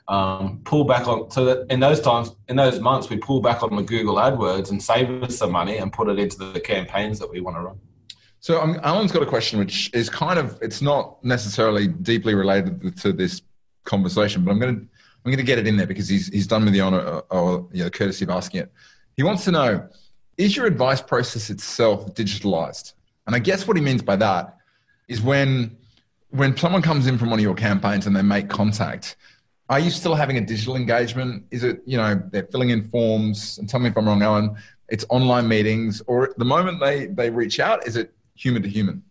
um, 0.07 0.61
pull 0.63 0.85
back 0.85 1.07
on 1.07 1.29
so 1.29 1.45
that 1.45 1.71
in 1.71 1.79
those 1.79 1.99
times, 1.99 2.35
in 2.47 2.55
those 2.55 2.79
months, 2.79 3.09
we 3.09 3.17
pull 3.17 3.41
back 3.41 3.61
on 3.63 3.75
the 3.75 3.83
Google 3.83 4.15
AdWords 4.15 4.71
and 4.71 4.81
save 4.81 5.21
us 5.23 5.37
some 5.37 5.51
money 5.51 5.77
and 5.77 5.91
put 5.91 6.07
it 6.07 6.17
into 6.17 6.37
the 6.37 6.59
campaigns 6.59 7.19
that 7.19 7.29
we 7.29 7.41
want 7.41 7.57
to 7.57 7.61
run. 7.61 7.79
So 8.39 8.61
um, 8.61 8.79
Alan's 8.83 9.11
got 9.11 9.23
a 9.23 9.25
question, 9.25 9.59
which 9.59 9.89
is 9.93 10.09
kind 10.09 10.39
of 10.39 10.57
it's 10.61 10.81
not 10.81 11.23
necessarily 11.23 11.87
deeply 11.87 12.35
related 12.35 12.95
to 12.97 13.11
this 13.11 13.41
conversation, 13.83 14.43
but 14.43 14.51
I'm 14.51 14.59
going 14.59 14.75
to 14.75 14.81
I'm 14.81 15.31
going 15.31 15.37
to 15.37 15.43
get 15.43 15.59
it 15.59 15.67
in 15.67 15.75
there 15.75 15.87
because 15.87 16.07
he's 16.07 16.27
he's 16.27 16.47
done 16.47 16.63
me 16.63 16.71
the 16.71 16.81
honor 16.81 16.99
uh, 16.99 17.21
or 17.31 17.67
you 17.73 17.83
know, 17.83 17.89
courtesy 17.89 18.23
of 18.23 18.29
asking 18.29 18.61
it. 18.61 18.71
He 19.15 19.23
wants 19.23 19.43
to 19.45 19.51
know: 19.51 19.87
Is 20.37 20.55
your 20.55 20.67
advice 20.67 21.01
process 21.01 21.49
itself 21.49 22.13
digitalized? 22.13 22.93
And 23.25 23.35
I 23.35 23.39
guess 23.39 23.67
what 23.67 23.75
he 23.75 23.83
means 23.83 24.01
by 24.01 24.15
that 24.17 24.55
is 25.07 25.21
when 25.21 25.75
when 26.29 26.55
someone 26.55 26.81
comes 26.81 27.07
in 27.07 27.17
from 27.17 27.29
one 27.29 27.39
of 27.39 27.43
your 27.43 27.55
campaigns 27.55 28.05
and 28.05 28.15
they 28.15 28.21
make 28.21 28.49
contact, 28.49 29.15
are 29.69 29.79
you 29.79 29.89
still 29.89 30.15
having 30.15 30.37
a 30.37 30.41
digital 30.41 30.75
engagement? 30.75 31.43
Is 31.51 31.63
it 31.63 31.81
you 31.85 31.97
know 31.97 32.21
they're 32.31 32.47
filling 32.47 32.69
in 32.69 32.87
forms? 32.87 33.57
And 33.57 33.67
tell 33.67 33.79
me 33.79 33.89
if 33.89 33.97
I'm 33.97 34.07
wrong, 34.07 34.21
Alan. 34.21 34.55
It's 34.89 35.03
online 35.09 35.49
meetings, 35.49 36.01
or 36.07 36.33
the 36.37 36.45
moment 36.45 36.79
they 36.79 37.07
they 37.07 37.29
reach 37.29 37.59
out, 37.59 37.85
is 37.85 37.97
it 37.97 38.13
human 38.37 38.61
to 38.63 38.69
human? 38.69 39.03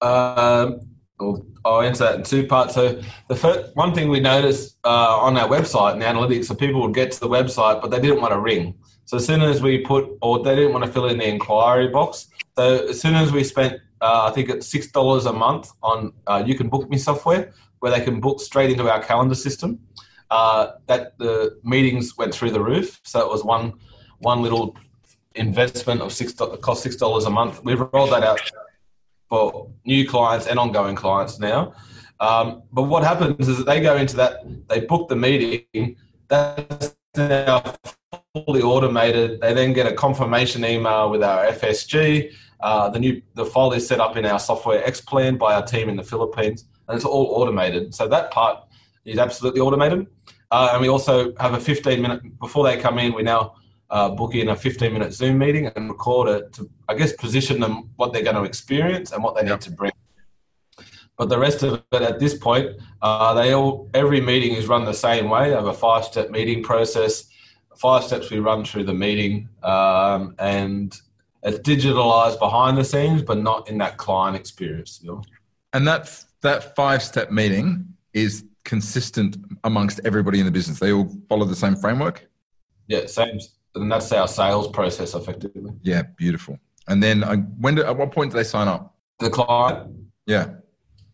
Um, 0.00 0.80
I'll, 1.20 1.44
I'll 1.64 1.82
answer 1.82 2.04
that 2.04 2.14
in 2.16 2.22
two 2.22 2.46
parts. 2.46 2.74
So 2.74 3.00
the 3.28 3.36
first 3.36 3.74
one 3.74 3.94
thing 3.94 4.08
we 4.08 4.20
noticed 4.20 4.78
uh, 4.84 5.18
on 5.18 5.36
our 5.36 5.48
website 5.48 5.92
and 5.94 6.02
the 6.02 6.06
analytics, 6.06 6.46
so 6.46 6.54
people 6.54 6.80
would 6.82 6.94
get 6.94 7.12
to 7.12 7.20
the 7.20 7.28
website, 7.28 7.80
but 7.82 7.90
they 7.90 8.00
didn't 8.00 8.20
want 8.20 8.32
to 8.32 8.40
ring. 8.40 8.74
So 9.04 9.16
as 9.16 9.26
soon 9.26 9.42
as 9.42 9.62
we 9.62 9.78
put, 9.78 10.04
or 10.22 10.42
they 10.42 10.54
didn't 10.54 10.72
want 10.72 10.84
to 10.84 10.92
fill 10.92 11.06
in 11.06 11.18
the 11.18 11.28
inquiry 11.28 11.88
box. 11.88 12.28
So 12.56 12.86
as 12.88 13.00
soon 13.00 13.14
as 13.14 13.32
we 13.32 13.42
spent, 13.42 13.74
uh, 14.00 14.28
I 14.28 14.30
think 14.34 14.48
it's 14.48 14.68
six 14.68 14.92
dollars 14.92 15.26
a 15.26 15.32
month 15.32 15.70
on 15.82 16.12
uh, 16.26 16.42
you 16.46 16.54
can 16.54 16.68
book 16.68 16.88
me 16.88 16.98
software, 16.98 17.52
where 17.80 17.90
they 17.90 18.04
can 18.04 18.20
book 18.20 18.40
straight 18.40 18.70
into 18.70 18.90
our 18.90 19.02
calendar 19.02 19.34
system. 19.34 19.80
Uh, 20.30 20.72
that 20.86 21.16
the 21.18 21.58
meetings 21.64 22.18
went 22.18 22.34
through 22.34 22.50
the 22.50 22.60
roof. 22.60 23.00
So 23.04 23.18
it 23.20 23.30
was 23.30 23.44
one 23.44 23.72
one 24.18 24.42
little 24.42 24.76
investment 25.38 26.00
of 26.00 26.12
six 26.12 26.32
cost 26.32 26.82
six 26.82 26.96
dollars 26.96 27.24
a 27.24 27.30
month. 27.30 27.62
We've 27.64 27.80
rolled 27.80 28.12
that 28.12 28.22
out 28.22 28.40
for 29.28 29.70
new 29.84 30.08
clients 30.08 30.46
and 30.46 30.58
ongoing 30.58 30.96
clients 30.96 31.38
now. 31.38 31.74
Um, 32.20 32.62
but 32.72 32.84
what 32.84 33.04
happens 33.04 33.48
is 33.48 33.58
that 33.58 33.66
they 33.66 33.80
go 33.80 33.96
into 33.96 34.16
that, 34.16 34.40
they 34.68 34.80
book 34.80 35.08
the 35.08 35.16
meeting. 35.16 35.96
That's 36.28 36.96
now 37.16 37.62
fully 38.34 38.62
automated. 38.62 39.40
They 39.40 39.54
then 39.54 39.72
get 39.72 39.86
a 39.86 39.94
confirmation 39.94 40.64
email 40.64 41.10
with 41.10 41.22
our 41.22 41.46
FSG. 41.46 42.32
Uh, 42.60 42.88
the 42.88 42.98
new 42.98 43.22
the 43.34 43.44
file 43.44 43.72
is 43.72 43.86
set 43.86 44.00
up 44.00 44.16
in 44.16 44.24
our 44.24 44.38
software 44.38 44.82
Xplan 44.82 45.38
by 45.38 45.54
our 45.54 45.64
team 45.64 45.88
in 45.88 45.96
the 45.96 46.02
Philippines, 46.02 46.64
and 46.88 46.96
it's 46.96 47.04
all 47.04 47.26
automated. 47.26 47.94
So 47.94 48.08
that 48.08 48.30
part 48.32 48.64
is 49.04 49.18
absolutely 49.18 49.60
automated. 49.60 50.06
Uh, 50.50 50.70
and 50.72 50.82
we 50.82 50.88
also 50.88 51.34
have 51.38 51.54
a 51.54 51.60
15 51.60 52.00
minute 52.00 52.38
before 52.40 52.64
they 52.64 52.76
come 52.78 52.98
in. 52.98 53.14
We 53.14 53.22
now 53.22 53.54
uh, 53.90 54.10
book 54.10 54.34
in 54.34 54.48
a 54.48 54.56
15 54.56 54.92
minute 54.92 55.12
Zoom 55.12 55.38
meeting 55.38 55.66
and 55.74 55.88
record 55.88 56.28
it 56.28 56.52
to, 56.54 56.68
I 56.88 56.94
guess, 56.94 57.12
position 57.12 57.60
them 57.60 57.90
what 57.96 58.12
they're 58.12 58.22
going 58.22 58.36
to 58.36 58.44
experience 58.44 59.12
and 59.12 59.22
what 59.22 59.34
they 59.34 59.42
need 59.42 59.60
to 59.62 59.70
bring. 59.70 59.92
But 61.16 61.28
the 61.28 61.38
rest 61.38 61.64
of 61.64 61.82
it 61.92 62.02
at 62.02 62.20
this 62.20 62.38
point, 62.38 62.76
uh, 63.02 63.34
they 63.34 63.52
all 63.52 63.90
every 63.92 64.20
meeting 64.20 64.54
is 64.54 64.68
run 64.68 64.84
the 64.84 64.94
same 64.94 65.28
way. 65.28 65.50
They 65.50 65.56
have 65.56 65.66
a 65.66 65.74
five 65.74 66.04
step 66.04 66.30
meeting 66.30 66.62
process. 66.62 67.24
Five 67.76 68.04
steps 68.04 68.30
we 68.30 68.38
run 68.38 68.64
through 68.64 68.84
the 68.84 68.94
meeting, 68.94 69.48
um, 69.62 70.34
and 70.40 70.92
it's 71.44 71.58
digitalized 71.60 72.38
behind 72.40 72.76
the 72.76 72.84
scenes, 72.84 73.22
but 73.22 73.38
not 73.38 73.68
in 73.68 73.78
that 73.78 73.98
client 73.98 74.36
experience. 74.36 75.00
You 75.02 75.12
know? 75.12 75.22
And 75.72 75.86
that 75.86 76.24
that 76.42 76.76
five 76.76 77.02
step 77.02 77.30
meeting 77.30 77.86
is 78.12 78.44
consistent 78.64 79.36
amongst 79.64 80.00
everybody 80.04 80.38
in 80.38 80.44
the 80.44 80.52
business. 80.52 80.78
They 80.78 80.92
all 80.92 81.10
follow 81.28 81.46
the 81.46 81.56
same 81.56 81.74
framework. 81.74 82.28
Yeah, 82.86 83.06
same 83.06 83.38
and 83.74 83.90
that's 83.90 84.10
our 84.12 84.28
sales 84.28 84.68
process 84.68 85.14
effectively. 85.14 85.72
Yeah, 85.82 86.02
beautiful. 86.16 86.58
And 86.88 87.02
then 87.02 87.22
uh, 87.22 87.36
when 87.36 87.74
do, 87.74 87.84
at 87.84 87.96
what 87.96 88.12
point 88.12 88.32
do 88.32 88.36
they 88.36 88.44
sign 88.44 88.68
up? 88.68 88.94
The 89.18 89.30
client. 89.30 89.94
Yeah. 90.26 90.54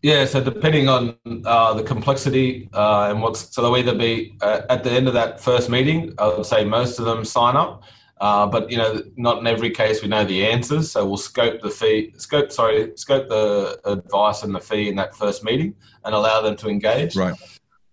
Yeah, 0.01 0.25
so 0.25 0.39
depending 0.39 0.87
on 0.87 1.17
uh, 1.45 1.73
the 1.73 1.81
complexity 1.81 2.69
uh, 2.73 3.09
and 3.09 3.21
what's 3.21 3.53
so 3.53 3.63
they'll 3.63 3.77
either 3.77 3.97
be 3.97 4.37
uh, 4.41 4.61
at 4.69 4.83
the 4.83 4.91
end 4.91 5.07
of 5.07 5.15
that 5.15 5.41
first 5.41 5.69
meeting. 5.69 6.13
I 6.19 6.27
would 6.27 6.45
say 6.45 6.63
most 6.63 6.99
of 6.99 7.05
them 7.05 7.25
sign 7.25 7.55
up, 7.55 7.83
uh, 8.21 8.45
but 8.45 8.69
you 8.69 8.77
know, 8.77 9.01
not 9.17 9.39
in 9.39 9.47
every 9.47 9.71
case 9.71 10.03
we 10.03 10.07
know 10.07 10.23
the 10.23 10.45
answers. 10.45 10.91
So 10.91 11.05
we'll 11.05 11.17
scope 11.17 11.61
the 11.61 11.71
fee, 11.71 12.13
scope 12.17 12.51
sorry, 12.51 12.91
scope 12.95 13.29
the 13.29 13.79
advice 13.83 14.43
and 14.43 14.53
the 14.53 14.59
fee 14.59 14.89
in 14.89 14.95
that 14.97 15.15
first 15.15 15.43
meeting 15.43 15.73
and 16.03 16.13
allow 16.13 16.39
them 16.41 16.55
to 16.57 16.69
engage. 16.69 17.15
Right. 17.15 17.35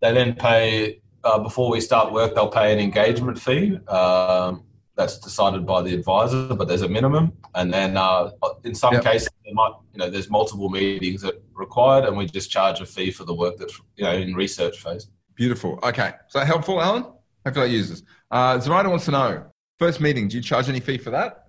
They 0.02 0.12
then 0.12 0.34
pay 0.34 1.01
uh, 1.24 1.38
before 1.38 1.70
we 1.70 1.80
start 1.80 2.12
work, 2.12 2.34
they'll 2.34 2.48
pay 2.48 2.72
an 2.72 2.78
engagement 2.78 3.38
fee. 3.38 3.78
Um, 3.88 4.64
that's 4.94 5.18
decided 5.18 5.64
by 5.66 5.80
the 5.82 5.94
advisor, 5.94 6.54
but 6.54 6.68
there's 6.68 6.82
a 6.82 6.88
minimum. 6.88 7.32
And 7.54 7.72
then 7.72 7.96
uh, 7.96 8.30
in 8.64 8.74
some 8.74 8.92
yep. 8.92 9.04
cases, 9.04 9.30
there 9.44 9.54
might, 9.54 9.72
you 9.92 9.98
know, 9.98 10.10
there's 10.10 10.28
multiple 10.28 10.68
meetings 10.68 11.22
that 11.22 11.42
required, 11.54 12.04
and 12.04 12.16
we 12.16 12.26
just 12.26 12.50
charge 12.50 12.80
a 12.80 12.86
fee 12.86 13.10
for 13.10 13.24
the 13.24 13.34
work 13.34 13.56
that's, 13.56 13.80
you 13.96 14.04
know, 14.04 14.12
in 14.12 14.34
research 14.34 14.82
phase. 14.82 15.08
Beautiful. 15.34 15.78
Okay. 15.82 16.08
Is 16.26 16.34
that 16.34 16.46
helpful, 16.46 16.80
Alan? 16.80 17.06
Hopefully, 17.44 17.68
I 17.68 17.70
use 17.70 17.88
this. 17.88 18.02
Uh, 18.30 18.58
Zoraida 18.60 18.90
wants 18.90 19.06
to 19.06 19.10
know 19.12 19.46
first 19.78 20.00
meeting, 20.00 20.28
do 20.28 20.36
you 20.36 20.42
charge 20.42 20.68
any 20.68 20.78
fee 20.78 20.98
for 20.98 21.10
that? 21.10 21.46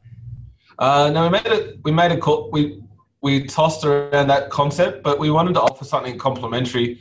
Uh, 0.79 1.11
no, 1.13 1.23
we 1.23 1.29
made 1.29 1.45
it, 1.45 1.79
we 1.83 1.91
made 1.91 2.11
a 2.11 2.17
call, 2.17 2.49
we, 2.51 2.81
we 3.21 3.45
tossed 3.45 3.85
around 3.85 4.27
that 4.27 4.49
concept, 4.49 5.03
but 5.03 5.19
we 5.19 5.29
wanted 5.29 5.53
to 5.53 5.61
offer 5.61 5.85
something 5.85 6.17
complimentary. 6.17 6.99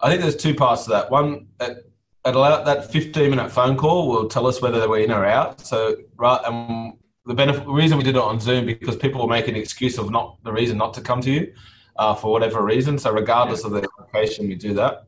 I 0.00 0.08
think 0.08 0.22
there's 0.22 0.36
two 0.36 0.54
parts 0.54 0.84
to 0.84 0.90
that. 0.90 1.10
One, 1.10 1.48
it 1.60 1.90
allow 2.24 2.62
that 2.62 2.90
15 2.90 3.30
minute 3.30 3.50
phone 3.50 3.76
call 3.76 4.08
will 4.08 4.28
tell 4.28 4.46
us 4.46 4.62
whether 4.62 4.88
we're 4.88 5.04
in 5.04 5.10
or 5.10 5.24
out. 5.24 5.60
So, 5.60 5.96
right, 6.16 6.40
and 6.46 6.94
the 7.26 7.34
benefit, 7.34 7.66
reason 7.66 7.98
we 7.98 8.04
did 8.04 8.16
it 8.16 8.22
on 8.22 8.40
Zoom 8.40 8.66
because 8.66 8.96
people 8.96 9.20
will 9.20 9.28
make 9.28 9.48
an 9.48 9.56
excuse 9.56 9.98
of 9.98 10.10
not 10.10 10.42
the 10.44 10.52
reason 10.52 10.78
not 10.78 10.94
to 10.94 11.00
come 11.00 11.20
to 11.22 11.30
you 11.30 11.52
uh, 11.96 12.14
for 12.14 12.32
whatever 12.32 12.62
reason. 12.62 12.98
So, 12.98 13.12
regardless 13.12 13.64
of 13.64 13.72
the 13.72 13.86
location, 13.98 14.48
we 14.48 14.54
do 14.54 14.74
that. 14.74 15.04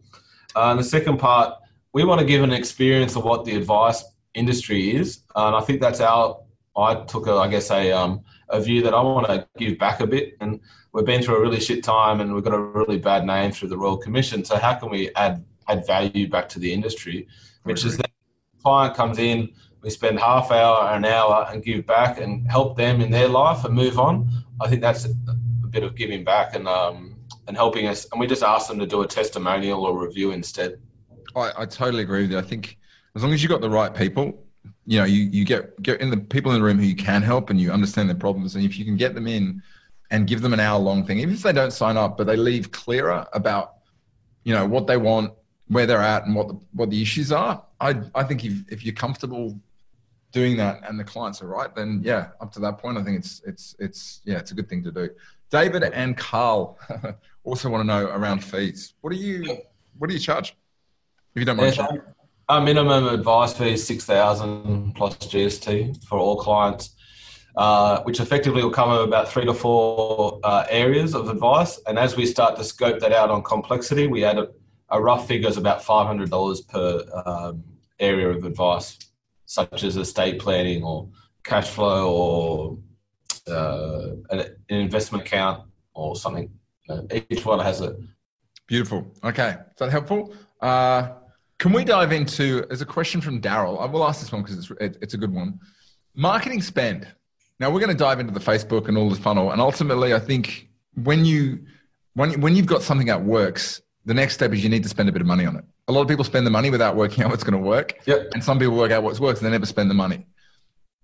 Uh, 0.55 0.71
and 0.71 0.79
the 0.79 0.85
second 0.85 1.19
part, 1.19 1.55
we 1.93 2.05
want 2.05 2.21
to 2.21 2.27
give 2.27 2.43
an 2.43 2.53
experience 2.53 3.17
of 3.17 3.25
what 3.25 3.45
the 3.45 3.57
advice 3.57 4.05
industry 4.35 4.95
is, 4.95 5.21
and 5.35 5.57
I 5.57 5.61
think 5.61 5.81
that's 5.81 6.01
our. 6.01 6.41
I 6.79 6.95
took, 7.05 7.27
a, 7.27 7.33
I 7.33 7.49
guess, 7.49 7.71
a 7.71 7.91
um, 7.93 8.23
a 8.51 8.61
view 8.61 8.83
that 8.83 8.93
I 8.93 9.01
want 9.01 9.27
to 9.29 9.49
give 9.57 9.79
back 9.79 10.01
a 10.01 10.07
bit, 10.07 10.37
and 10.41 10.61
we've 10.93 11.07
been 11.07 11.23
through 11.23 11.37
a 11.37 11.41
really 11.41 11.61
shit 11.61 11.83
time, 11.83 12.21
and 12.21 12.35
we've 12.35 12.45
got 12.45 12.53
a 12.53 12.61
really 12.61 12.99
bad 12.99 13.25
name 13.25 13.51
through 13.51 13.71
the 13.71 13.79
Royal 13.79 13.97
Commission. 13.97 14.45
So, 14.45 14.59
how 14.59 14.75
can 14.75 14.91
we 14.91 15.11
add 15.15 15.43
add 15.69 15.87
value 15.87 16.29
back 16.29 16.49
to 16.51 16.59
the 16.59 16.73
industry, 16.73 17.27
which 17.65 17.85
is 17.85 17.97
that 17.97 18.11
the 18.57 18.63
client 18.63 18.95
comes 18.95 19.19
in, 19.19 19.51
we 19.83 19.91
spend 19.91 20.19
half 20.19 20.51
hour, 20.51 20.91
an 20.95 21.05
hour, 21.05 21.47
and 21.51 21.63
give 21.63 21.87
back 21.87 22.21
and 22.21 22.51
help 22.51 22.77
them 22.77 23.01
in 23.01 23.11
their 23.11 23.29
life 23.29 23.65
and 23.65 23.75
move 23.75 23.99
on. 23.99 24.29
I 24.61 24.69
think 24.69 24.81
that's 24.81 25.05
a, 25.05 25.11
bit 25.69 25.83
of 25.83 25.95
giving 25.95 26.25
back 26.25 26.55
and 26.55 26.67
um, 26.67 27.17
and 27.47 27.57
helping 27.57 27.87
us. 27.87 28.07
And 28.11 28.21
we 28.21 28.27
just 28.27 28.43
ask 28.43 28.69
them 28.69 28.79
to 28.79 28.87
do 28.87 29.03
a 29.03 29.07
testimonial 29.07 29.85
or 29.85 29.99
review 29.99 30.31
instead. 30.31 30.81
I, 31.35 31.53
I 31.59 31.67
totally 31.67 32.03
agree 32.03 32.23
with 32.23 32.31
you. 32.31 32.39
I 32.39 32.43
think 32.43 32.79
as 33.15 33.23
long 33.23 33.33
as 33.33 33.43
you 33.43 33.49
got 33.49 33.61
the 33.61 33.69
right 33.69 33.95
people, 33.95 34.43
you 34.87 34.99
know, 34.99 35.05
you, 35.05 35.25
you 35.25 35.45
get 35.45 35.81
get 35.83 36.01
in 36.01 36.11
the 36.11 36.17
people 36.17 36.53
in 36.53 36.59
the 36.59 36.65
room 36.65 36.79
who 36.79 36.85
you 36.85 36.97
can 36.97 37.23
help 37.23 37.51
and 37.51 37.61
you 37.61 37.71
understand 37.71 38.09
their 38.09 38.17
problems, 38.17 38.57
and 38.57 38.65
if 38.65 38.79
you 38.79 38.85
can 38.85 38.97
get 38.97 39.15
them 39.15 39.27
in 39.27 39.63
and 40.11 40.27
give 40.27 40.41
them 40.41 40.53
an 40.53 40.61
hour 40.61 40.79
long 40.79 41.05
thing, 41.05 41.19
even 41.19 41.35
if 41.35 41.43
they 41.43 41.53
don't 41.53 41.73
sign 41.73 41.97
up, 41.97 42.17
but 42.17 42.27
they 42.27 42.37
leave 42.37 42.71
clearer 42.71 43.27
about 43.33 43.75
you 44.45 44.55
know 44.55 44.67
what 44.67 44.87
they 44.87 44.97
want, 44.97 45.33
where 45.69 45.87
they're 45.87 46.03
at 46.03 46.25
and 46.27 46.35
what 46.35 46.49
the, 46.49 46.59
what 46.73 46.91
the 46.91 47.01
issues 47.01 47.33
are. 47.33 47.63
I, 47.81 48.01
I 48.15 48.23
think 48.23 48.45
if, 48.45 48.53
if 48.71 48.85
you're 48.85 48.95
comfortable 48.95 49.59
doing 50.33 50.57
that 50.59 50.81
and 50.89 50.99
the 50.99 51.05
clients 51.05 51.43
are 51.43 51.47
right, 51.47 51.75
then 51.75 52.01
yeah, 52.05 52.29
up 52.41 52.53
to 52.53 52.61
that 52.61 52.79
point, 52.79 52.99
I 52.99 53.03
think 53.03 53.19
it's, 53.19 53.43
it's, 53.47 53.75
it's, 53.79 54.21
yeah, 54.25 54.39
it's 54.39 54.53
a 54.53 54.55
good 54.55 54.69
thing 54.69 54.83
to 54.85 54.93
do. 54.93 55.11
David 55.51 55.83
and 55.83 56.17
Carl 56.17 56.79
also 57.45 57.69
want 57.69 57.83
to 57.83 57.87
know 57.87 58.07
around 58.07 58.43
fees. 58.45 58.95
What 59.01 59.13
do 59.13 59.19
you, 59.19 59.59
what 59.99 60.09
do 60.09 60.15
you 60.15 60.21
charge? 60.21 60.57
If 61.35 61.41
you 61.41 61.45
don't 61.45 61.57
mind. 61.57 61.77
Yeah, 61.77 61.89
our 62.49 62.61
minimum 62.61 63.09
advice 63.09 63.53
fee 63.53 63.73
is 63.73 63.87
6000 63.87 64.95
plus 64.95 65.17
GST 65.17 66.05
for 66.05 66.19
all 66.19 66.37
clients. 66.37 66.91
Uh, 67.57 68.03
which 68.03 68.21
effectively 68.21 68.63
will 68.63 68.71
cover 68.71 69.03
about 69.03 69.31
three 69.31 69.47
to 69.47 69.55
four 69.55 70.39
uh, 70.45 70.67
areas 70.69 71.15
of 71.15 71.31
advice. 71.31 71.81
And 71.87 71.99
as 71.99 72.15
we 72.15 72.27
start 72.27 72.55
to 72.57 72.65
scope 72.65 73.01
that 73.01 73.13
out 73.13 73.31
on 73.31 73.43
complexity, 73.43 74.07
we 74.07 74.27
add 74.27 74.37
a 74.91 75.01
rough 75.01 75.27
figure 75.27 75.49
is 75.49 75.57
about 75.57 75.83
five 75.83 76.07
hundred 76.07 76.31
dollars 76.31 76.61
per 76.61 77.03
um, 77.25 77.65
area 77.99 78.29
of 78.29 78.45
advice, 78.45 78.99
such 79.47 79.83
as 79.83 79.97
estate 79.97 80.39
planning 80.39 80.83
or 80.83 81.09
cash 81.45 81.69
flow 81.69 82.13
or 82.13 82.79
uh, 83.49 84.17
an, 84.31 84.57
investment 84.69 85.25
account 85.25 85.65
or 85.95 86.17
something. 86.17 86.51
each 87.31 87.45
one 87.45 87.59
has 87.59 87.81
it. 87.81 87.97
Beautiful. 88.67 89.07
Okay, 89.25 89.51
is 89.51 89.79
that 89.79 89.91
helpful? 89.91 90.35
Uh, 90.61 91.13
can 91.59 91.73
we 91.73 91.85
dive 91.85 92.13
into? 92.13 92.63
There's 92.67 92.83
a 92.83 92.87
question 92.87 93.21
from 93.21 93.41
Daryl. 93.41 93.81
I 93.81 93.87
will 93.87 94.07
ask 94.07 94.21
this 94.21 94.33
one 94.33 94.43
because 94.43 94.59
it's 94.59 94.71
it, 94.81 94.99
it's 95.01 95.15
a 95.15 95.19
good 95.19 95.33
one. 95.33 95.59
Marketing 96.15 96.61
spend. 96.61 97.07
Now 97.59 97.71
we're 97.71 97.81
going 97.81 97.97
to 97.97 97.97
dive 97.97 98.21
into 98.21 98.35
the 98.35 98.41
Facebook 98.41 98.89
and 98.89 98.99
all 98.99 99.09
the 99.09 99.17
funnel, 99.17 99.53
and 99.53 99.61
ultimately, 99.61 100.13
I 100.13 100.19
think 100.19 100.69
when 101.03 101.25
you 101.25 101.65
when 102.15 102.41
when 102.41 102.55
you've 102.55 102.67
got 102.67 102.83
something 102.83 103.07
that 103.07 103.23
works, 103.23 103.81
the 104.07 104.15
next 104.15 104.35
step 104.35 104.53
is 104.53 104.63
you 104.63 104.71
need 104.71 104.85
to 104.85 104.89
spend 104.89 105.09
a 105.09 105.13
bit 105.13 105.21
of 105.21 105.27
money 105.27 105.45
on 105.45 105.57
it. 105.57 105.65
A 105.89 105.93
lot 105.93 106.01
of 106.01 106.09
people 106.09 106.25
spend 106.25 106.47
the 106.47 106.51
money 106.51 106.71
without 106.71 106.97
working 106.97 107.23
out 107.25 107.31
what's 107.31 107.45
going 107.45 107.61
to 107.61 107.69
work. 107.69 107.99
Yep. 108.07 108.29
And 108.35 108.43
some 108.43 108.59
people 108.59 108.77
work 108.77 108.93
out 108.93 109.03
what's 109.03 109.21
works 109.21 109.41
and 109.41 109.47
they 109.47 109.51
never 109.51 109.67
spend 109.67 109.91
the 109.91 109.95
money. 109.95 110.27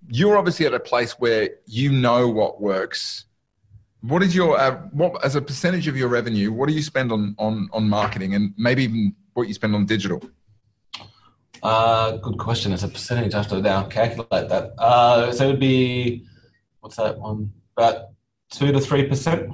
You're 0.08 0.38
obviously 0.38 0.66
at 0.66 0.74
a 0.74 0.80
place 0.80 1.12
where 1.12 1.50
you 1.66 1.92
know 1.92 2.28
what 2.28 2.60
works. 2.60 3.26
What 4.00 4.22
is 4.22 4.34
your 4.34 4.58
uh, 4.58 4.78
what 4.92 5.24
as 5.24 5.36
a 5.36 5.42
percentage 5.42 5.86
of 5.86 5.96
your 5.96 6.08
revenue? 6.08 6.52
What 6.52 6.68
do 6.68 6.74
you 6.74 6.82
spend 6.82 7.12
on 7.12 7.36
on 7.38 7.68
on 7.72 7.88
marketing 7.88 8.34
and 8.34 8.52
maybe 8.56 8.82
even 8.82 9.14
what 9.34 9.46
you 9.46 9.54
spend 9.54 9.76
on 9.76 9.86
digital? 9.86 10.20
Uh, 11.62 12.16
good 12.16 12.36
question. 12.36 12.72
As 12.72 12.82
a 12.82 12.88
percentage, 12.88 13.34
I 13.34 13.38
have 13.38 13.48
to 13.48 13.60
now 13.60 13.84
calculate 13.84 14.48
that. 14.48 14.72
Uh, 14.76 15.30
so 15.30 15.44
it 15.44 15.50
would 15.52 15.60
be 15.60 16.26
what's 16.80 16.96
that 16.96 17.16
one? 17.16 17.52
About 17.76 18.08
two 18.50 18.72
to 18.72 18.80
three 18.80 19.06
percent. 19.06 19.52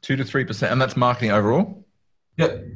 Two 0.00 0.16
to 0.16 0.24
three 0.24 0.46
percent, 0.46 0.72
and 0.72 0.80
that's 0.80 0.96
marketing 0.96 1.32
overall. 1.32 1.83
Yep. 2.36 2.66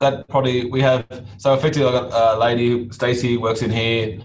That 0.00 0.28
probably 0.28 0.64
we 0.70 0.80
have. 0.80 1.06
So 1.36 1.52
effectively, 1.54 1.86
I've 1.86 2.10
got 2.10 2.36
a 2.36 2.38
lady, 2.38 2.90
Stacey, 2.90 3.36
works 3.36 3.62
in 3.62 3.70
here 3.70 4.18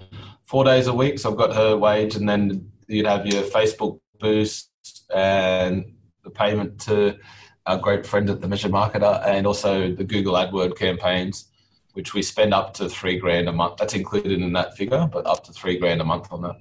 four 0.44 0.64
days 0.64 0.88
a 0.88 0.94
week. 0.94 1.20
So 1.20 1.32
I've 1.32 1.38
got 1.38 1.54
her 1.54 1.76
wage, 1.76 2.16
and 2.16 2.28
then 2.28 2.72
you'd 2.88 3.06
have 3.06 3.26
your 3.26 3.44
Facebook 3.44 4.00
boost 4.20 4.72
and 5.14 5.94
the 6.24 6.30
payment 6.30 6.80
to 6.82 7.18
our 7.66 7.78
great 7.78 8.06
friend 8.06 8.30
at 8.30 8.42
the 8.42 8.48
Measured 8.48 8.72
Marketer, 8.72 9.26
and 9.26 9.46
also 9.46 9.92
the 9.94 10.04
Google 10.04 10.36
AdWord 10.36 10.78
campaigns, 10.78 11.52
which 11.94 12.14
we 12.14 12.22
spend 12.22 12.54
up 12.54 12.74
to 12.76 12.88
three 12.88 13.18
grand 13.18 13.50
a 13.50 13.52
month. 13.52 13.78
That's 13.78 13.96
included 13.96 14.42
in 14.42 14.54
that 14.54 14.78
figure, 14.78 15.10
but 15.12 15.26
up 15.26 15.44
to 15.46 15.52
three 15.52 15.78
grand 15.78 16.00
a 16.00 16.06
month 16.06 16.28
on 16.32 16.42
that. 16.44 16.56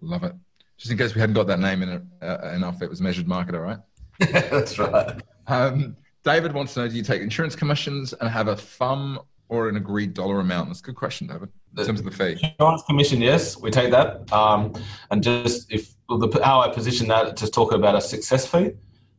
Love 0.00 0.24
it. 0.24 0.34
Just 0.78 0.92
in 0.92 0.98
case 0.98 1.14
we 1.14 1.20
hadn't 1.20 1.34
got 1.34 1.48
that 1.48 1.60
name 1.60 1.82
in 1.82 1.88
it 1.88 2.02
uh, 2.22 2.52
enough, 2.54 2.82
it 2.82 2.88
was 2.88 3.00
Measured 3.00 3.26
Marketer, 3.26 3.62
right? 3.62 3.78
That's 4.50 4.78
right. 4.78 5.20
Um, 5.46 5.96
David 6.24 6.52
wants 6.52 6.74
to 6.74 6.80
know: 6.80 6.88
Do 6.88 6.96
you 6.96 7.02
take 7.02 7.22
insurance 7.22 7.56
commissions 7.56 8.12
and 8.12 8.28
have 8.28 8.48
a 8.48 8.56
thumb 8.56 9.20
or 9.48 9.68
an 9.68 9.76
agreed 9.76 10.14
dollar 10.14 10.40
amount? 10.40 10.68
That's 10.68 10.80
a 10.80 10.84
good 10.84 10.96
question, 10.96 11.26
David. 11.26 11.48
In 11.76 11.84
terms 11.84 12.00
of 12.00 12.06
the 12.06 12.10
fee, 12.10 12.38
insurance 12.42 12.82
commission, 12.82 13.20
yes, 13.20 13.56
we 13.56 13.70
take 13.70 13.90
that. 13.90 14.30
Um, 14.32 14.72
and 15.10 15.22
just 15.22 15.72
if 15.72 15.94
well, 16.08 16.18
the, 16.18 16.44
how 16.44 16.60
I 16.60 16.68
position 16.68 17.08
that, 17.08 17.36
just 17.36 17.52
talk 17.52 17.72
about 17.72 17.94
a 17.94 18.00
success 18.00 18.46
fee. 18.46 18.72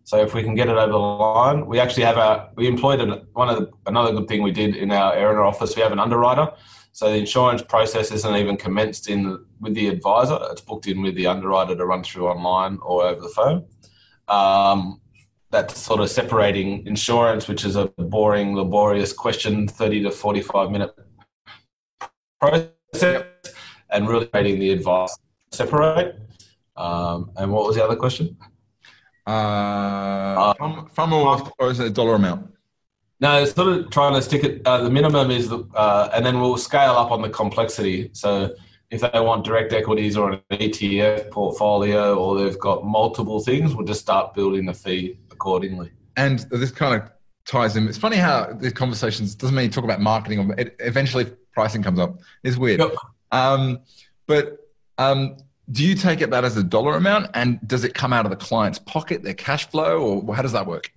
So 0.04 0.18
if 0.18 0.34
we 0.34 0.42
can 0.42 0.56
get 0.56 0.70
it 0.70 0.76
over 0.76 0.92
the 0.92 0.98
line, 0.98 1.68
we 1.68 1.80
actually 1.80 2.04
have 2.04 2.18
a 2.18 2.50
we 2.56 2.68
employed 2.68 3.00
an, 3.00 3.28
one 3.34 3.50
of 3.50 3.58
the, 3.60 3.72
another 3.86 4.12
good 4.12 4.28
thing 4.28 4.42
we 4.42 4.52
did 4.52 4.76
in 4.76 4.92
our 4.92 5.14
Erina 5.16 5.48
office. 5.48 5.76
We 5.76 5.84
have 5.84 5.92
an 5.92 6.00
underwriter. 6.00 6.52
So 6.92 7.12
the 7.12 7.18
insurance 7.18 7.62
process 7.62 8.12
isn't 8.12 8.36
even 8.36 8.58
commenced 8.58 9.10
in 9.10 9.46
with 9.60 9.76
the 9.76 9.88
advisor. 9.88 10.40
It's 10.52 10.62
booked 10.62 10.88
in 10.88 11.02
with 11.02 11.16
the 11.16 11.28
underwriter 11.28 11.76
to 11.76 11.86
run 11.86 12.04
through 12.04 12.28
online 12.28 12.80
or 12.82 13.04
over 13.04 13.22
the 13.22 13.30
phone. 13.30 13.66
Um, 14.28 15.00
that's 15.52 15.80
sort 15.80 16.00
of 16.00 16.10
separating 16.10 16.86
insurance, 16.86 17.48
which 17.48 17.66
is 17.66 17.76
a 17.76 17.88
boring, 17.98 18.56
laborious 18.56 19.14
question, 19.14 19.68
30 19.68 20.04
to 20.04 20.12
45 20.12 20.72
minute 20.72 20.96
process, 22.40 23.26
and 23.90 24.08
really 24.08 24.28
creating 24.28 24.60
the 24.60 24.72
advice 24.72 25.18
separate. 25.52 26.20
Um, 26.76 27.32
and 27.36 27.52
what 27.52 27.66
was 27.66 27.76
the 27.76 27.84
other 27.84 27.96
question? 27.96 28.38
Uh, 29.28 30.54
uh 30.62 30.86
from, 30.94 31.14
or, 31.14 31.52
or 31.60 31.72
is 31.72 31.80
it 31.80 31.88
a 31.88 31.90
dollar 31.90 32.16
amount? 32.16 32.54
No, 33.20 33.42
it's 33.42 33.52
sort 33.52 33.68
of 33.68 33.90
trying 33.90 34.14
to 34.14 34.22
stick 34.22 34.44
it. 34.44 34.62
Uh, 34.66 34.84
the 34.84 34.90
minimum 34.90 35.30
is, 35.30 35.50
the, 35.50 35.68
uh, 35.76 36.10
and 36.14 36.26
then 36.26 36.40
we'll 36.40 36.58
scale 36.58 36.94
up 36.94 37.12
on 37.12 37.22
the 37.22 37.30
complexity. 37.30 38.12
So 38.14 38.56
if 38.92 39.02
they 39.02 39.20
want 39.20 39.44
direct 39.44 39.74
equities 39.74 40.16
or 40.16 40.32
an 40.32 40.42
ETF 40.52 41.30
portfolio, 41.32 42.16
or 42.16 42.40
they've 42.40 42.58
got 42.58 42.86
multiple 42.86 43.42
things, 43.42 43.76
we'll 43.76 43.86
just 43.86 44.00
start 44.00 44.34
building 44.34 44.66
the 44.66 44.74
fee 44.74 45.18
accordingly. 45.40 45.90
And 46.18 46.40
this 46.52 46.72
kind 46.72 47.02
of 47.02 47.10
ties 47.46 47.78
in. 47.78 47.88
It's 47.88 47.98
funny 47.98 48.18
how 48.18 48.52
these 48.60 48.74
conversations 48.74 49.36
doesn't 49.36 49.56
mean 49.56 49.66
you 49.66 49.72
talk 49.72 49.86
about 49.86 50.02
marketing. 50.02 50.54
It, 50.58 50.76
eventually, 50.80 51.32
pricing 51.54 51.82
comes 51.82 51.98
up. 51.98 52.20
It's 52.44 52.58
weird. 52.58 52.82
Yep. 52.82 52.92
Um, 53.32 53.80
but 54.28 54.70
um, 54.98 55.38
do 55.72 55.86
you 55.86 55.96
take 55.96 56.20
it 56.20 56.30
that 56.32 56.44
as 56.44 56.58
a 56.58 56.64
dollar 56.64 56.98
amount, 56.98 57.28
and 57.36 57.66
does 57.66 57.86
it 57.86 57.94
come 57.94 58.12
out 58.12 58.26
of 58.26 58.32
the 58.32 58.36
client's 58.36 58.80
pocket, 58.80 59.24
their 59.24 59.34
cash 59.34 59.70
flow, 59.70 60.02
or 60.02 60.36
how 60.36 60.42
does 60.42 60.52
that 60.52 60.68
work? 60.68 60.92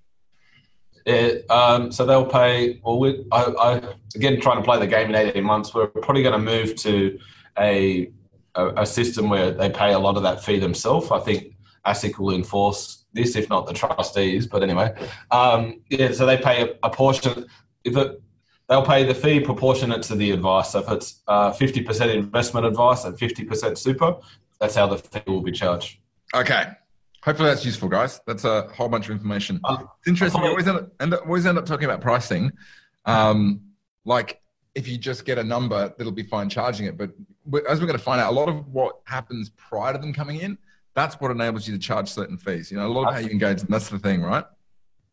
It, 1.07 1.49
um, 1.51 1.93
so 1.93 2.05
they'll 2.05 2.27
pay. 2.27 2.81
Well, 2.85 2.99
we, 2.99 3.25
I, 3.31 3.43
I, 3.43 3.83
again 4.17 4.41
trying 4.41 4.57
to 4.59 4.65
play 4.65 4.79
the 4.81 4.87
game 4.89 5.09
in 5.09 5.15
eighteen 5.15 5.45
months. 5.45 5.73
We're 5.73 5.87
probably 5.87 6.23
going 6.23 6.39
to 6.39 6.45
move 6.53 6.75
to 6.77 7.19
a, 7.59 8.11
a, 8.57 8.83
a 8.83 8.87
system 8.87 9.29
where 9.29 9.53
they 9.53 9.71
pay 9.71 9.93
a 9.93 9.99
lot 9.99 10.17
of 10.17 10.25
that 10.25 10.45
fee 10.45 10.59
themselves. 10.59 11.11
I 11.13 11.21
think 11.21 11.55
ASIC 11.87 12.19
will 12.19 12.35
enforce 12.35 13.02
this, 13.13 13.37
if 13.37 13.49
not 13.49 13.67
the 13.67 13.73
trustees. 13.73 14.47
But 14.47 14.63
anyway, 14.63 14.95
um, 15.31 15.81
yeah, 15.89 16.13
so 16.13 16.27
they 16.27 16.37
pay 16.37 16.63
a, 16.63 16.75
a, 16.83 16.91
portion. 16.91 17.47
If 17.85 17.97
it, 17.97 18.21
they'll 18.69 18.85
pay 18.85 19.05
the 19.05 19.15
fee 19.15 19.41
proportionate 19.41 20.03
to 20.05 20.15
the 20.15 20.31
advice. 20.31 20.73
So 20.73 20.81
if 20.81 20.91
it's 20.91 21.23
uh, 21.29 21.53
fifty 21.53 21.85
uh, 21.85 21.89
percent 21.89 22.11
investment 22.11 22.67
advice 22.67 23.05
and 23.05 23.19
fifty 23.19 23.45
percent 23.45 23.79
super, 23.79 24.17
that's 24.61 24.75
how 24.75 24.87
the 24.87 24.99
fee 24.99 25.23
will 25.27 25.43
be 25.43 25.53
charged. 25.53 25.99
Okay. 26.35 26.65
Hopefully 27.25 27.51
that's 27.51 27.65
useful, 27.65 27.89
guys. 27.89 28.21
That's 28.27 28.45
a 28.45 28.63
whole 28.75 28.89
bunch 28.89 29.07
of 29.07 29.13
information. 29.13 29.61
Uh, 29.63 29.85
it's 30.01 30.09
interesting. 30.09 30.43
We 30.43 30.49
always 30.49 30.67
end 30.67 30.79
up, 30.79 30.93
end 31.01 31.15
up, 31.15 31.25
always 31.25 31.47
end 31.47 31.57
up 31.57 31.67
talking 31.67 31.85
about 31.85 32.01
pricing. 32.01 32.51
Um, 33.05 33.61
like 34.05 34.41
if 34.75 34.89
you 34.89 34.99
just 34.99 35.25
get 35.25 35.39
a 35.39 35.45
number, 35.45 35.95
that'll 35.97 36.13
be 36.13 36.25
fine 36.25 36.49
charging 36.49 36.87
it. 36.87 36.97
But 36.97 37.11
as 37.69 37.81
we're 37.81 37.87
going 37.87 37.99
to 37.99 38.05
find 38.05 38.21
out, 38.21 38.33
a 38.33 38.35
lot 38.35 38.49
of 38.49 38.67
what 38.69 39.01
happens 39.05 39.51
prior 39.51 39.93
to 39.93 39.99
them 39.99 40.13
coming 40.13 40.41
in 40.41 40.59
that's 40.95 41.21
what 41.21 41.31
enables 41.31 41.67
you 41.67 41.75
to 41.75 41.81
charge 41.81 42.09
certain 42.09 42.37
fees. 42.37 42.71
You 42.71 42.79
know, 42.79 42.87
a 42.87 42.93
lot 42.93 43.09
of 43.09 43.15
how 43.15 43.21
you 43.21 43.31
engage. 43.31 43.63
That's 43.63 43.89
the 43.89 43.99
thing, 43.99 44.23
right? 44.23 44.45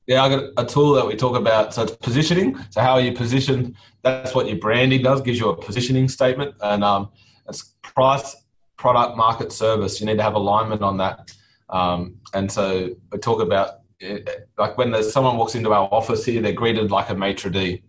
Yeah, 0.08 0.24
I 0.24 0.30
got 0.30 0.44
a 0.58 0.66
tool 0.66 0.94
that 0.94 1.06
we 1.06 1.16
talk 1.16 1.38
about. 1.38 1.74
So 1.74 1.84
it's 1.84 1.96
positioning. 1.98 2.58
So 2.72 2.82
how 2.82 2.94
are 2.94 3.02
you 3.02 3.14
positioned? 3.14 3.76
that's 4.02 4.34
what 4.34 4.48
your 4.48 4.58
branding 4.58 5.02
does, 5.02 5.22
gives 5.22 5.40
you 5.40 5.50
a 5.50 5.56
positioning 5.56 6.08
statement. 6.08 6.56
And 6.62 6.84
um, 6.84 7.10
it's 7.48 7.76
price, 7.82 8.36
product, 8.78 9.18
market, 9.18 9.52
service. 9.52 10.00
You 10.00 10.06
need 10.06 10.18
to 10.18 10.24
have 10.24 10.36
alignment 10.36 10.82
on 10.82 10.98
that. 10.98 11.32
Um, 11.70 12.16
and 12.34 12.52
so 12.52 12.90
we 13.12 13.20
talk 13.20 13.42
about 13.42 13.82
eh, 14.02 14.20
like 14.58 14.78
when 14.78 14.92
there's 14.92 15.12
someone 15.12 15.38
walks 15.38 15.56
into 15.56 15.74
our 15.74 15.88
office 15.92 16.26
here, 16.26 16.42
they're 16.42 16.54
greeted 16.54 16.92
like 16.92 17.10
a 17.10 17.16
maitre 17.16 17.52
d'. 17.52 17.84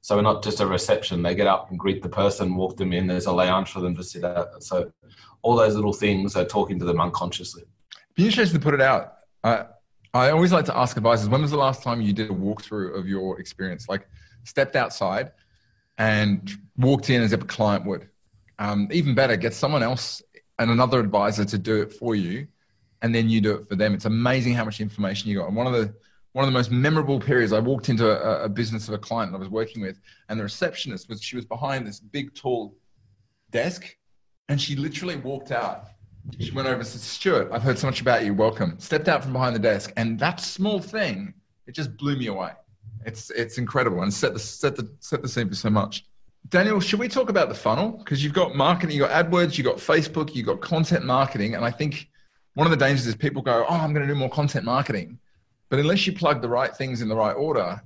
So 0.00 0.16
we're 0.16 0.22
not 0.22 0.42
just 0.42 0.60
a 0.60 0.66
reception. 0.66 1.22
They 1.22 1.34
get 1.34 1.46
up 1.46 1.70
and 1.70 1.78
greet 1.78 2.02
the 2.02 2.08
person, 2.08 2.54
walk 2.54 2.76
them 2.76 2.92
in. 2.92 3.06
There's 3.06 3.26
a 3.26 3.32
lounge 3.32 3.70
for 3.70 3.80
them 3.80 3.96
to 3.96 4.02
sit 4.02 4.24
at. 4.24 4.62
So 4.62 4.92
all 5.42 5.56
those 5.56 5.74
little 5.74 5.92
things 5.92 6.36
are 6.36 6.44
talking 6.44 6.78
to 6.78 6.84
them 6.84 7.00
unconsciously. 7.00 7.64
Be 8.14 8.26
interested 8.26 8.54
to 8.54 8.62
put 8.62 8.74
it 8.74 8.80
out. 8.80 9.14
Uh, 9.44 9.64
I 10.14 10.30
always 10.30 10.52
like 10.52 10.64
to 10.66 10.76
ask 10.76 10.96
advisors, 10.96 11.28
when 11.28 11.42
was 11.42 11.50
the 11.50 11.58
last 11.58 11.82
time 11.82 12.00
you 12.00 12.12
did 12.12 12.30
a 12.30 12.34
walkthrough 12.34 12.98
of 12.98 13.06
your 13.06 13.38
experience? 13.38 13.88
Like 13.88 14.08
stepped 14.44 14.76
outside 14.76 15.32
and 15.98 16.50
walked 16.76 17.10
in 17.10 17.22
as 17.22 17.32
if 17.32 17.42
a 17.42 17.46
client 17.46 17.84
would. 17.84 18.08
Um, 18.58 18.88
even 18.90 19.14
better, 19.14 19.36
get 19.36 19.52
someone 19.52 19.82
else 19.82 20.22
and 20.58 20.70
another 20.70 20.98
advisor 21.00 21.44
to 21.44 21.58
do 21.58 21.82
it 21.82 21.92
for 21.92 22.14
you, 22.16 22.48
and 23.02 23.14
then 23.14 23.28
you 23.28 23.40
do 23.40 23.54
it 23.56 23.68
for 23.68 23.76
them. 23.76 23.94
It's 23.94 24.06
amazing 24.06 24.54
how 24.54 24.64
much 24.64 24.80
information 24.80 25.30
you 25.30 25.38
got. 25.38 25.48
And 25.48 25.56
one 25.56 25.66
of 25.66 25.72
the 25.72 25.94
one 26.32 26.44
of 26.44 26.52
the 26.52 26.56
most 26.56 26.70
memorable 26.70 27.18
periods, 27.18 27.52
I 27.52 27.58
walked 27.58 27.88
into 27.88 28.10
a, 28.10 28.44
a 28.44 28.48
business 28.48 28.88
of 28.88 28.94
a 28.94 28.98
client 28.98 29.32
that 29.32 29.38
I 29.38 29.40
was 29.40 29.48
working 29.48 29.82
with, 29.82 29.98
and 30.28 30.38
the 30.38 30.44
receptionist 30.44 31.08
was 31.08 31.22
she 31.22 31.36
was 31.36 31.44
behind 31.44 31.86
this 31.86 32.00
big 32.00 32.34
tall 32.34 32.76
desk, 33.50 33.96
and 34.48 34.60
she 34.60 34.76
literally 34.76 35.16
walked 35.16 35.50
out. 35.50 35.88
She 36.38 36.50
went 36.50 36.68
over 36.68 36.76
and 36.76 36.86
said, 36.86 37.00
Stuart, 37.00 37.48
I've 37.52 37.62
heard 37.62 37.78
so 37.78 37.86
much 37.86 38.00
about 38.00 38.24
you. 38.24 38.34
Welcome. 38.34 38.78
Stepped 38.78 39.08
out 39.08 39.22
from 39.22 39.32
behind 39.32 39.54
the 39.54 39.60
desk. 39.60 39.92
And 39.96 40.18
that 40.18 40.40
small 40.40 40.78
thing, 40.80 41.32
it 41.66 41.74
just 41.74 41.96
blew 41.96 42.16
me 42.16 42.26
away. 42.26 42.52
It's, 43.06 43.30
it's 43.30 43.56
incredible 43.56 44.02
and 44.02 44.12
set 44.12 44.34
the, 44.34 44.38
set, 44.38 44.76
the, 44.76 44.90
set 45.00 45.22
the 45.22 45.28
scene 45.28 45.48
for 45.48 45.54
so 45.54 45.70
much. 45.70 46.04
Daniel, 46.50 46.80
should 46.80 47.00
we 47.00 47.08
talk 47.08 47.30
about 47.30 47.48
the 47.48 47.54
funnel? 47.54 47.92
Because 47.92 48.22
you've 48.22 48.34
got 48.34 48.54
marketing, 48.54 48.96
you've 48.96 49.08
got 49.08 49.26
AdWords, 49.26 49.56
you've 49.56 49.66
got 49.66 49.76
Facebook, 49.76 50.34
you've 50.34 50.46
got 50.46 50.60
content 50.60 51.04
marketing. 51.04 51.54
And 51.54 51.64
I 51.64 51.70
think 51.70 52.10
one 52.54 52.66
of 52.66 52.70
the 52.70 52.76
dangers 52.76 53.06
is 53.06 53.14
people 53.14 53.40
go, 53.40 53.64
oh, 53.68 53.74
I'm 53.74 53.94
going 53.94 54.06
to 54.06 54.12
do 54.12 54.18
more 54.18 54.30
content 54.30 54.64
marketing. 54.64 55.18
But 55.68 55.78
unless 55.78 56.06
you 56.06 56.12
plug 56.12 56.40
the 56.42 56.48
right 56.48 56.74
things 56.74 57.02
in 57.02 57.08
the 57.08 57.16
right 57.16 57.34
order, 57.34 57.82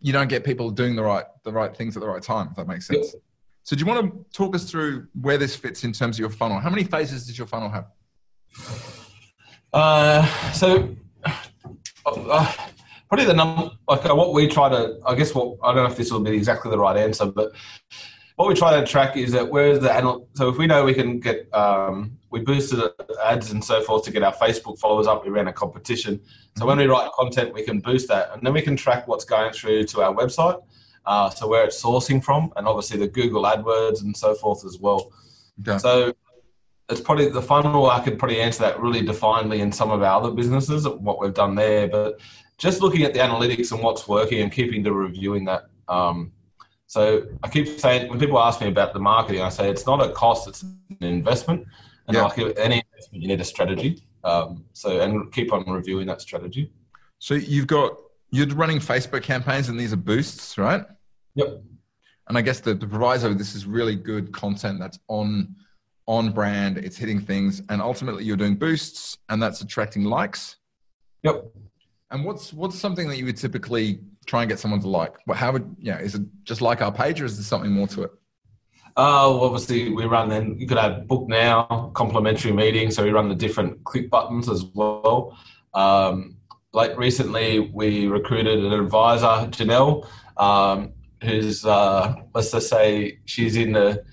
you 0.00 0.12
don't 0.12 0.28
get 0.28 0.44
people 0.44 0.70
doing 0.70 0.96
the 0.96 1.02
right, 1.02 1.24
the 1.44 1.52
right 1.52 1.74
things 1.74 1.96
at 1.96 2.00
the 2.00 2.08
right 2.08 2.22
time, 2.22 2.48
if 2.50 2.56
that 2.56 2.66
makes 2.66 2.86
sense. 2.86 3.14
So, 3.62 3.74
do 3.74 3.80
you 3.80 3.86
want 3.86 4.12
to 4.12 4.36
talk 4.36 4.54
us 4.54 4.70
through 4.70 5.08
where 5.20 5.38
this 5.38 5.56
fits 5.56 5.84
in 5.84 5.92
terms 5.92 6.16
of 6.16 6.20
your 6.20 6.30
funnel? 6.30 6.58
How 6.58 6.68
many 6.68 6.84
phases 6.84 7.26
does 7.26 7.38
your 7.38 7.46
funnel 7.46 7.70
have? 7.70 7.86
Uh, 9.72 10.52
so, 10.52 10.94
uh, 11.24 12.52
probably 13.08 13.24
the 13.24 13.34
number, 13.34 13.70
like 13.88 14.04
uh, 14.04 14.14
what 14.14 14.34
we 14.34 14.46
try 14.46 14.68
to, 14.68 14.98
I 15.06 15.14
guess 15.14 15.34
what, 15.34 15.56
I 15.62 15.74
don't 15.74 15.84
know 15.84 15.90
if 15.90 15.96
this 15.96 16.12
will 16.12 16.20
be 16.20 16.32
exactly 16.32 16.70
the 16.70 16.78
right 16.78 16.96
answer, 16.96 17.26
but 17.26 17.52
what 18.36 18.48
we 18.48 18.54
try 18.54 18.78
to 18.78 18.86
track 18.86 19.16
is 19.16 19.32
that 19.32 19.48
where 19.48 19.68
is 19.70 19.80
the 19.80 19.96
anal- 19.96 20.28
so 20.34 20.48
if 20.48 20.58
we 20.58 20.66
know 20.66 20.84
we 20.84 20.94
can 20.94 21.20
get 21.20 21.52
um, 21.54 22.18
we 22.30 22.40
boosted 22.40 22.80
ads 23.24 23.52
and 23.52 23.62
so 23.62 23.80
forth 23.82 24.04
to 24.04 24.10
get 24.10 24.22
our 24.22 24.34
Facebook 24.34 24.78
followers 24.78 25.06
up, 25.06 25.24
we 25.24 25.30
ran 25.30 25.46
a 25.46 25.52
competition. 25.52 26.20
So 26.56 26.66
when 26.66 26.78
we 26.78 26.86
write 26.86 27.10
content, 27.12 27.54
we 27.54 27.62
can 27.62 27.80
boost 27.80 28.08
that, 28.08 28.30
and 28.32 28.42
then 28.42 28.52
we 28.52 28.62
can 28.62 28.76
track 28.76 29.06
what's 29.06 29.24
going 29.24 29.52
through 29.52 29.84
to 29.84 30.02
our 30.02 30.14
website 30.14 30.60
uh, 31.06 31.30
so 31.30 31.46
where 31.46 31.64
it's 31.64 31.82
sourcing 31.82 32.22
from, 32.22 32.52
and 32.56 32.66
obviously 32.66 32.98
the 32.98 33.08
Google 33.08 33.44
AdWords 33.44 34.02
and 34.02 34.16
so 34.16 34.34
forth 34.34 34.64
as 34.64 34.78
well. 34.78 35.12
Okay. 35.60 35.78
So 35.78 36.14
it's 36.88 37.00
probably 37.00 37.28
the 37.28 37.42
funnel. 37.42 37.90
I 37.90 38.00
could 38.00 38.18
probably 38.18 38.40
answer 38.40 38.62
that 38.62 38.80
really 38.80 39.02
definedly 39.02 39.60
in 39.60 39.72
some 39.72 39.90
of 39.90 40.02
our 40.02 40.20
other 40.20 40.30
businesses, 40.30 40.88
what 40.88 41.20
we've 41.20 41.34
done 41.34 41.54
there. 41.54 41.88
But 41.88 42.20
just 42.58 42.80
looking 42.80 43.02
at 43.02 43.12
the 43.12 43.20
analytics 43.20 43.72
and 43.72 43.82
what's 43.82 44.08
working 44.08 44.40
and 44.40 44.50
keeping 44.50 44.82
to 44.84 44.92
reviewing 44.92 45.44
that. 45.46 45.64
Um, 45.88 46.32
so 46.86 47.26
I 47.42 47.48
keep 47.48 47.66
saying 47.80 48.08
when 48.08 48.18
people 48.18 48.38
ask 48.38 48.60
me 48.60 48.68
about 48.68 48.92
the 48.92 49.00
marketing, 49.00 49.42
I 49.42 49.48
say 49.48 49.70
it's 49.70 49.86
not 49.86 50.04
a 50.04 50.12
cost; 50.12 50.48
it's 50.48 50.62
an 50.62 50.78
investment. 51.00 51.66
And 52.06 52.16
yeah. 52.16 52.24
like 52.24 52.38
any 52.38 52.82
investment, 52.92 53.22
you 53.22 53.28
need 53.28 53.40
a 53.40 53.44
strategy. 53.44 54.06
Um, 54.22 54.64
so 54.72 55.00
and 55.00 55.32
keep 55.32 55.52
on 55.52 55.68
reviewing 55.68 56.06
that 56.06 56.20
strategy. 56.20 56.72
So 57.18 57.34
you've 57.34 57.66
got 57.66 57.96
you're 58.30 58.46
running 58.48 58.78
Facebook 58.78 59.22
campaigns, 59.22 59.68
and 59.68 59.78
these 59.78 59.92
are 59.92 59.98
boosts, 59.98 60.58
right? 60.58 60.84
Yep. 61.34 61.62
And 62.28 62.38
I 62.38 62.42
guess 62.42 62.60
the, 62.60 62.74
the 62.74 62.86
proviso 62.86 63.34
this 63.34 63.54
is 63.54 63.66
really 63.66 63.96
good 63.96 64.32
content 64.32 64.78
that's 64.78 64.98
on 65.08 65.54
on 66.06 66.32
brand. 66.32 66.78
It's 66.78 66.96
hitting 66.96 67.20
things, 67.20 67.62
and 67.68 67.80
ultimately 67.80 68.24
you're 68.24 68.36
doing 68.36 68.56
boosts, 68.56 69.18
and 69.28 69.42
that's 69.42 69.60
attracting 69.60 70.04
likes. 70.04 70.56
Yep. 71.22 71.44
And 72.14 72.24
what's 72.24 72.52
what's 72.52 72.78
something 72.78 73.08
that 73.08 73.18
you 73.18 73.24
would 73.24 73.36
typically 73.36 73.98
try 74.24 74.42
and 74.42 74.48
get 74.48 74.60
someone 74.60 74.80
to 74.82 74.88
like? 74.88 75.16
How 75.34 75.50
would 75.50 75.74
yeah? 75.80 75.98
Is 75.98 76.14
it 76.14 76.22
just 76.44 76.60
like 76.60 76.80
our 76.80 76.92
page, 76.92 77.20
or 77.20 77.24
is 77.24 77.36
there 77.36 77.42
something 77.42 77.72
more 77.72 77.88
to 77.88 78.04
it? 78.04 78.12
Oh, 78.96 79.40
uh, 79.40 79.46
obviously 79.46 79.90
we 79.90 80.04
run 80.04 80.28
then. 80.28 80.56
You 80.56 80.68
could 80.68 80.78
add 80.78 81.08
book 81.08 81.28
now, 81.28 81.90
complimentary 81.94 82.52
meeting. 82.52 82.92
So 82.92 83.02
we 83.02 83.10
run 83.10 83.28
the 83.28 83.34
different 83.34 83.82
click 83.82 84.10
buttons 84.10 84.48
as 84.48 84.64
well. 84.64 85.36
Um, 85.74 86.36
like 86.72 86.96
recently 86.96 87.58
we 87.58 88.06
recruited 88.06 88.64
an 88.64 88.72
advisor, 88.72 89.50
Janelle, 89.50 90.06
um, 90.36 90.92
who's 91.20 91.64
uh, 91.66 92.14
let's 92.32 92.52
just 92.52 92.68
say 92.68 93.18
she's 93.24 93.56
in 93.56 93.72
the 93.72 94.04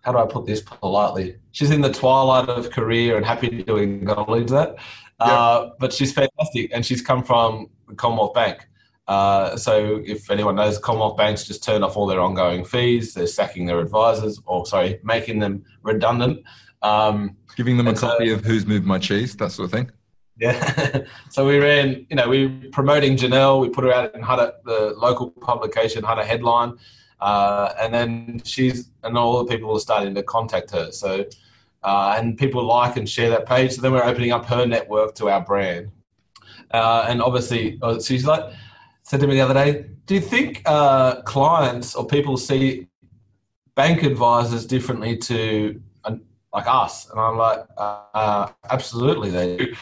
how 0.00 0.10
do 0.10 0.18
I 0.18 0.26
put 0.26 0.44
this 0.44 0.60
politely? 0.60 1.36
She's 1.52 1.70
in 1.70 1.82
the 1.82 1.92
twilight 1.92 2.48
of 2.48 2.70
career 2.70 3.16
and 3.16 3.24
happy 3.24 3.62
to 3.62 3.76
acknowledge 3.76 4.50
that. 4.50 4.74
Uh, 5.20 5.70
but 5.78 5.92
she's 5.92 6.12
fantastic, 6.12 6.70
and 6.72 6.84
she's 6.84 7.00
come 7.00 7.22
from 7.22 7.68
the 7.88 7.94
Commonwealth 7.94 8.34
Bank. 8.34 8.66
Uh, 9.06 9.56
so 9.56 10.02
if 10.04 10.30
anyone 10.30 10.56
knows, 10.56 10.78
Commonwealth 10.78 11.16
banks 11.16 11.44
just 11.44 11.62
turn 11.62 11.82
off 11.82 11.96
all 11.96 12.06
their 12.06 12.20
ongoing 12.20 12.64
fees. 12.64 13.14
They're 13.14 13.26
sacking 13.26 13.66
their 13.66 13.80
advisors, 13.80 14.40
or 14.46 14.66
sorry, 14.66 15.00
making 15.02 15.38
them 15.38 15.64
redundant. 15.82 16.42
Um, 16.82 17.36
Giving 17.56 17.76
them 17.76 17.88
a 17.88 17.94
copy 17.94 18.28
so, 18.28 18.34
of 18.34 18.44
Who's 18.44 18.66
Moved 18.66 18.86
My 18.86 18.98
Cheese, 18.98 19.36
that 19.36 19.52
sort 19.52 19.66
of 19.66 19.72
thing. 19.72 19.90
Yeah. 20.38 21.04
so 21.30 21.46
we 21.46 21.58
ran, 21.58 22.06
you 22.10 22.16
know, 22.16 22.28
we 22.28 22.46
were 22.46 22.68
promoting 22.72 23.16
Janelle. 23.16 23.60
We 23.60 23.68
put 23.68 23.84
her 23.84 23.92
out 23.92 24.14
in 24.14 24.22
Hunter, 24.22 24.52
the 24.64 24.94
local 24.96 25.30
publication, 25.30 26.02
Hunter 26.02 26.24
Headline. 26.24 26.74
Uh, 27.20 27.72
and 27.80 27.94
then 27.94 28.42
she's, 28.44 28.90
and 29.02 29.16
all 29.16 29.44
the 29.44 29.50
people 29.50 29.74
are 29.74 29.80
starting 29.80 30.14
to 30.14 30.22
contact 30.22 30.70
her. 30.72 30.90
So, 30.92 31.24
uh, 31.84 32.16
and 32.18 32.36
people 32.36 32.64
like 32.64 32.96
and 32.96 33.08
share 33.08 33.30
that 33.30 33.46
page. 33.46 33.72
So 33.72 33.82
then 33.82 33.92
we're 33.92 34.04
opening 34.04 34.32
up 34.32 34.46
her 34.46 34.66
network 34.66 35.14
to 35.16 35.28
our 35.28 35.40
brand. 35.40 35.90
Uh, 36.70 37.06
and 37.08 37.22
obviously, 37.22 37.78
uh, 37.82 38.00
she's 38.00 38.26
like, 38.26 38.52
said 39.02 39.20
to 39.20 39.26
me 39.26 39.34
the 39.34 39.40
other 39.40 39.54
day, 39.54 39.86
do 40.06 40.14
you 40.14 40.20
think 40.20 40.62
uh, 40.66 41.22
clients 41.22 41.94
or 41.94 42.06
people 42.06 42.36
see 42.36 42.88
bank 43.74 44.02
advisors 44.02 44.66
differently 44.66 45.16
to 45.18 45.80
uh, 46.04 46.16
like 46.52 46.66
us? 46.66 47.08
And 47.10 47.20
I'm 47.20 47.36
like, 47.36 47.64
absolutely 48.70 49.30
they 49.30 49.56
do 49.58 49.74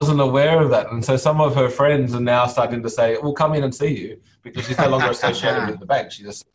wasn't 0.00 0.20
aware 0.20 0.60
of 0.60 0.70
that. 0.70 0.90
And 0.92 1.04
so 1.04 1.16
some 1.16 1.40
of 1.40 1.54
her 1.54 1.68
friends 1.68 2.14
are 2.14 2.20
now 2.20 2.46
starting 2.46 2.82
to 2.82 2.90
say, 2.90 3.16
"We'll 3.20 3.32
come 3.32 3.54
in 3.54 3.64
and 3.64 3.74
see 3.74 3.96
you," 3.96 4.20
because 4.42 4.66
she's 4.66 4.78
no 4.78 4.88
longer 4.88 5.10
associated 5.10 5.66
with 5.68 5.80
the 5.80 5.86
bank. 5.86 6.12
She 6.12 6.22
just. 6.22 6.46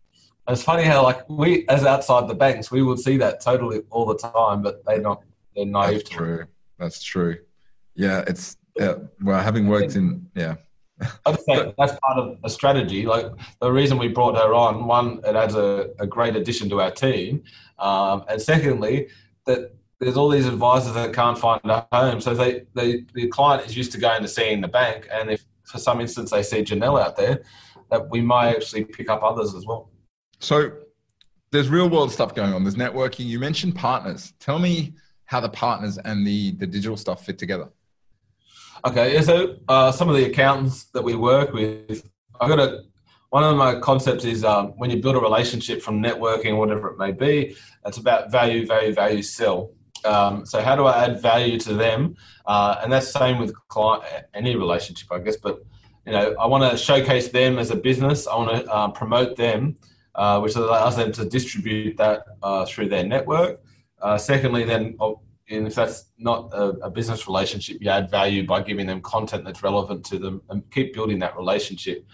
It's 0.47 0.63
funny 0.63 0.83
how 0.83 1.03
like 1.03 1.27
we, 1.29 1.65
as 1.69 1.85
outside 1.85 2.27
the 2.27 2.35
banks, 2.35 2.69
we 2.69 2.83
would 2.83 2.99
see 2.99 3.17
that 3.17 3.39
totally 3.39 3.81
all 3.89 4.05
the 4.05 4.17
time, 4.17 4.61
but 4.61 4.83
they're 4.85 5.01
not. 5.01 5.23
They're 5.55 5.65
naive. 5.65 5.99
That's 5.99 6.09
true. 6.09 6.39
It. 6.41 6.47
That's 6.79 7.03
true. 7.03 7.37
Yeah, 7.95 8.23
it's 8.27 8.57
yeah. 8.77 8.95
Well, 9.21 9.41
having 9.41 9.67
worked 9.67 9.95
in 9.95 10.29
yeah. 10.35 10.55
I'd 11.25 11.39
say 11.41 11.73
that's 11.77 11.97
part 12.03 12.17
of 12.17 12.37
a 12.43 12.49
strategy. 12.49 13.05
Like 13.05 13.27
the 13.61 13.71
reason 13.71 13.97
we 13.97 14.09
brought 14.09 14.35
her 14.35 14.53
on, 14.53 14.85
one, 14.85 15.21
it 15.25 15.35
adds 15.35 15.55
a, 15.55 15.91
a 15.99 16.07
great 16.07 16.35
addition 16.35 16.69
to 16.69 16.81
our 16.81 16.91
team, 16.91 17.43
um, 17.79 18.25
and 18.27 18.41
secondly, 18.41 19.07
that 19.45 19.73
there's 19.99 20.17
all 20.17 20.29
these 20.29 20.47
advisors 20.47 20.93
that 20.93 21.13
can't 21.13 21.37
find 21.37 21.61
a 21.65 21.87
home. 21.93 22.19
So 22.19 22.33
they, 22.33 22.63
they 22.73 23.05
the 23.13 23.27
client 23.27 23.65
is 23.65 23.77
used 23.77 23.91
to 23.93 23.97
going 23.97 24.21
to 24.21 24.27
seeing 24.27 24.61
the 24.61 24.67
bank, 24.67 25.07
and 25.11 25.31
if 25.31 25.45
for 25.63 25.77
some 25.77 26.01
instance 26.01 26.31
they 26.31 26.43
see 26.43 26.63
Janelle 26.63 27.01
out 27.01 27.15
there, 27.15 27.43
that 27.89 28.09
we 28.09 28.21
might 28.21 28.55
actually 28.55 28.85
pick 28.85 29.09
up 29.09 29.23
others 29.23 29.55
as 29.55 29.65
well. 29.65 29.89
So 30.43 30.73
there's 31.51 31.69
real 31.69 31.89
world 31.89 32.11
stuff 32.11 32.35
going 32.35 32.53
on. 32.53 32.63
There's 32.63 32.75
networking. 32.75 33.25
You 33.25 33.39
mentioned 33.39 33.75
partners. 33.75 34.33
Tell 34.39 34.59
me 34.59 34.93
how 35.25 35.39
the 35.39 35.49
partners 35.49 35.97
and 35.97 36.27
the 36.27 36.51
the 36.51 36.67
digital 36.67 36.97
stuff 36.97 37.25
fit 37.25 37.37
together. 37.37 37.69
Okay, 38.85 39.21
so 39.21 39.55
uh, 39.69 39.91
some 39.93 40.09
of 40.09 40.15
the 40.17 40.25
accountants 40.25 40.85
that 40.93 41.01
we 41.01 41.15
work 41.15 41.53
with, 41.53 42.09
I've 42.41 42.49
got 42.49 42.59
a 42.59 42.83
one 43.29 43.43
of 43.43 43.55
my 43.55 43.79
concepts 43.79 44.25
is 44.25 44.43
um, 44.43 44.73
when 44.75 44.89
you 44.91 45.01
build 45.01 45.15
a 45.15 45.19
relationship 45.19 45.81
from 45.81 46.03
networking 46.03 46.57
whatever 46.57 46.89
it 46.89 46.97
may 46.97 47.11
be, 47.11 47.55
it's 47.85 47.97
about 47.97 48.29
value, 48.29 48.67
value, 48.67 48.93
value, 48.93 49.23
sell. 49.23 49.71
Um, 50.03 50.45
so 50.45 50.61
how 50.61 50.75
do 50.75 50.85
I 50.85 51.05
add 51.05 51.21
value 51.21 51.57
to 51.61 51.73
them? 51.73 52.15
Uh, 52.45 52.75
and 52.83 52.91
that's 52.91 53.11
same 53.11 53.39
with 53.39 53.55
client, 53.69 54.25
any 54.33 54.55
relationship, 54.57 55.09
I 55.09 55.19
guess. 55.19 55.37
But 55.37 55.63
you 56.05 56.11
know, 56.11 56.35
I 56.37 56.45
want 56.45 56.69
to 56.69 56.77
showcase 56.77 57.29
them 57.29 57.57
as 57.57 57.71
a 57.71 57.77
business. 57.77 58.27
I 58.27 58.35
want 58.35 58.65
to 58.65 58.71
uh, 58.71 58.89
promote 58.89 59.37
them, 59.37 59.77
uh, 60.15 60.39
which 60.39 60.55
allows 60.55 60.95
them 60.95 61.11
to 61.11 61.25
distribute 61.25 61.97
that 61.97 62.23
uh, 62.41 62.65
through 62.65 62.89
their 62.89 63.05
network. 63.05 63.61
Uh, 64.01 64.17
secondly, 64.17 64.63
then 64.63 64.95
oh, 64.99 65.21
if 65.47 65.75
that's 65.75 66.05
not 66.17 66.49
a, 66.53 66.69
a, 66.83 66.89
business 66.89 67.27
relationship, 67.27 67.77
you 67.79 67.89
add 67.89 68.09
value 68.09 68.45
by 68.45 68.61
giving 68.61 68.87
them 68.87 69.01
content 69.01 69.43
that's 69.43 69.61
relevant 69.61 70.05
to 70.05 70.17
them 70.17 70.41
and 70.49 70.69
keep 70.71 70.93
building 70.93 71.19
that 71.19 71.35
relationship. 71.35 72.05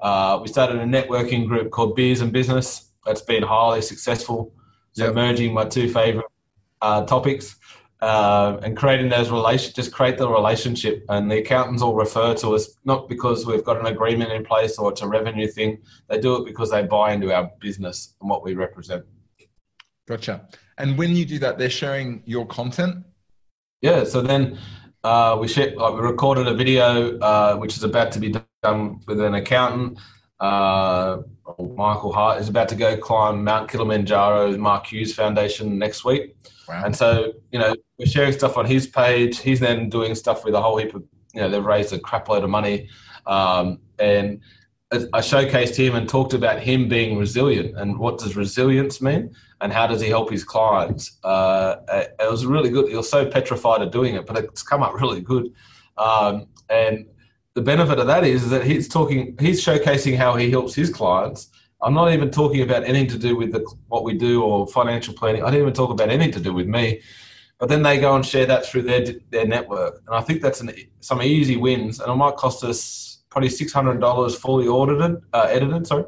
Uh, 0.00 0.38
we 0.40 0.48
started 0.48 0.76
a 0.76 0.84
networking 0.84 1.46
group 1.46 1.70
called 1.70 1.96
Beers 1.96 2.20
and 2.20 2.32
Business. 2.32 2.92
That's 3.04 3.22
been 3.22 3.42
highly 3.42 3.82
successful. 3.82 4.52
So 4.92 5.06
yep. 5.06 5.14
merging 5.14 5.54
my 5.54 5.64
two 5.64 5.88
favorite 5.88 6.26
uh, 6.82 7.04
topics 7.04 7.56
uh, 8.00 8.58
and 8.62 8.76
creating 8.76 9.08
those 9.08 9.30
relations, 9.30 9.74
just 9.74 9.92
create 9.92 10.18
the 10.18 10.28
relationship. 10.28 11.04
And 11.08 11.30
the 11.30 11.38
accountants 11.38 11.82
all 11.82 11.94
refer 11.94 12.34
to 12.34 12.54
us 12.54 12.76
not 12.84 13.08
because 13.08 13.46
we've 13.46 13.64
got 13.64 13.80
an 13.80 13.86
agreement 13.86 14.32
in 14.32 14.44
place 14.44 14.78
or 14.78 14.90
it's 14.90 15.02
a 15.02 15.08
revenue 15.08 15.48
thing. 15.48 15.78
They 16.08 16.20
do 16.20 16.36
it 16.36 16.44
because 16.44 16.70
they 16.70 16.82
buy 16.82 17.12
into 17.12 17.32
our 17.32 17.50
business 17.60 18.14
and 18.20 18.28
what 18.28 18.44
we 18.44 18.54
represent. 18.54 19.04
Gotcha. 20.06 20.46
And 20.78 20.98
when 20.98 21.16
you 21.16 21.24
do 21.24 21.38
that, 21.40 21.58
they're 21.58 21.70
sharing 21.70 22.22
your 22.26 22.46
content. 22.46 23.04
Yeah. 23.80 24.04
So 24.04 24.20
then 24.20 24.58
uh, 25.02 25.38
we 25.40 25.48
share, 25.48 25.74
like 25.74 25.94
we 25.94 26.00
recorded 26.00 26.46
a 26.48 26.54
video 26.54 27.18
uh, 27.18 27.56
which 27.56 27.76
is 27.76 27.82
about 27.82 28.12
to 28.12 28.20
be 28.20 28.34
done 28.62 29.00
with 29.06 29.20
an 29.20 29.34
accountant. 29.34 29.98
Uh, 30.40 31.18
Michael 31.58 32.12
Hart 32.12 32.40
is 32.40 32.48
about 32.48 32.68
to 32.70 32.74
go 32.74 32.96
climb 32.96 33.42
Mount 33.44 33.70
Kilimanjaro, 33.70 34.56
Mark 34.58 34.86
Hughes 34.86 35.14
Foundation 35.14 35.78
next 35.78 36.04
week. 36.04 36.36
Wow. 36.68 36.82
And 36.84 36.94
so, 36.94 37.32
you 37.52 37.58
know, 37.58 37.74
we're 37.98 38.06
sharing 38.06 38.32
stuff 38.32 38.56
on 38.56 38.66
his 38.66 38.86
page. 38.86 39.38
He's 39.38 39.60
then 39.60 39.88
doing 39.88 40.14
stuff 40.14 40.44
with 40.44 40.54
a 40.54 40.60
whole 40.60 40.76
heap 40.76 40.94
of, 40.94 41.04
you 41.32 41.40
know, 41.40 41.48
they've 41.48 41.64
raised 41.64 41.92
a 41.92 41.98
crap 41.98 42.28
load 42.28 42.44
of 42.44 42.50
money. 42.50 42.88
Um, 43.26 43.78
and 43.98 44.40
I 44.92 45.20
showcased 45.20 45.74
him 45.74 45.94
and 45.94 46.08
talked 46.08 46.32
about 46.32 46.60
him 46.60 46.88
being 46.88 47.18
resilient 47.18 47.76
and 47.76 47.98
what 47.98 48.18
does 48.18 48.36
resilience 48.36 49.00
mean 49.00 49.34
and 49.60 49.72
how 49.72 49.86
does 49.86 50.00
he 50.00 50.08
help 50.08 50.30
his 50.30 50.44
clients. 50.44 51.18
Uh, 51.24 51.76
it 51.88 52.30
was 52.30 52.46
really 52.46 52.70
good. 52.70 52.88
He 52.88 52.96
was 52.96 53.10
so 53.10 53.26
petrified 53.26 53.82
of 53.82 53.90
doing 53.90 54.14
it, 54.14 54.26
but 54.26 54.36
it's 54.36 54.62
come 54.62 54.82
up 54.82 54.94
really 54.94 55.20
good. 55.20 55.52
Um, 55.98 56.46
and 56.68 57.06
the 57.56 57.62
benefit 57.62 57.98
of 57.98 58.06
that 58.06 58.22
is 58.22 58.48
that 58.50 58.64
he's 58.64 58.86
talking, 58.86 59.36
he's 59.40 59.64
showcasing 59.64 60.16
how 60.16 60.36
he 60.36 60.50
helps 60.50 60.74
his 60.74 60.90
clients 60.90 61.50
I'm 61.82 61.94
not 61.94 62.12
even 62.12 62.30
talking 62.30 62.62
about 62.62 62.84
anything 62.84 63.08
to 63.08 63.18
do 63.18 63.36
with 63.36 63.52
the, 63.52 63.60
what 63.88 64.04
we 64.04 64.14
do 64.14 64.42
or 64.42 64.66
financial 64.66 65.14
planning. 65.14 65.42
I 65.42 65.46
didn't 65.46 65.62
even 65.62 65.74
talk 65.74 65.90
about 65.90 66.08
anything 66.08 66.32
to 66.32 66.40
do 66.40 66.54
with 66.54 66.66
me. 66.66 67.02
But 67.58 67.68
then 67.68 67.82
they 67.82 67.98
go 67.98 68.14
and 68.14 68.24
share 68.24 68.46
that 68.46 68.66
through 68.66 68.82
their 68.82 69.06
their 69.30 69.46
network, 69.46 70.02
and 70.06 70.14
I 70.14 70.20
think 70.20 70.42
that's 70.42 70.60
an, 70.60 70.74
some 71.00 71.22
easy 71.22 71.56
wins, 71.56 72.00
and 72.00 72.12
it 72.12 72.14
might 72.14 72.36
cost 72.36 72.62
us 72.62 73.22
probably 73.30 73.48
six 73.48 73.72
hundred 73.72 73.98
dollars 73.98 74.34
fully 74.34 74.68
audited, 74.68 75.22
uh, 75.32 75.46
edited. 75.48 75.86
Sorry, 75.86 76.04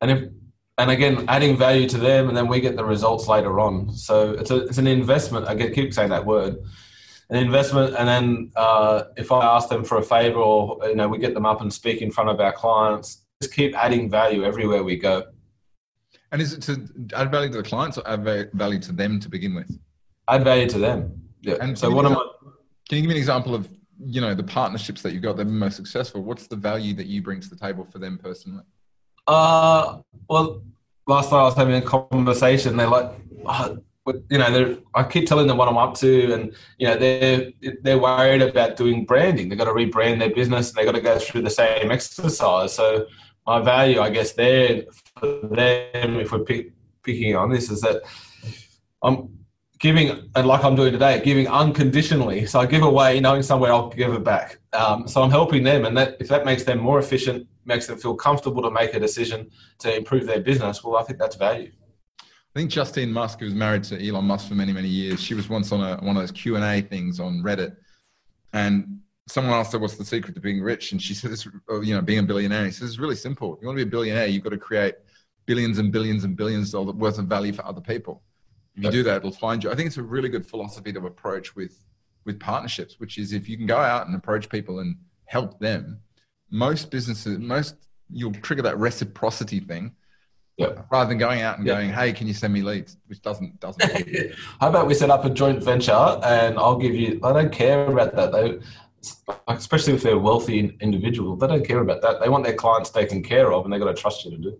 and 0.00 0.10
if 0.10 0.28
and 0.78 0.90
again 0.90 1.24
adding 1.28 1.56
value 1.56 1.88
to 1.88 1.98
them, 1.98 2.26
and 2.26 2.36
then 2.36 2.48
we 2.48 2.58
get 2.58 2.74
the 2.74 2.84
results 2.84 3.28
later 3.28 3.60
on. 3.60 3.92
So 3.94 4.32
it's 4.32 4.50
a 4.50 4.64
it's 4.64 4.78
an 4.78 4.88
investment. 4.88 5.46
I 5.46 5.54
get, 5.54 5.72
keep 5.72 5.94
saying 5.94 6.10
that 6.10 6.26
word, 6.26 6.56
an 7.30 7.36
investment, 7.36 7.94
and 7.96 8.06
then 8.08 8.52
uh, 8.56 9.04
if 9.16 9.32
I 9.32 9.44
ask 9.44 9.68
them 9.68 9.84
for 9.84 9.98
a 9.98 10.02
favor, 10.02 10.38
or 10.38 10.78
you 10.88 10.94
know, 10.94 11.08
we 11.08 11.18
get 11.18 11.34
them 11.34 11.46
up 11.46 11.60
and 11.60 11.72
speak 11.72 12.02
in 12.02 12.10
front 12.10 12.30
of 12.30 12.40
our 12.40 12.52
clients 12.52 13.24
just 13.44 13.54
keep 13.54 13.76
adding 13.76 14.08
value 14.08 14.44
everywhere 14.44 14.82
we 14.82 14.96
go. 14.96 15.24
And 16.32 16.42
is 16.42 16.52
it 16.52 16.62
to 16.62 16.88
add 17.14 17.30
value 17.30 17.50
to 17.50 17.58
the 17.58 17.62
clients 17.62 17.98
or 17.98 18.08
add 18.08 18.24
value 18.54 18.80
to 18.80 18.92
them 18.92 19.20
to 19.20 19.28
begin 19.28 19.54
with? 19.54 19.78
Add 20.28 20.44
value 20.44 20.68
to 20.68 20.78
them. 20.78 21.22
Yeah. 21.42 21.56
And 21.60 21.78
so 21.78 21.90
what 21.90 22.06
am 22.06 22.12
I? 22.12 22.26
Can 22.88 22.96
you 22.96 23.02
give 23.02 23.08
me 23.08 23.14
an 23.14 23.18
example 23.18 23.54
of 23.54 23.68
you 24.04 24.20
know 24.20 24.34
the 24.34 24.42
partnerships 24.42 25.02
that 25.02 25.12
you've 25.12 25.22
got 25.22 25.36
that 25.36 25.44
been 25.44 25.58
most 25.58 25.76
successful? 25.76 26.22
What's 26.22 26.46
the 26.46 26.56
value 26.56 26.94
that 26.94 27.06
you 27.06 27.22
bring 27.22 27.40
to 27.40 27.48
the 27.48 27.56
table 27.56 27.86
for 27.90 27.98
them 27.98 28.18
personally? 28.18 28.64
Uh, 29.26 29.98
well, 30.28 30.62
last 31.06 31.30
night 31.30 31.38
I 31.38 31.44
was 31.44 31.54
having 31.54 31.76
a 31.76 31.82
conversation. 31.82 32.76
They're 32.76 32.88
like, 32.88 33.12
oh, 33.46 33.78
you 34.06 34.38
know, 34.38 34.82
I 34.94 35.02
keep 35.04 35.26
telling 35.26 35.46
them 35.46 35.56
what 35.56 35.68
I'm 35.68 35.78
up 35.78 35.94
to, 35.96 36.32
and 36.34 36.54
you 36.78 36.86
know, 36.86 36.96
they're 36.96 37.52
they're 37.82 37.98
worried 37.98 38.42
about 38.42 38.76
doing 38.76 39.04
branding. 39.04 39.48
They've 39.48 39.58
got 39.58 39.64
to 39.64 39.72
rebrand 39.72 40.18
their 40.18 40.34
business, 40.34 40.68
and 40.68 40.76
they've 40.76 40.86
got 40.86 40.96
to 40.96 41.00
go 41.00 41.18
through 41.18 41.42
the 41.42 41.50
same 41.50 41.90
exercise. 41.90 42.74
So 42.74 43.06
my 43.46 43.60
value, 43.60 44.00
I 44.00 44.10
guess, 44.10 44.32
there 44.32 44.84
for 45.18 45.40
them, 45.48 46.20
if 46.20 46.32
we're 46.32 46.40
pick, 46.40 46.72
picking 47.02 47.34
on 47.34 47.50
this, 47.50 47.70
is 47.70 47.80
that 47.80 48.02
I'm 49.02 49.38
giving, 49.78 50.30
and 50.34 50.46
like 50.46 50.64
I'm 50.64 50.76
doing 50.76 50.92
today, 50.92 51.22
giving 51.24 51.48
unconditionally. 51.48 52.44
So 52.46 52.60
I 52.60 52.66
give 52.66 52.82
away, 52.82 53.20
knowing 53.20 53.42
somewhere 53.42 53.72
I'll 53.72 53.88
give 53.88 54.12
it 54.12 54.24
back. 54.24 54.58
Um, 54.74 55.08
so 55.08 55.22
I'm 55.22 55.30
helping 55.30 55.62
them, 55.62 55.86
and 55.86 55.96
that 55.96 56.18
if 56.20 56.28
that 56.28 56.44
makes 56.44 56.64
them 56.64 56.78
more 56.78 56.98
efficient, 56.98 57.46
makes 57.64 57.86
them 57.86 57.96
feel 57.98 58.14
comfortable 58.14 58.62
to 58.62 58.70
make 58.70 58.92
a 58.92 59.00
decision 59.00 59.50
to 59.78 59.96
improve 59.96 60.26
their 60.26 60.40
business, 60.40 60.84
well, 60.84 60.96
I 60.96 61.04
think 61.04 61.18
that's 61.18 61.36
value. 61.36 61.72
I 62.54 62.60
think 62.60 62.70
Justine 62.70 63.12
Musk, 63.12 63.40
who 63.40 63.46
was 63.46 63.54
married 63.54 63.82
to 63.84 64.08
Elon 64.08 64.26
Musk 64.26 64.48
for 64.48 64.54
many, 64.54 64.72
many 64.72 64.88
years, 64.88 65.20
she 65.20 65.34
was 65.34 65.48
once 65.48 65.72
on 65.72 65.80
a, 65.80 65.96
one 66.04 66.16
of 66.16 66.22
those 66.22 66.30
Q 66.30 66.54
and 66.54 66.64
A 66.64 66.86
things 66.86 67.18
on 67.18 67.42
Reddit, 67.42 67.76
and 68.52 69.00
someone 69.26 69.54
asked 69.54 69.72
her 69.72 69.78
what's 69.78 69.96
the 69.96 70.04
secret 70.04 70.34
to 70.34 70.40
being 70.40 70.62
rich? 70.62 70.92
And 70.92 71.02
she 71.02 71.14
said, 71.14 71.30
says 71.30 71.48
uh, 71.70 71.80
you 71.80 71.94
know 71.94 72.00
being 72.00 72.20
a 72.20 72.22
billionaire. 72.22 72.64
He 72.64 72.70
says 72.70 72.90
it's 72.90 72.98
really 72.98 73.16
simple. 73.16 73.58
You 73.60 73.66
want 73.66 73.78
to 73.78 73.84
be 73.84 73.88
a 73.88 73.90
billionaire 73.90 74.26
you've 74.26 74.44
got 74.44 74.50
to 74.50 74.58
create 74.58 74.94
billions 75.46 75.78
and 75.78 75.92
billions 75.92 76.24
and 76.24 76.36
billions 76.36 76.74
of 76.74 76.94
worth 76.96 77.18
of 77.18 77.26
value 77.26 77.52
for 77.52 77.64
other 77.66 77.80
people. 77.80 78.22
If 78.76 78.84
you 78.84 78.90
do 78.90 79.02
that 79.04 79.18
it'll 79.18 79.32
find 79.32 79.62
you. 79.62 79.70
I 79.70 79.74
think 79.74 79.86
it's 79.86 79.98
a 79.98 80.02
really 80.02 80.28
good 80.28 80.46
philosophy 80.46 80.92
to 80.92 81.06
approach 81.06 81.54
with 81.56 81.84
with 82.24 82.40
partnerships 82.40 82.98
which 82.98 83.18
is 83.18 83.32
if 83.32 83.48
you 83.48 83.56
can 83.56 83.66
go 83.66 83.78
out 83.78 84.06
and 84.06 84.16
approach 84.16 84.48
people 84.48 84.78
and 84.78 84.96
help 85.26 85.58
them, 85.58 86.00
most 86.50 86.90
businesses, 86.90 87.38
most 87.38 87.76
you'll 88.10 88.32
trigger 88.32 88.62
that 88.62 88.78
reciprocity 88.78 89.60
thing. 89.60 89.92
Yep. 90.56 90.86
Rather 90.90 91.08
than 91.08 91.18
going 91.18 91.42
out 91.42 91.58
and 91.58 91.66
Yep. 91.66 91.76
going, 91.76 91.90
"Hey, 91.90 92.12
can 92.12 92.26
you 92.28 92.34
send 92.34 92.52
me 92.52 92.62
leads?" 92.62 92.96
Which 93.08 93.20
doesn't 93.22 93.58
doesn't. 93.60 93.92
work. 93.92 94.08
How 94.60 94.68
about 94.68 94.86
we 94.86 94.94
set 94.94 95.10
up 95.10 95.24
a 95.24 95.30
joint 95.30 95.62
venture 95.62 95.92
and 96.24 96.56
I'll 96.58 96.76
give 96.78 96.94
you, 96.94 97.18
I 97.24 97.32
don't 97.32 97.50
care 97.52 97.86
about 97.90 98.14
that. 98.14 98.30
They, 98.32 98.58
especially 99.48 99.94
if 99.94 100.02
they're 100.02 100.14
a 100.14 100.18
wealthy 100.18 100.76
individual, 100.80 101.36
they 101.36 101.46
don't 101.48 101.66
care 101.66 101.80
about 101.80 102.02
that. 102.02 102.20
They 102.20 102.28
want 102.28 102.44
their 102.44 102.54
clients 102.54 102.90
taken 102.90 103.22
care 103.22 103.52
of 103.52 103.64
and 103.64 103.72
they've 103.72 103.80
got 103.80 103.94
to 103.94 104.00
trust 104.00 104.24
you 104.24 104.30
to 104.30 104.36
do. 104.38 104.58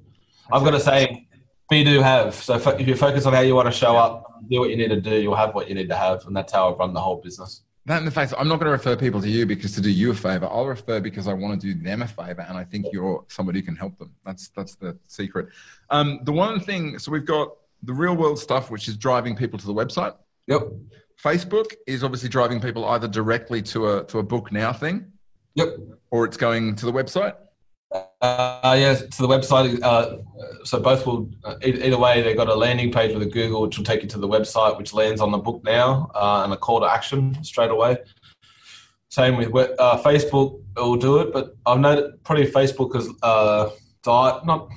I've 0.52 0.64
got 0.64 0.72
to 0.72 0.80
say, 0.80 1.26
be, 1.70 1.82
do, 1.84 2.00
have. 2.02 2.34
So 2.34 2.54
if 2.56 2.86
you 2.86 2.94
focus 2.96 3.24
on 3.24 3.32
how 3.32 3.40
you 3.40 3.54
want 3.54 3.66
to 3.66 3.72
show 3.72 3.96
up, 3.96 4.42
do 4.50 4.60
what 4.60 4.70
you 4.70 4.76
need 4.76 4.88
to 4.88 5.00
do, 5.00 5.14
you'll 5.22 5.36
have 5.36 5.54
what 5.54 5.68
you 5.68 5.74
need 5.74 5.88
to 5.88 5.96
have. 5.96 6.26
And 6.26 6.36
that's 6.36 6.52
how 6.52 6.70
I've 6.70 6.78
run 6.78 6.92
the 6.92 7.00
whole 7.00 7.16
business. 7.22 7.62
That 7.86 7.98
and 7.98 8.06
the 8.06 8.10
fact 8.10 8.32
I'm 8.38 8.48
not 8.48 8.56
going 8.56 8.66
to 8.66 8.72
refer 8.72 8.96
people 8.96 9.20
to 9.20 9.28
you 9.28 9.44
because 9.44 9.72
to 9.74 9.80
do 9.80 9.90
you 9.90 10.10
a 10.10 10.14
favor. 10.14 10.46
I'll 10.50 10.66
refer 10.66 11.00
because 11.00 11.28
I 11.28 11.34
want 11.34 11.60
to 11.60 11.74
do 11.74 11.80
them 11.82 12.02
a 12.02 12.08
favor, 12.08 12.44
and 12.48 12.56
I 12.56 12.64
think 12.64 12.86
you're 12.92 13.24
somebody 13.28 13.60
who 13.60 13.66
can 13.66 13.76
help 13.76 13.98
them. 13.98 14.12
That's 14.24 14.48
that's 14.48 14.74
the 14.76 14.96
secret. 15.06 15.48
Um, 15.90 16.20
the 16.24 16.32
one 16.32 16.60
thing, 16.60 16.98
so 16.98 17.12
we've 17.12 17.26
got 17.26 17.48
the 17.82 17.92
real 17.92 18.16
world 18.16 18.38
stuff, 18.38 18.70
which 18.70 18.88
is 18.88 18.96
driving 18.96 19.36
people 19.36 19.58
to 19.58 19.66
the 19.66 19.74
website. 19.74 20.14
Yep. 20.46 20.62
Facebook 21.22 21.72
is 21.86 22.02
obviously 22.02 22.28
driving 22.28 22.60
people 22.60 22.84
either 22.86 23.06
directly 23.08 23.60
to 23.62 23.90
a 23.98 24.04
to 24.04 24.18
a 24.18 24.22
book 24.22 24.50
now 24.50 24.72
thing, 24.72 25.12
Yep. 25.54 25.76
or 26.10 26.24
it's 26.24 26.36
going 26.36 26.74
to 26.76 26.86
the 26.86 26.92
website. 26.92 27.34
Uh, 28.24 28.74
yeah, 28.78 28.94
to 28.94 29.22
the 29.22 29.28
website. 29.28 29.82
Uh, 29.82 30.16
so 30.64 30.80
both 30.80 31.04
will, 31.04 31.28
uh, 31.44 31.56
either 31.62 31.98
way, 31.98 32.22
they've 32.22 32.36
got 32.36 32.48
a 32.48 32.54
landing 32.54 32.90
page 32.90 33.12
with 33.12 33.22
a 33.22 33.26
Google, 33.26 33.60
which 33.62 33.76
will 33.76 33.84
take 33.84 34.02
you 34.02 34.08
to 34.08 34.18
the 34.18 34.26
website, 34.26 34.78
which 34.78 34.94
lands 34.94 35.20
on 35.20 35.30
the 35.30 35.36
book 35.36 35.62
now, 35.62 36.10
uh, 36.14 36.40
and 36.42 36.52
a 36.52 36.56
call 36.56 36.80
to 36.80 36.86
action 36.86 37.36
straight 37.44 37.70
away. 37.70 37.98
Same 39.10 39.36
with 39.36 39.48
uh, 39.78 40.02
Facebook, 40.02 40.60
it 40.76 40.80
will 40.80 40.96
do 40.96 41.18
it, 41.18 41.34
but 41.34 41.54
I've 41.66 41.80
noted 41.80 42.24
probably 42.24 42.46
Facebook 42.46 42.94
has 42.94 43.08
uh, 43.22 43.68
died. 44.02 44.46
Not, 44.46 44.70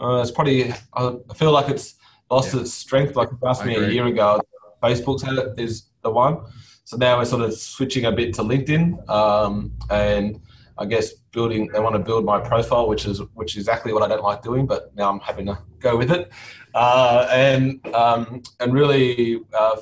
uh, 0.00 0.22
it's 0.22 0.30
probably. 0.30 0.72
I 0.94 1.16
feel 1.34 1.52
like 1.52 1.68
it's 1.68 1.96
lost 2.30 2.54
Yeah. 2.54 2.62
its 2.62 2.72
strength. 2.72 3.14
Like 3.14 3.28
you 3.30 3.38
asked 3.46 3.66
me 3.66 3.76
a 3.76 3.88
year 3.90 4.06
ago, 4.06 4.40
Facebook's 4.82 5.22
had 5.22 5.34
it 5.34 5.60
is 5.60 5.90
the 6.02 6.10
one. 6.10 6.38
So 6.84 6.96
now 6.96 7.18
we're 7.18 7.26
sort 7.26 7.42
of 7.42 7.52
switching 7.52 8.06
a 8.06 8.12
bit 8.12 8.32
to 8.34 8.42
LinkedIn, 8.42 9.08
um, 9.10 9.72
and 9.90 10.40
I 10.78 10.84
guess 10.86 11.12
building. 11.32 11.68
They 11.72 11.80
want 11.80 11.94
to 11.94 11.98
build 11.98 12.24
my 12.24 12.38
profile, 12.40 12.88
which 12.88 13.06
is 13.06 13.20
which 13.34 13.56
is 13.56 13.62
exactly 13.62 13.92
what 13.92 14.02
I 14.02 14.08
don't 14.08 14.22
like 14.22 14.42
doing, 14.42 14.66
but 14.66 14.94
now 14.94 15.10
I'm 15.10 15.20
having 15.20 15.46
to 15.46 15.58
go 15.78 15.96
with 15.96 16.10
it, 16.10 16.30
uh, 16.74 17.26
and 17.30 17.84
um, 17.94 18.42
and 18.60 18.72
really 18.72 19.40
uh, 19.58 19.76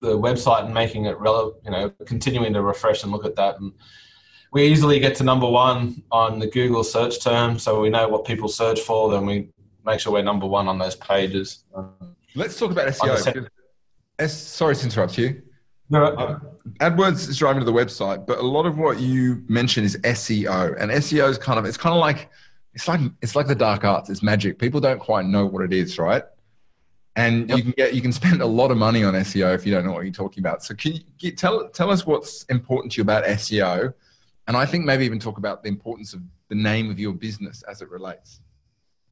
the 0.00 0.18
website 0.18 0.64
and 0.64 0.74
making 0.74 1.04
it 1.06 1.18
relevant. 1.18 1.56
You 1.64 1.70
know, 1.70 1.90
continuing 2.06 2.52
to 2.54 2.62
refresh 2.62 3.02
and 3.04 3.12
look 3.12 3.24
at 3.24 3.36
that, 3.36 3.60
and 3.60 3.72
we 4.52 4.66
easily 4.66 4.98
get 4.98 5.14
to 5.16 5.24
number 5.24 5.48
one 5.48 6.02
on 6.10 6.38
the 6.40 6.46
Google 6.48 6.82
search 6.82 7.22
term, 7.22 7.58
so 7.58 7.80
we 7.80 7.90
know 7.90 8.08
what 8.08 8.24
people 8.24 8.48
search 8.48 8.80
for. 8.80 9.10
Then 9.10 9.26
we 9.26 9.50
make 9.84 10.00
sure 10.00 10.12
we're 10.12 10.22
number 10.22 10.46
one 10.46 10.66
on 10.66 10.78
those 10.78 10.96
pages. 10.96 11.64
Let's 12.34 12.58
talk 12.58 12.72
about 12.72 12.88
SEO. 12.88 13.02
Understand. 13.10 13.34
because- 13.34 13.50
S, 14.18 14.34
sorry 14.34 14.74
to 14.74 14.84
interrupt 14.84 15.18
you. 15.18 15.42
No, 15.88 16.40
AdWords 16.80 17.28
is 17.28 17.38
driving 17.38 17.60
to 17.60 17.64
the 17.64 17.72
website, 17.72 18.26
but 18.26 18.38
a 18.38 18.42
lot 18.42 18.66
of 18.66 18.76
what 18.76 18.98
you 18.98 19.44
mention 19.48 19.84
is 19.84 19.96
SEO, 19.98 20.76
and 20.80 20.90
SEO 20.90 21.28
is 21.30 21.38
kind 21.38 21.58
of 21.58 21.64
it's 21.64 21.76
kind 21.76 21.94
of 21.94 22.00
like 22.00 22.28
it's 22.74 22.88
like 22.88 23.00
it's 23.22 23.36
like 23.36 23.46
the 23.46 23.54
dark 23.54 23.84
arts. 23.84 24.10
It's 24.10 24.22
magic. 24.22 24.58
People 24.58 24.80
don't 24.80 24.98
quite 24.98 25.26
know 25.26 25.46
what 25.46 25.62
it 25.62 25.72
is, 25.72 25.98
right? 25.98 26.24
And 27.14 27.48
Yep. 27.48 27.56
you 27.56 27.62
can 27.62 27.72
get 27.72 27.94
you 27.94 28.02
can 28.02 28.12
spend 28.12 28.42
a 28.42 28.46
lot 28.46 28.70
of 28.70 28.78
money 28.78 29.04
on 29.04 29.14
SEO 29.14 29.54
if 29.54 29.64
you 29.64 29.72
don't 29.72 29.84
know 29.86 29.92
what 29.92 30.04
you're 30.04 30.12
talking 30.12 30.42
about. 30.42 30.62
So 30.62 30.74
can 30.74 30.94
you 30.94 31.00
get, 31.18 31.38
tell 31.38 31.68
tell 31.68 31.90
us 31.90 32.04
what's 32.04 32.42
important 32.44 32.92
to 32.92 32.96
you 32.98 33.02
about 33.02 33.24
SEO, 33.24 33.94
and 34.48 34.56
I 34.56 34.66
think 34.66 34.84
maybe 34.84 35.04
even 35.04 35.18
talk 35.20 35.38
about 35.38 35.62
the 35.62 35.68
importance 35.68 36.14
of 36.14 36.20
the 36.48 36.56
name 36.56 36.90
of 36.90 36.98
your 36.98 37.12
business 37.12 37.62
as 37.70 37.80
it 37.80 37.90
relates. 37.90 38.40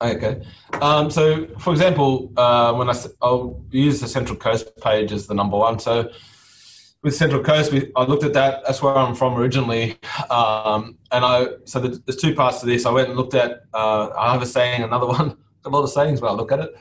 Okay. 0.03 0.43
Um, 0.83 1.11
so, 1.11 1.47
for 1.59 1.72
example, 1.72 2.33
uh, 2.37 2.75
when 2.75 2.91
I 2.91 2.95
I'll 3.22 3.64
use 3.70 4.01
the 4.01 4.09
Central 4.09 4.37
Coast 4.37 4.77
page 4.83 5.12
as 5.12 5.27
the 5.27 5.35
number 5.35 5.57
one. 5.57 5.79
So, 5.79 6.11
with 7.05 7.14
Central 7.14 7.42
Coast, 7.42 7.70
we, 7.70 7.92
I 7.94 8.05
looked 8.05 8.24
at 8.24 8.32
that. 8.32 8.64
That's 8.64 8.82
where 8.82 8.96
I'm 8.96 9.14
from 9.14 9.34
originally, 9.34 9.98
um, 10.30 10.96
and 11.12 11.22
I 11.24 11.48
so 11.64 11.78
there's 11.78 12.00
there's 12.00 12.16
two 12.16 12.34
parts 12.34 12.61
to 12.61 12.66
this. 12.66 12.86
I 12.86 12.90
went 12.90 13.09
and 13.09 13.16
looked 13.16 13.34
at. 13.34 13.64
Uh, 13.74 14.09
I 14.18 14.32
have 14.32 14.42
a 14.42 14.46
saying, 14.46 14.82
another 14.82 15.07
one. 15.18 15.36
A 15.66 15.68
lot 15.68 15.82
of 15.82 15.90
sayings 15.90 16.20
when 16.20 16.30
I 16.30 16.34
look 16.34 16.50
at 16.50 16.61
it. 16.61 16.74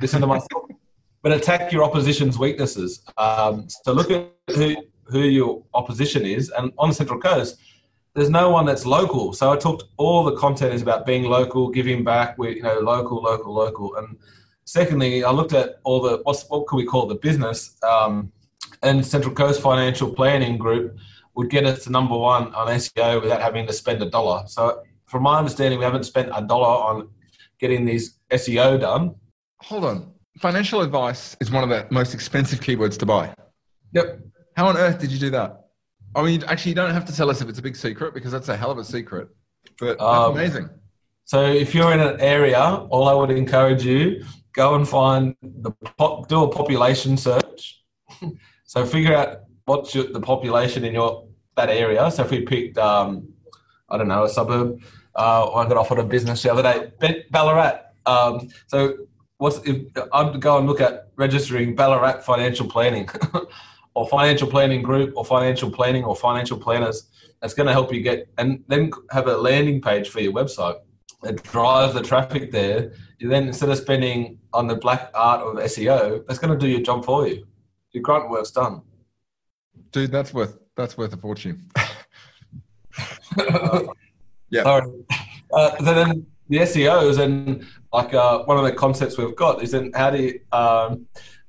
Listen 0.00 0.20
to 0.22 0.26
myself. 0.26 0.64
But 1.22 1.32
attack 1.32 1.72
your 1.72 1.84
opposition's 1.84 2.38
weaknesses. 2.38 3.02
Um, 3.16 3.66
so 3.66 3.94
look 3.94 4.10
at 4.10 4.30
who 4.54 4.76
who 5.04 5.20
your 5.20 5.64
opposition 5.72 6.26
is, 6.26 6.50
and 6.50 6.70
on 6.76 6.90
the 6.90 6.94
Central 6.94 7.18
Coast, 7.18 7.58
there's 8.14 8.28
no 8.28 8.50
one 8.50 8.66
that's 8.66 8.84
local. 8.84 9.32
So 9.32 9.50
I 9.50 9.56
talked 9.56 9.84
all 9.96 10.22
the 10.22 10.36
content 10.36 10.74
is 10.74 10.82
about 10.82 11.06
being 11.06 11.22
local, 11.22 11.70
giving 11.70 12.04
back. 12.04 12.36
We 12.36 12.56
you 12.56 12.62
know 12.62 12.78
local, 12.80 13.22
local, 13.22 13.54
local. 13.54 13.96
And 13.96 14.18
secondly, 14.66 15.24
I 15.24 15.30
looked 15.30 15.54
at 15.54 15.76
all 15.84 16.02
the 16.02 16.20
what's 16.24 16.44
what 16.50 16.66
could 16.66 16.76
we 16.76 16.84
call 16.84 17.06
the 17.06 17.14
business 17.14 17.78
um, 17.82 18.30
and 18.84 19.04
Central 19.04 19.34
Coast 19.34 19.60
Financial 19.60 20.12
Planning 20.12 20.58
Group 20.58 20.96
would 21.34 21.50
get 21.50 21.64
us 21.64 21.84
to 21.84 21.90
number 21.90 22.16
one 22.16 22.54
on 22.54 22.66
SEO 22.68 23.20
without 23.22 23.40
having 23.42 23.66
to 23.66 23.72
spend 23.72 24.02
a 24.02 24.08
dollar. 24.10 24.44
So 24.46 24.82
from 25.06 25.22
my 25.24 25.38
understanding, 25.38 25.78
we 25.78 25.84
haven't 25.84 26.04
spent 26.04 26.30
a 26.34 26.42
dollar 26.42 26.66
on 26.88 27.08
getting 27.58 27.84
these 27.84 28.18
SEO 28.30 28.80
done. 28.80 29.14
Hold 29.62 29.84
on, 29.84 30.12
financial 30.38 30.80
advice 30.82 31.36
is 31.40 31.50
one 31.50 31.64
of 31.64 31.70
the 31.70 31.86
most 31.90 32.14
expensive 32.14 32.60
keywords 32.60 32.98
to 32.98 33.06
buy. 33.06 33.34
Yep. 33.92 34.20
How 34.56 34.66
on 34.68 34.76
earth 34.76 34.98
did 35.00 35.10
you 35.10 35.18
do 35.18 35.30
that? 35.30 35.60
I 36.14 36.22
mean, 36.22 36.44
actually, 36.44 36.70
you 36.70 36.76
don't 36.76 36.92
have 36.92 37.04
to 37.06 37.16
tell 37.16 37.28
us 37.30 37.40
if 37.40 37.48
it's 37.48 37.58
a 37.58 37.62
big 37.62 37.74
secret 37.76 38.14
because 38.14 38.30
that's 38.30 38.48
a 38.48 38.56
hell 38.56 38.70
of 38.70 38.78
a 38.78 38.84
secret. 38.84 39.28
But 39.80 39.98
that's 39.98 40.02
Um, 40.02 40.32
amazing. 40.32 40.70
So 41.24 41.42
if 41.44 41.74
you're 41.74 41.92
in 41.92 42.00
an 42.00 42.20
area, 42.20 42.60
all 42.60 43.08
I 43.08 43.14
would 43.14 43.30
encourage 43.30 43.84
you 43.84 44.24
go 44.52 44.74
and 44.76 44.86
find 44.88 45.34
the 45.42 45.72
pop, 45.98 46.28
do 46.28 46.44
a 46.44 46.48
population 46.48 47.16
search. 47.16 47.82
so 48.74 48.84
figure 48.84 49.14
out 49.14 49.42
what's 49.66 49.94
your, 49.94 50.06
the 50.12 50.20
population 50.20 50.84
in 50.84 50.94
your 50.94 51.28
that 51.56 51.70
area. 51.70 52.10
So 52.10 52.24
if 52.24 52.32
we 52.32 52.40
picked, 52.40 52.76
um, 52.76 53.28
I 53.88 53.96
don't 53.96 54.08
know, 54.08 54.24
a 54.24 54.28
suburb. 54.28 54.82
Uh, 55.14 55.52
I 55.52 55.68
got 55.68 55.76
offered 55.76 56.00
a 56.00 56.02
business 56.02 56.42
the 56.42 56.52
other 56.52 56.90
day, 56.98 57.22
Ballarat. 57.30 57.82
Um, 58.04 58.48
so 58.66 58.96
what's 59.38 59.58
if 59.58 59.86
I'd 60.12 60.40
go 60.40 60.58
and 60.58 60.66
look 60.66 60.80
at 60.80 61.12
registering 61.14 61.76
Ballarat 61.76 62.22
financial 62.22 62.66
planning, 62.66 63.08
or 63.94 64.08
financial 64.08 64.48
planning 64.48 64.82
group, 64.82 65.14
or 65.16 65.24
financial 65.24 65.70
planning, 65.70 66.02
or 66.02 66.16
financial 66.16 66.58
planners. 66.58 67.10
That's 67.40 67.54
going 67.54 67.68
to 67.68 67.72
help 67.72 67.94
you 67.94 68.00
get, 68.00 68.26
and 68.38 68.64
then 68.66 68.90
have 69.12 69.28
a 69.28 69.36
landing 69.36 69.80
page 69.82 70.08
for 70.08 70.20
your 70.20 70.32
website 70.32 70.80
that 71.22 71.40
drives 71.44 71.94
the 71.94 72.02
traffic 72.02 72.50
there. 72.50 72.92
You 73.20 73.28
then 73.28 73.46
instead 73.46 73.68
of 73.68 73.78
spending 73.78 74.40
on 74.52 74.66
the 74.66 74.74
black 74.74 75.12
art 75.14 75.42
of 75.42 75.62
SEO, 75.62 76.26
that's 76.26 76.40
going 76.40 76.58
to 76.58 76.58
do 76.58 76.68
your 76.68 76.80
job 76.80 77.04
for 77.04 77.28
you. 77.28 77.46
Your 77.94 78.02
grunt 78.02 78.28
work's 78.28 78.50
done. 78.50 78.82
Dude, 79.92 80.12
that's 80.12 80.34
worth 80.34 80.58
that's 80.76 80.98
worth 80.98 81.14
a 81.14 81.16
fortune. 81.16 81.70
Yeah. 84.54 84.62
Sorry. 84.62 84.92
Uh, 85.52 85.82
then 85.82 86.26
the 86.48 86.58
SEOs 86.58 87.18
and 87.18 87.66
like 87.92 88.14
uh, 88.14 88.44
one 88.44 88.56
of 88.56 88.64
the 88.64 88.72
concepts 88.72 89.18
we've 89.18 89.34
got 89.34 89.62
is 89.62 89.72
then 89.72 89.90
how 89.94 90.10
do 90.10 90.22
you 90.22 90.40
um, 90.52 91.06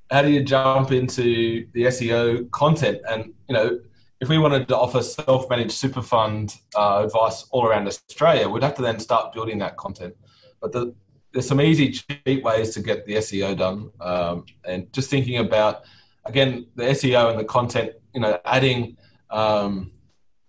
how 0.10 0.24
do 0.24 0.30
you 0.30 0.44
jump 0.44 0.92
into 0.92 1.68
the 1.74 1.84
SEO 1.84 2.50
content 2.50 3.00
and 3.08 3.34
you 3.48 3.54
know 3.54 3.80
if 4.22 4.30
we 4.30 4.40
wanted 4.40 4.68
to 4.70 4.78
offer 4.78 5.04
self-managed 5.04 5.72
super 5.72 6.02
fund 6.02 6.56
uh, 6.76 7.04
advice 7.06 7.46
all 7.52 7.66
around 7.68 7.86
Australia, 7.86 8.48
we'd 8.48 8.64
have 8.64 8.74
to 8.74 8.82
then 8.82 8.98
start 8.98 9.34
building 9.34 9.60
that 9.60 9.76
content. 9.76 10.16
But 10.62 10.72
the, 10.72 10.96
there's 11.34 11.48
some 11.48 11.60
easy, 11.60 11.92
cheap 11.92 12.42
ways 12.42 12.74
to 12.76 12.82
get 12.82 13.06
the 13.06 13.16
SEO 13.16 13.58
done, 13.58 13.92
um, 14.00 14.46
and 14.64 14.92
just 14.94 15.10
thinking 15.10 15.38
about 15.40 15.84
again 16.26 16.68
the 16.76 16.84
SEO 16.84 17.30
and 17.32 17.40
the 17.40 17.44
content. 17.46 17.92
You 18.14 18.22
know, 18.22 18.40
adding 18.46 18.98
um, 19.30 19.92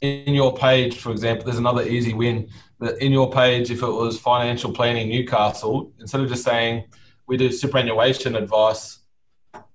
in 0.01 0.35
your 0.35 0.55
page, 0.57 0.99
for 0.99 1.11
example, 1.11 1.45
there's 1.45 1.59
another 1.59 1.83
easy 1.83 2.15
win. 2.15 2.49
That 2.79 3.03
in 3.03 3.11
your 3.13 3.31
page, 3.33 3.71
if 3.71 3.83
it 3.83 3.87
was 3.91 4.19
financial 4.21 4.73
planning 4.73 5.09
Newcastle, 5.09 5.93
instead 5.99 6.21
of 6.21 6.29
just 6.29 6.45
saying 6.45 6.85
we 7.27 7.37
do 7.37 7.51
superannuation 7.51 8.37
advice, 8.37 8.99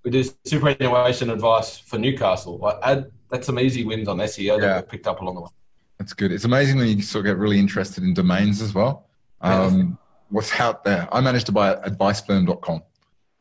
we 0.04 0.12
do 0.12 0.24
superannuation 0.46 1.30
advice 1.32 1.78
for 1.80 1.98
Newcastle. 1.98 2.58
Like 2.60 2.78
add 2.84 3.12
that's 3.30 3.46
some 3.48 3.60
easy 3.60 3.84
wins 3.84 4.08
on 4.08 4.18
SEO 4.18 4.60
that 4.60 4.66
Yeah. 4.66 4.76
we've 4.78 4.90
picked 4.90 5.08
up 5.08 5.22
along 5.22 5.36
the 5.36 5.42
way. 5.42 5.50
That's 5.98 6.14
good. 6.14 6.32
It's 6.32 6.44
amazing 6.46 6.78
when 6.78 6.88
you 6.98 7.02
sort 7.02 7.26
of 7.26 7.32
get 7.32 7.38
really 7.38 7.60
interested 7.60 8.04
in 8.04 8.14
domains 8.14 8.62
as 8.62 8.74
well. 8.74 9.08
Um, 9.42 9.98
what's 10.30 10.60
out 10.60 10.84
there? 10.84 11.08
I 11.12 11.22
managed 11.22 11.46
to 11.48 11.52
buy 11.52 11.76
advicefirm.com. 11.76 12.84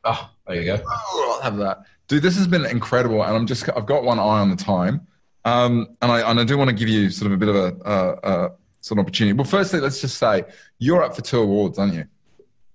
Ah, 0.04 0.32
there 0.46 0.56
you 0.56 0.64
go. 0.64 0.82
Oh, 0.86 1.32
I'll 1.36 1.42
have 1.42 1.56
that. 1.58 1.78
Dude, 2.10 2.24
this 2.24 2.36
has 2.36 2.48
been 2.48 2.66
incredible. 2.66 3.22
And 3.22 3.36
I'm 3.36 3.46
just, 3.46 3.68
I've 3.68 3.86
got 3.86 4.02
one 4.02 4.18
eye 4.18 4.40
on 4.40 4.50
the 4.50 4.56
time. 4.56 5.06
Um, 5.44 5.96
and, 6.02 6.10
I, 6.10 6.28
and 6.28 6.40
I 6.40 6.44
do 6.44 6.58
want 6.58 6.68
to 6.68 6.74
give 6.74 6.88
you 6.88 7.08
sort 7.08 7.30
of 7.30 7.34
a 7.34 7.36
bit 7.36 7.48
of 7.48 7.54
a, 7.54 7.84
uh, 7.84 8.16
uh, 8.24 8.48
sort 8.80 8.98
of 8.98 9.04
opportunity. 9.04 9.32
Well, 9.32 9.44
firstly, 9.44 9.78
let's 9.78 10.00
just 10.00 10.18
say 10.18 10.42
you're 10.80 11.04
up 11.04 11.14
for 11.14 11.22
two 11.22 11.38
awards, 11.38 11.78
aren't 11.78 11.94
you? 11.94 12.06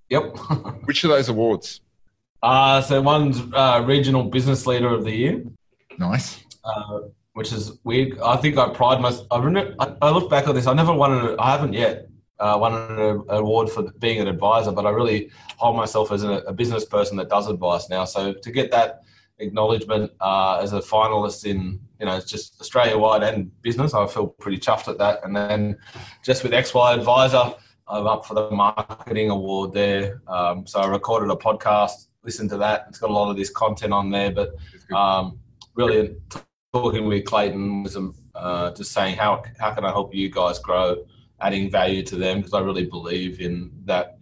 Yep. 0.10 0.38
Which 0.86 1.04
of 1.04 1.10
those 1.10 1.28
awards? 1.28 1.82
uh, 2.44 2.80
so 2.80 3.02
one's 3.02 3.42
uh, 3.54 3.84
regional 3.86 4.24
business 4.24 4.66
leader 4.66 4.88
of 4.88 5.04
the 5.04 5.12
year. 5.12 5.44
Nice. 6.00 6.42
Uh, 6.64 7.00
which 7.34 7.52
is 7.52 7.78
weird. 7.84 8.18
I 8.20 8.38
think 8.38 8.58
I 8.58 8.70
pride 8.70 9.02
myself. 9.02 9.28
I, 9.32 9.96
I 10.02 10.12
look 10.12 10.30
back 10.30 10.48
on 10.48 10.56
this. 10.56 10.66
I 10.66 10.74
never 10.74 10.94
won. 10.94 11.38
I 11.38 11.52
haven't 11.52 11.74
yet 11.74 12.08
uh, 12.40 12.58
won 12.58 12.74
an 12.74 13.26
award 13.28 13.70
for 13.70 13.92
being 14.00 14.22
an 14.22 14.30
advisor, 14.30 14.72
but 14.72 14.86
I 14.86 14.92
really 14.92 15.30
hold 15.58 15.76
myself 15.76 16.14
as 16.14 16.24
a, 16.24 16.36
a 16.48 16.54
business 16.54 16.86
person 16.86 17.18
that 17.18 17.28
does 17.28 17.50
advice 17.50 17.90
now. 17.90 18.06
So 18.06 18.32
to 18.32 18.52
get 18.52 18.72
that 18.72 19.02
acknowledgement 19.40 20.12
uh, 20.22 20.60
as 20.62 20.74
a 20.74 20.80
finalist 20.80 21.46
in 21.46 21.80
you 22.00 22.06
know 22.06 22.20
just 22.20 22.60
Australia 22.60 22.98
wide 22.98 23.24
and 23.24 23.52
business, 23.62 23.94
I 23.94 24.06
feel 24.08 24.28
pretty 24.28 24.58
chuffed 24.58 24.88
at 24.88 24.98
that. 24.98 25.24
And 25.24 25.36
then 25.36 25.78
just 26.24 26.44
with 26.44 26.52
XY 26.52 26.98
Advisor, 26.98 27.54
I'm 27.88 28.08
up 28.08 28.26
for 28.26 28.34
the 28.34 28.50
marketing 28.50 29.30
award 29.30 29.74
there. 29.74 30.22
Um, 30.28 30.66
so 30.66 30.80
I 30.80 30.88
recorded 30.88 31.30
a 31.32 31.36
podcast, 31.36 32.08
listened 32.24 32.50
to 32.52 32.58
that. 32.58 32.86
It's 32.90 33.00
got 33.00 33.10
a 33.10 33.14
lot 33.14 33.30
of 33.30 33.38
this 33.38 33.50
content 33.50 33.94
on 33.94 34.10
there, 34.10 34.32
but 34.32 34.56
um, 34.96 35.40
really 35.76 36.16
talking 36.74 37.06
with 37.06 37.26
Clayton 37.26 37.84
was 37.84 37.96
um, 37.96 38.16
uh, 38.34 38.72
just 38.72 38.92
saying 38.92 39.16
how 39.16 39.44
how 39.60 39.74
can 39.74 39.86
I 39.86 39.90
help 39.90 40.14
you 40.14 40.30
guys 40.30 40.60
grow 40.60 41.06
adding 41.42 41.70
value 41.70 42.02
to 42.04 42.16
them 42.16 42.38
because 42.38 42.54
I 42.54 42.60
really 42.60 42.86
believe 42.86 43.42
in 43.42 43.72
that 43.86 44.18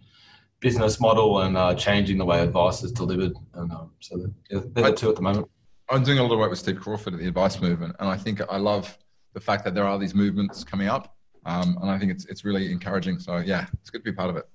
business 0.64 0.98
model 0.98 1.42
and 1.42 1.58
uh, 1.58 1.74
changing 1.74 2.16
the 2.16 2.24
way 2.24 2.40
advice 2.40 2.82
is 2.82 2.90
delivered. 2.90 3.34
And 3.52 3.70
um, 3.70 3.90
so 4.00 4.16
they're, 4.16 4.60
they're 4.60 4.90
the 4.90 4.96
two 4.96 5.10
at 5.10 5.16
the 5.16 5.20
moment. 5.20 5.46
I'm 5.90 6.02
doing 6.02 6.18
a 6.18 6.22
lot 6.22 6.32
of 6.32 6.38
work 6.38 6.48
with 6.48 6.58
Steve 6.58 6.80
Crawford 6.80 7.12
at 7.12 7.20
the 7.20 7.28
advice 7.28 7.60
movement, 7.60 7.94
and 8.00 8.08
I 8.08 8.16
think 8.16 8.40
I 8.48 8.56
love 8.56 8.96
the 9.34 9.40
fact 9.40 9.62
that 9.64 9.74
there 9.74 9.86
are 9.86 9.98
these 9.98 10.14
movements 10.14 10.64
coming 10.64 10.88
up, 10.88 11.14
um, 11.44 11.76
and 11.82 11.90
I 11.90 11.98
think 11.98 12.10
it's 12.10 12.24
it's 12.24 12.42
really 12.46 12.72
encouraging. 12.72 13.18
So 13.18 13.36
yeah, 13.36 13.66
it's 13.74 13.90
good 13.90 13.98
to 13.98 14.10
be 14.10 14.16
part 14.16 14.30
of 14.30 14.36
it. 14.36 14.48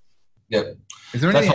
Yeah. 0.50 0.64
Is 1.14 1.22
there 1.22 1.30
any, 1.30 1.52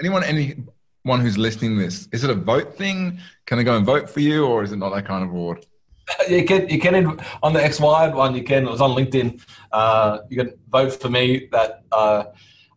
anyone 0.00 0.24
anyone 0.24 1.20
who's 1.20 1.36
listening 1.36 1.76
to 1.76 1.82
this? 1.84 2.08
Is 2.12 2.24
it 2.24 2.30
a 2.30 2.34
vote 2.34 2.78
thing? 2.78 3.20
Can 3.44 3.58
they 3.58 3.64
go 3.64 3.76
and 3.76 3.84
vote 3.84 4.08
for 4.08 4.20
you, 4.20 4.46
or 4.46 4.62
is 4.62 4.72
it 4.72 4.76
not 4.76 4.94
that 4.94 5.04
kind 5.04 5.22
of 5.22 5.28
award? 5.28 5.66
you 6.30 6.46
can 6.46 6.66
you 6.70 6.80
can 6.80 7.20
on 7.42 7.52
the 7.52 7.60
XY 7.60 8.14
one 8.14 8.34
you 8.34 8.42
can 8.42 8.66
it 8.66 8.70
was 8.70 8.80
on 8.80 8.92
LinkedIn. 8.92 9.44
Uh, 9.70 10.20
you 10.30 10.36
can 10.38 10.54
vote 10.70 10.94
for 10.94 11.10
me. 11.10 11.48
That 11.52 11.82
uh, 11.92 12.24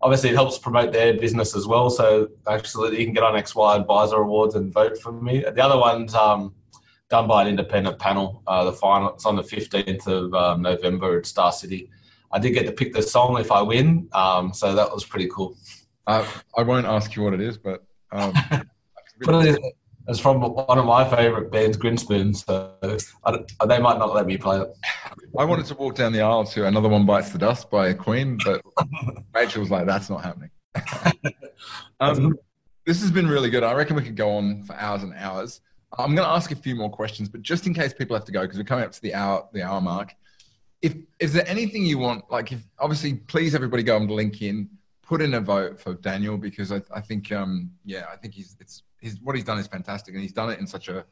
obviously 0.03 0.29
it 0.29 0.35
helps 0.35 0.59
promote 0.59 0.91
their 0.91 1.13
business 1.13 1.55
as 1.55 1.65
well. 1.65 1.89
So 1.89 2.27
actually 2.47 2.99
you 2.99 3.05
can 3.05 3.13
get 3.13 3.23
on 3.23 3.33
XY 3.33 3.79
Advisor 3.79 4.17
Awards 4.17 4.55
and 4.55 4.71
vote 4.71 4.97
for 4.99 5.13
me. 5.13 5.39
The 5.39 5.63
other 5.63 5.79
one's 5.79 6.13
um, 6.13 6.53
done 7.09 7.27
by 7.27 7.43
an 7.43 7.47
independent 7.47 7.97
panel. 7.97 8.43
Uh, 8.45 8.65
the 8.65 8.73
final 8.73 9.13
it's 9.13 9.25
on 9.25 9.37
the 9.37 9.43
fifteenth 9.43 10.05
of 10.07 10.33
um, 10.33 10.61
November 10.61 11.17
at 11.17 11.25
Star 11.25 11.51
City. 11.51 11.89
I 12.31 12.39
did 12.39 12.51
get 12.51 12.65
to 12.65 12.71
pick 12.73 12.93
the 12.93 13.01
song 13.01 13.39
if 13.39 13.51
I 13.51 13.61
win, 13.61 14.09
um, 14.11 14.53
so 14.53 14.75
that 14.75 14.91
was 14.91 15.05
pretty 15.05 15.29
cool. 15.29 15.55
Uh, 16.05 16.25
I 16.57 16.63
won't 16.63 16.85
ask 16.85 17.15
you 17.15 17.23
what 17.23 17.33
it 17.33 17.41
is, 17.41 17.57
but. 17.57 17.83
Um, 18.11 18.33
It's 20.07 20.19
from 20.19 20.41
one 20.41 20.77
of 20.77 20.85
my 20.85 21.09
favourite 21.09 21.49
bands, 21.49 21.77
Grinspoon. 21.77 22.35
So 22.35 22.73
I, 23.23 23.65
they 23.65 23.79
might 23.79 23.97
not 23.97 24.13
let 24.13 24.25
me 24.25 24.37
play 24.37 24.59
it. 24.59 24.73
I 25.37 25.45
wanted 25.45 25.65
to 25.67 25.75
walk 25.75 25.95
down 25.95 26.11
the 26.11 26.21
aisle 26.21 26.43
to 26.45 26.67
"Another 26.67 26.89
One 26.89 27.05
Bites 27.05 27.29
the 27.29 27.37
Dust" 27.37 27.69
by 27.69 27.93
Queen, 27.93 28.37
but 28.43 28.61
Rachel 29.33 29.61
was 29.61 29.71
like, 29.71 29.85
"That's 29.85 30.09
not 30.09 30.23
happening." 30.23 30.49
um, 32.01 32.37
this 32.85 33.01
has 33.01 33.11
been 33.11 33.27
really 33.27 33.49
good. 33.49 33.63
I 33.63 33.73
reckon 33.73 33.95
we 33.95 34.03
could 34.03 34.17
go 34.17 34.31
on 34.31 34.63
for 34.63 34.75
hours 34.75 35.03
and 35.03 35.13
hours. 35.15 35.61
I'm 35.97 36.15
going 36.15 36.27
to 36.27 36.33
ask 36.33 36.51
a 36.51 36.55
few 36.55 36.75
more 36.75 36.89
questions, 36.89 37.29
but 37.29 37.41
just 37.41 37.67
in 37.67 37.73
case 37.73 37.93
people 37.93 38.15
have 38.15 38.25
to 38.25 38.31
go, 38.31 38.41
because 38.41 38.57
we're 38.57 38.65
coming 38.65 38.83
up 38.83 38.91
to 38.91 39.01
the 39.01 39.13
hour 39.13 39.47
the 39.53 39.63
hour 39.63 39.79
mark. 39.79 40.13
If 40.81 40.95
is 41.19 41.31
there 41.31 41.47
anything 41.47 41.85
you 41.85 41.97
want, 41.97 42.29
like, 42.29 42.51
if 42.51 42.61
obviously, 42.77 43.13
please 43.13 43.55
everybody 43.55 43.83
go 43.83 43.95
and 43.95 44.11
link 44.11 44.41
in, 44.41 44.69
put 45.01 45.21
in 45.21 45.35
a 45.35 45.39
vote 45.39 45.79
for 45.79 45.93
Daniel 45.93 46.37
because 46.37 46.73
I, 46.73 46.81
I 46.93 46.99
think, 46.99 47.31
um, 47.31 47.71
yeah, 47.85 48.05
I 48.11 48.17
think 48.17 48.33
he's 48.33 48.57
it's 48.59 48.83
he's 49.03 49.19
what 49.21 49.35
he's 49.35 49.45
done 49.45 49.59
is 49.59 49.67
fantastic, 49.67 50.13
and 50.13 50.21
he's 50.21 50.33
done 50.33 50.49
it 50.49 50.59
in 50.59 50.65
such 50.65 50.87
a 50.87 51.05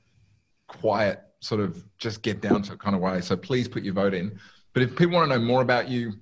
quiet 0.68 1.22
sort 1.42 1.60
of 1.60 1.84
just 1.98 2.22
get 2.22 2.42
down 2.42 2.62
to 2.64 2.74
it 2.74 2.80
kind 2.80 2.96
of 2.96 3.02
way. 3.02 3.20
So 3.22 3.36
please 3.36 3.68
put 3.68 3.84
your 3.84 3.94
vote 3.94 4.14
in. 4.14 4.40
But 4.74 4.84
if 4.84 4.96
people 4.96 5.16
want 5.16 5.30
to 5.30 5.38
know 5.38 5.44
more 5.44 5.62
about 5.62 5.90
you, 5.90 6.14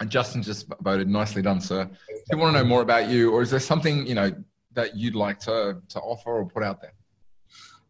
and 0.00 0.10
Justin 0.10 0.42
just 0.42 0.66
voted, 0.80 1.08
nicely 1.08 1.42
done, 1.42 1.60
sir. 1.60 1.88
If 2.08 2.22
you 2.30 2.38
want 2.38 2.56
to 2.56 2.62
know 2.62 2.68
more 2.68 2.82
about 2.82 3.08
you, 3.08 3.30
or 3.30 3.42
is 3.42 3.50
there 3.50 3.60
something 3.60 4.06
you 4.06 4.14
know 4.14 4.32
that 4.74 4.96
you'd 4.96 5.14
like 5.14 5.38
to 5.40 5.80
to 5.88 6.00
offer 6.00 6.30
or 6.30 6.46
put 6.46 6.62
out 6.62 6.80
there? 6.82 6.92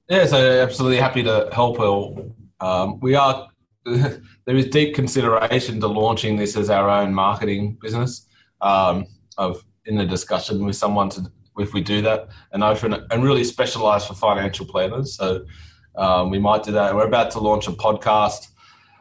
Yeah, 0.09 0.27
so 0.27 0.63
absolutely 0.63 0.99
happy 0.99 1.23
to 1.23 1.49
help. 1.53 1.79
Um, 2.61 3.01
we 3.01 3.15
are 3.15 3.49
there 3.85 4.57
is 4.57 4.67
deep 4.67 4.95
consideration 4.95 5.81
to 5.81 5.87
launching 5.87 6.37
this 6.37 6.57
as 6.57 6.71
our 6.71 6.89
own 6.89 7.15
marketing 7.15 7.79
business. 7.81 8.27
Um, 8.61 9.07
of 9.39 9.65
in 9.87 9.99
a 10.01 10.07
discussion 10.07 10.67
with 10.67 10.77
someone 10.77 11.09
to 11.09 11.31
if 11.61 11.73
we 11.73 11.81
do 11.81 12.03
that 12.03 12.29
and 12.53 12.63
open 12.63 12.95
and 12.95 13.25
really 13.25 13.45
specialize 13.45 14.07
for 14.07 14.15
financial 14.15 14.67
planners. 14.67 15.15
So 15.15 15.45
um, 15.97 16.31
we 16.31 16.39
might 16.39 16.63
do 16.63 16.73
that. 16.73 16.95
We're 16.95 17.07
about 17.07 17.31
to 17.33 17.41
launch 17.41 17.67
a 17.67 17.73
podcast 17.73 18.49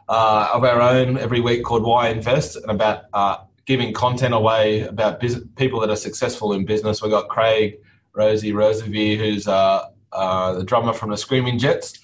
uh, 0.08 0.50
of 0.52 0.64
our 0.64 0.80
own 0.80 1.18
every 1.18 1.40
week 1.40 1.64
called 1.64 1.84
Why 1.84 2.08
Invest 2.08 2.56
and 2.56 2.70
about 2.70 3.04
uh, 3.12 3.38
giving 3.66 3.92
content 3.92 4.34
away 4.34 4.82
about 4.82 5.20
business, 5.20 5.44
people 5.56 5.80
that 5.80 5.90
are 5.90 5.96
successful 5.96 6.52
in 6.54 6.64
business. 6.64 7.02
We've 7.02 7.10
got 7.10 7.28
Craig 7.28 7.78
Rosie 8.14 8.52
Rosevear, 8.52 9.18
who's 9.18 9.46
uh, 9.46 9.86
uh, 10.12 10.54
the 10.54 10.64
drummer 10.64 10.92
from 10.92 11.10
the 11.10 11.16
Screaming 11.16 11.58
Jets. 11.58 11.98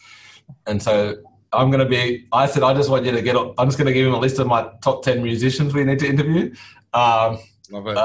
And 0.67 0.83
so 0.83 1.17
I'm 1.53 1.71
going 1.71 1.83
to 1.83 1.89
be, 1.89 2.27
I 2.33 2.47
said, 2.47 2.63
I 2.63 2.75
just 2.75 2.91
want 2.91 3.05
you 3.05 3.13
to 3.13 3.23
get, 3.23 3.37
I'm 3.37 3.67
just 3.67 3.79
going 3.79 3.87
to 3.87 3.93
give 3.93 4.07
him 4.07 4.15
a 4.15 4.19
list 4.19 4.39
of 4.39 4.47
my 4.47 4.71
top 4.83 5.03
10 5.03 5.23
musicians 5.23 5.73
we 5.75 5.85
need 5.85 5.99
to 6.01 6.07
interview. 6.07 6.55
Um, 6.93 7.39
Love 7.71 7.87
it. 7.89 7.97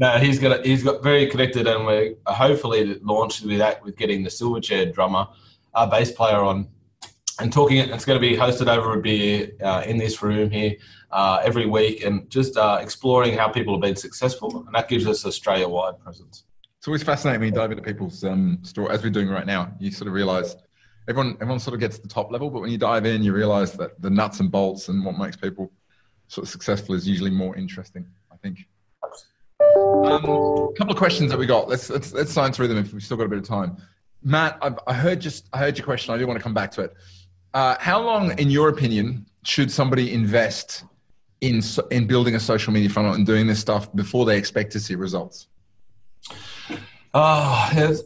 Uh, 0.00 0.18
no, 0.18 0.18
he's 0.18 0.38
got 0.38 0.64
he's 0.64 0.82
got 0.82 1.02
very 1.02 1.26
connected, 1.26 1.66
and 1.66 1.84
we're 1.84 2.14
hopefully 2.26 2.98
launched 3.02 3.44
with 3.44 3.58
that 3.58 3.82
with 3.84 3.96
getting 3.96 4.22
the 4.22 4.30
Silverchair 4.30 4.92
drummer, 4.92 5.26
our 5.74 5.88
bass 5.88 6.10
player 6.10 6.38
on, 6.38 6.68
and 7.38 7.52
talking. 7.52 7.78
It's 7.78 8.04
going 8.04 8.20
to 8.20 8.28
be 8.28 8.36
hosted 8.36 8.68
over 8.68 8.98
a 8.98 9.02
beer 9.02 9.52
uh, 9.62 9.82
in 9.86 9.98
this 9.98 10.22
room 10.22 10.50
here 10.50 10.76
uh, 11.10 11.40
every 11.44 11.66
week, 11.66 12.04
and 12.04 12.28
just 12.30 12.56
uh, 12.56 12.78
exploring 12.80 13.36
how 13.36 13.48
people 13.48 13.74
have 13.74 13.82
been 13.82 13.96
successful, 13.96 14.64
and 14.66 14.74
that 14.74 14.88
gives 14.88 15.06
us 15.06 15.26
Australia 15.26 15.68
wide 15.68 15.98
presence. 16.02 16.44
It's 16.78 16.88
always 16.88 17.02
fascinating 17.02 17.40
when 17.40 17.48
you 17.50 17.54
dive 17.54 17.70
into 17.70 17.82
people's 17.82 18.24
um, 18.24 18.58
story, 18.62 18.90
as 18.94 19.02
we're 19.02 19.10
doing 19.10 19.28
right 19.28 19.46
now. 19.46 19.72
You 19.78 19.90
sort 19.90 20.08
of 20.08 20.14
realize 20.14 20.56
everyone 21.08 21.34
everyone 21.34 21.60
sort 21.60 21.74
of 21.74 21.80
gets 21.80 21.96
to 21.96 22.02
the 22.02 22.08
top 22.08 22.32
level, 22.32 22.48
but 22.48 22.60
when 22.60 22.70
you 22.70 22.78
dive 22.78 23.04
in, 23.04 23.22
you 23.22 23.34
realize 23.34 23.72
that 23.72 24.00
the 24.00 24.08
nuts 24.08 24.40
and 24.40 24.50
bolts 24.50 24.88
and 24.88 25.04
what 25.04 25.18
makes 25.18 25.36
people 25.36 25.70
sort 26.28 26.46
of 26.46 26.50
successful 26.50 26.94
is 26.94 27.06
usually 27.06 27.30
more 27.30 27.54
interesting. 27.56 28.06
I 28.32 28.36
think. 28.36 28.66
Um, 29.76 30.24
a 30.24 30.72
couple 30.76 30.90
of 30.90 30.96
questions 30.96 31.30
that 31.30 31.38
we 31.38 31.46
got. 31.46 31.68
Let's 31.68 31.90
let's 31.90 32.12
let's 32.12 32.32
sign 32.32 32.52
through 32.52 32.68
them 32.68 32.78
if 32.78 32.92
we've 32.92 33.02
still 33.02 33.16
got 33.16 33.24
a 33.24 33.28
bit 33.28 33.38
of 33.38 33.46
time. 33.46 33.76
Matt, 34.22 34.58
I've, 34.60 34.78
i 34.86 34.92
heard 34.92 35.20
just 35.20 35.48
I 35.52 35.58
heard 35.58 35.78
your 35.78 35.84
question. 35.84 36.14
I 36.14 36.18
do 36.18 36.26
want 36.26 36.38
to 36.38 36.42
come 36.42 36.54
back 36.54 36.70
to 36.72 36.82
it. 36.82 36.94
Uh, 37.54 37.76
how 37.80 38.00
long, 38.00 38.38
in 38.38 38.50
your 38.50 38.68
opinion, 38.68 39.26
should 39.44 39.70
somebody 39.70 40.12
invest 40.12 40.84
in 41.40 41.62
in 41.90 42.06
building 42.06 42.34
a 42.34 42.40
social 42.40 42.72
media 42.72 42.88
funnel 42.88 43.14
and 43.14 43.26
doing 43.26 43.46
this 43.46 43.60
stuff 43.60 43.92
before 43.94 44.24
they 44.24 44.36
expect 44.36 44.72
to 44.72 44.80
see 44.80 44.94
results? 44.94 45.48
Oh, 47.12 47.96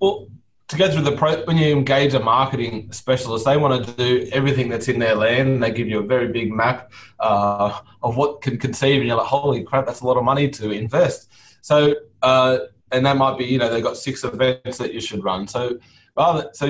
well, 0.00 0.26
to 0.68 0.76
go 0.76 0.90
through 0.90 1.02
the 1.02 1.16
pro, 1.16 1.44
when 1.44 1.56
you 1.56 1.74
engage 1.74 2.14
a 2.14 2.20
marketing 2.20 2.92
specialist, 2.92 3.46
they 3.46 3.56
want 3.56 3.84
to 3.84 3.92
do 3.92 4.28
everything 4.32 4.68
that's 4.68 4.88
in 4.88 4.98
their 4.98 5.14
land. 5.14 5.62
They 5.62 5.70
give 5.70 5.88
you 5.88 6.00
a 6.00 6.06
very 6.06 6.28
big 6.28 6.52
map 6.52 6.92
uh, 7.20 7.80
of 8.02 8.16
what 8.16 8.42
can 8.42 8.58
conceive, 8.58 9.00
and 9.00 9.08
you're 9.08 9.16
like, 9.16 9.26
holy 9.26 9.64
crap, 9.64 9.86
that's 9.86 10.00
a 10.00 10.06
lot 10.06 10.18
of 10.18 10.24
money 10.24 10.48
to 10.50 10.70
invest. 10.70 11.32
So, 11.62 11.94
uh, 12.22 12.58
and 12.92 13.04
that 13.06 13.16
might 13.16 13.38
be, 13.38 13.46
you 13.46 13.58
know, 13.58 13.70
they've 13.70 13.82
got 13.82 13.96
six 13.96 14.24
events 14.24 14.78
that 14.78 14.92
you 14.92 15.00
should 15.00 15.24
run. 15.24 15.46
So, 15.46 15.78
rather, 16.16 16.50
so 16.52 16.66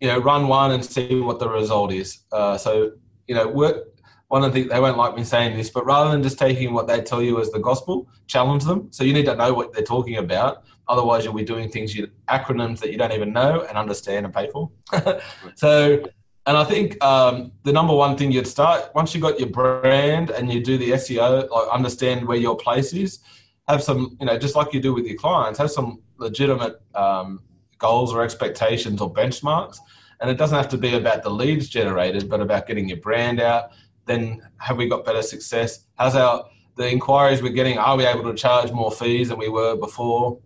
you 0.00 0.08
know, 0.08 0.18
run 0.18 0.48
one 0.48 0.72
and 0.72 0.84
see 0.84 1.20
what 1.20 1.38
the 1.38 1.48
result 1.48 1.92
is. 1.92 2.20
Uh, 2.32 2.56
so, 2.56 2.92
you 3.26 3.34
know, 3.34 3.46
work. 3.46 3.86
One 4.28 4.44
of 4.44 4.52
the 4.52 4.60
things 4.60 4.72
they 4.72 4.78
won't 4.78 4.96
like 4.96 5.16
me 5.16 5.24
saying 5.24 5.56
this, 5.56 5.70
but 5.70 5.84
rather 5.84 6.12
than 6.12 6.22
just 6.22 6.38
taking 6.38 6.72
what 6.72 6.86
they 6.86 7.02
tell 7.02 7.20
you 7.20 7.40
as 7.40 7.50
the 7.50 7.58
gospel, 7.58 8.08
challenge 8.28 8.64
them. 8.64 8.86
So 8.92 9.02
you 9.02 9.12
need 9.12 9.26
to 9.26 9.34
know 9.34 9.52
what 9.52 9.72
they're 9.72 9.82
talking 9.82 10.18
about 10.18 10.62
Otherwise, 10.90 11.24
you'll 11.24 11.34
be 11.34 11.44
doing 11.44 11.70
things 11.70 11.94
you 11.94 12.10
acronyms 12.28 12.80
that 12.80 12.90
you 12.90 12.98
don't 12.98 13.12
even 13.12 13.32
know 13.32 13.64
and 13.68 13.78
understand 13.78 14.26
and 14.26 14.34
pay 14.34 14.50
for. 14.50 14.68
so, 15.54 16.02
and 16.46 16.56
I 16.56 16.64
think 16.64 17.02
um, 17.02 17.52
the 17.62 17.72
number 17.72 17.94
one 17.94 18.16
thing 18.16 18.32
you'd 18.32 18.48
start 18.48 18.90
once 18.92 19.14
you 19.14 19.20
got 19.20 19.38
your 19.38 19.50
brand 19.50 20.30
and 20.30 20.52
you 20.52 20.60
do 20.60 20.76
the 20.76 20.90
SEO, 20.90 21.48
like 21.48 21.68
understand 21.68 22.26
where 22.26 22.38
your 22.38 22.56
place 22.56 22.92
is. 22.92 23.20
Have 23.68 23.84
some, 23.84 24.16
you 24.18 24.26
know, 24.26 24.36
just 24.36 24.56
like 24.56 24.74
you 24.74 24.80
do 24.80 24.92
with 24.92 25.06
your 25.06 25.16
clients, 25.16 25.60
have 25.60 25.70
some 25.70 26.02
legitimate 26.16 26.82
um, 26.96 27.40
goals 27.78 28.12
or 28.12 28.24
expectations 28.24 29.00
or 29.00 29.14
benchmarks. 29.14 29.78
And 30.20 30.28
it 30.28 30.38
doesn't 30.38 30.56
have 30.56 30.68
to 30.70 30.76
be 30.76 30.96
about 30.96 31.22
the 31.22 31.30
leads 31.30 31.68
generated, 31.68 32.28
but 32.28 32.40
about 32.40 32.66
getting 32.66 32.88
your 32.88 32.98
brand 32.98 33.40
out. 33.40 33.70
Then 34.06 34.42
have 34.56 34.76
we 34.76 34.88
got 34.88 35.04
better 35.04 35.22
success? 35.22 35.86
How's 35.94 36.16
our 36.16 36.46
the 36.74 36.90
inquiries 36.90 37.42
we're 37.42 37.52
getting? 37.52 37.78
Are 37.78 37.96
we 37.96 38.06
able 38.06 38.24
to 38.24 38.34
charge 38.34 38.72
more 38.72 38.90
fees 38.90 39.28
than 39.28 39.38
we 39.38 39.48
were 39.48 39.76
before? 39.76 40.40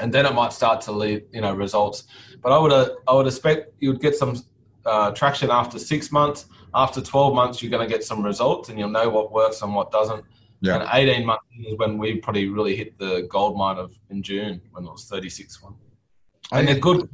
And 0.00 0.12
then 0.12 0.26
it 0.26 0.34
might 0.34 0.52
start 0.52 0.80
to 0.82 0.92
lead 0.92 1.24
you 1.32 1.40
know 1.40 1.54
results. 1.54 2.04
But 2.42 2.52
I 2.52 2.58
would 2.58 2.72
uh, 2.72 2.90
I 3.08 3.14
would 3.14 3.26
expect 3.26 3.72
you 3.80 3.90
would 3.90 4.00
get 4.00 4.14
some 4.14 4.42
uh, 4.84 5.10
traction 5.12 5.50
after 5.50 5.78
six 5.78 6.12
months. 6.12 6.46
After 6.74 7.00
twelve 7.00 7.34
months, 7.34 7.62
you're 7.62 7.70
going 7.70 7.86
to 7.88 7.92
get 7.92 8.04
some 8.04 8.24
results, 8.24 8.68
and 8.68 8.78
you'll 8.78 8.90
know 8.90 9.08
what 9.08 9.32
works 9.32 9.62
and 9.62 9.74
what 9.74 9.90
doesn't. 9.92 10.24
Yeah. 10.64 10.80
And 10.80 10.88
18 10.90 11.26
months 11.26 11.44
is 11.66 11.76
when 11.76 11.98
we 11.98 12.16
probably 12.16 12.48
really 12.48 12.74
hit 12.74 12.98
the 12.98 13.26
gold 13.28 13.56
mine 13.56 13.76
of 13.76 13.98
in 14.08 14.22
June 14.22 14.62
when 14.70 14.84
it 14.86 14.90
was 14.90 15.04
36 15.04 15.62
one. 15.62 15.74
And 16.52 16.66
they're 16.66 16.78
good. 16.78 17.06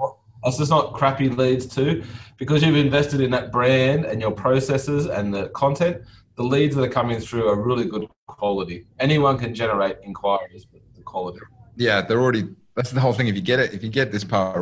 That's 0.44 0.58
just 0.58 0.70
not 0.70 0.94
crappy 0.94 1.28
leads 1.28 1.66
too, 1.66 2.04
because 2.38 2.62
you've 2.62 2.76
invested 2.76 3.20
in 3.20 3.30
that 3.32 3.50
brand 3.50 4.04
and 4.04 4.20
your 4.20 4.30
processes 4.30 5.06
and 5.06 5.34
the 5.34 5.48
content. 5.48 6.02
The 6.36 6.44
leads 6.44 6.76
that 6.76 6.82
are 6.82 6.88
coming 6.88 7.18
through 7.20 7.48
are 7.48 7.60
really 7.60 7.84
good 7.84 8.08
quality. 8.26 8.86
Anyone 9.00 9.36
can 9.36 9.54
generate 9.54 9.96
inquiries, 10.02 10.64
but 10.64 10.80
the 10.94 11.02
quality. 11.02 11.40
Yeah, 11.76 12.00
they're 12.00 12.20
already. 12.20 12.48
That's 12.80 12.92
the 12.92 13.00
whole 13.00 13.12
thing. 13.12 13.28
If 13.28 13.34
you 13.34 13.42
get 13.42 13.60
it, 13.60 13.74
if 13.74 13.84
you 13.84 13.90
get 13.90 14.10
this 14.10 14.24
part 14.24 14.58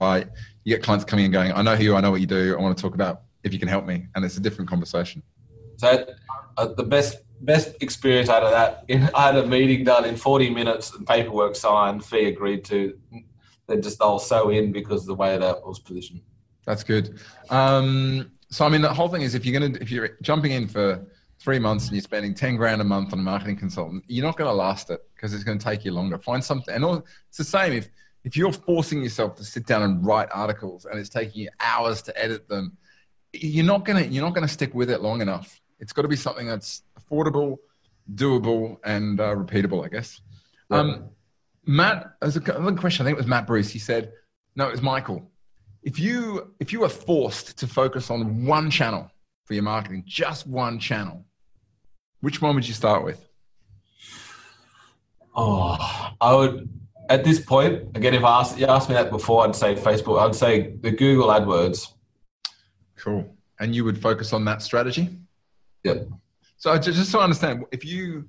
right, 0.00 0.26
you 0.64 0.74
get 0.74 0.82
clients 0.82 1.04
coming 1.04 1.26
and 1.26 1.34
going. 1.34 1.52
I 1.52 1.60
know 1.60 1.76
who 1.76 1.84
you. 1.84 1.96
I 1.96 2.00
know 2.00 2.10
what 2.10 2.22
you 2.22 2.26
do. 2.26 2.56
I 2.56 2.62
want 2.62 2.74
to 2.74 2.80
talk 2.80 2.94
about 2.94 3.24
if 3.44 3.52
you 3.52 3.58
can 3.58 3.68
help 3.68 3.84
me, 3.84 4.06
and 4.14 4.24
it's 4.24 4.38
a 4.38 4.40
different 4.40 4.70
conversation. 4.70 5.22
So 5.76 6.06
uh, 6.56 6.68
the 6.68 6.82
best 6.82 7.18
best 7.42 7.74
experience 7.82 8.30
out 8.30 8.42
of 8.42 8.52
that, 8.52 8.86
in, 8.88 9.10
I 9.14 9.26
had 9.26 9.36
a 9.36 9.46
meeting 9.46 9.84
done 9.84 10.06
in 10.06 10.16
40 10.16 10.48
minutes 10.48 10.94
and 10.94 11.06
paperwork 11.06 11.56
signed, 11.56 12.02
fee 12.02 12.28
agreed 12.28 12.64
to. 12.64 12.98
They're 13.66 13.82
just 13.82 14.00
all 14.00 14.18
so 14.18 14.48
in 14.48 14.72
because 14.72 15.02
of 15.02 15.08
the 15.08 15.14
way 15.16 15.36
that 15.36 15.66
was 15.66 15.78
positioned. 15.78 16.22
That's 16.64 16.82
good. 16.82 17.20
Um, 17.50 18.30
so 18.48 18.64
I 18.64 18.70
mean, 18.70 18.80
the 18.80 18.94
whole 18.94 19.08
thing 19.08 19.20
is 19.20 19.34
if 19.34 19.44
you're 19.44 19.60
gonna 19.60 19.78
if 19.78 19.90
you're 19.90 20.16
jumping 20.22 20.52
in 20.52 20.68
for 20.68 21.06
three 21.38 21.58
months 21.58 21.86
and 21.86 21.94
you're 21.94 22.02
spending 22.02 22.34
10 22.34 22.56
grand 22.56 22.80
a 22.80 22.84
month 22.84 23.12
on 23.12 23.20
a 23.20 23.22
marketing 23.22 23.56
consultant, 23.56 24.04
you're 24.08 24.24
not 24.24 24.36
going 24.36 24.48
to 24.48 24.54
last 24.54 24.90
it 24.90 25.00
because 25.14 25.32
it's 25.32 25.44
going 25.44 25.58
to 25.58 25.64
take 25.64 25.84
you 25.84 25.92
longer. 25.92 26.18
Find 26.18 26.42
something. 26.42 26.74
And 26.74 26.84
all, 26.84 27.06
it's 27.28 27.38
the 27.38 27.44
same 27.44 27.72
if, 27.72 27.88
if 28.24 28.36
you're 28.36 28.52
forcing 28.52 29.02
yourself 29.02 29.36
to 29.36 29.44
sit 29.44 29.66
down 29.66 29.82
and 29.82 30.04
write 30.04 30.28
articles 30.32 30.84
and 30.84 30.98
it's 30.98 31.08
taking 31.08 31.42
you 31.42 31.50
hours 31.60 32.02
to 32.02 32.22
edit 32.22 32.48
them, 32.48 32.76
you're 33.32 33.64
not 33.64 33.84
going 33.84 34.02
to, 34.02 34.10
you're 34.10 34.24
not 34.24 34.34
going 34.34 34.46
to 34.46 34.52
stick 34.52 34.74
with 34.74 34.90
it 34.90 35.00
long 35.00 35.20
enough. 35.20 35.60
It's 35.78 35.92
got 35.92 36.02
to 36.02 36.08
be 36.08 36.16
something 36.16 36.46
that's 36.46 36.82
affordable, 36.98 37.58
doable, 38.14 38.78
and 38.84 39.20
uh, 39.20 39.34
repeatable, 39.34 39.84
I 39.84 39.88
guess. 39.88 40.20
Yeah. 40.70 40.78
Um, 40.78 41.10
Matt, 41.66 42.14
as 42.22 42.36
a 42.36 42.40
question, 42.40 43.04
I 43.04 43.08
think 43.08 43.16
it 43.16 43.20
was 43.20 43.26
Matt 43.26 43.46
Bruce. 43.46 43.70
He 43.70 43.78
said, 43.78 44.12
no, 44.56 44.66
it 44.66 44.72
was 44.72 44.82
Michael. 44.82 45.30
If 45.82 46.00
you 46.00 46.54
if 46.58 46.72
you 46.72 46.80
were 46.80 46.88
forced 46.88 47.56
to 47.58 47.66
focus 47.66 48.10
on 48.10 48.44
one 48.44 48.70
channel 48.70 49.10
for 49.44 49.54
your 49.54 49.62
marketing, 49.62 50.02
just 50.06 50.46
one 50.46 50.78
channel, 50.78 51.24
which 52.20 52.42
one 52.42 52.54
would 52.54 52.66
you 52.66 52.74
start 52.74 53.04
with? 53.04 53.24
Oh, 55.34 56.12
I 56.20 56.34
would 56.34 56.68
at 57.08 57.24
this 57.24 57.40
point 57.40 57.96
again. 57.96 58.14
If 58.14 58.24
I 58.24 58.40
asked, 58.40 58.58
you 58.58 58.66
asked 58.66 58.88
me 58.88 58.94
that 58.94 59.10
before, 59.10 59.44
I'd 59.44 59.54
say 59.54 59.74
Facebook. 59.74 60.20
I'd 60.20 60.34
say 60.34 60.74
the 60.80 60.90
Google 60.90 61.28
AdWords. 61.28 61.92
Cool. 62.96 63.36
And 63.60 63.74
you 63.74 63.84
would 63.84 64.00
focus 64.00 64.32
on 64.32 64.44
that 64.46 64.62
strategy. 64.62 65.10
Yep. 65.84 66.08
So 66.56 66.76
just 66.78 67.14
I 67.14 67.20
understand, 67.20 67.64
if 67.70 67.84
you 67.84 68.28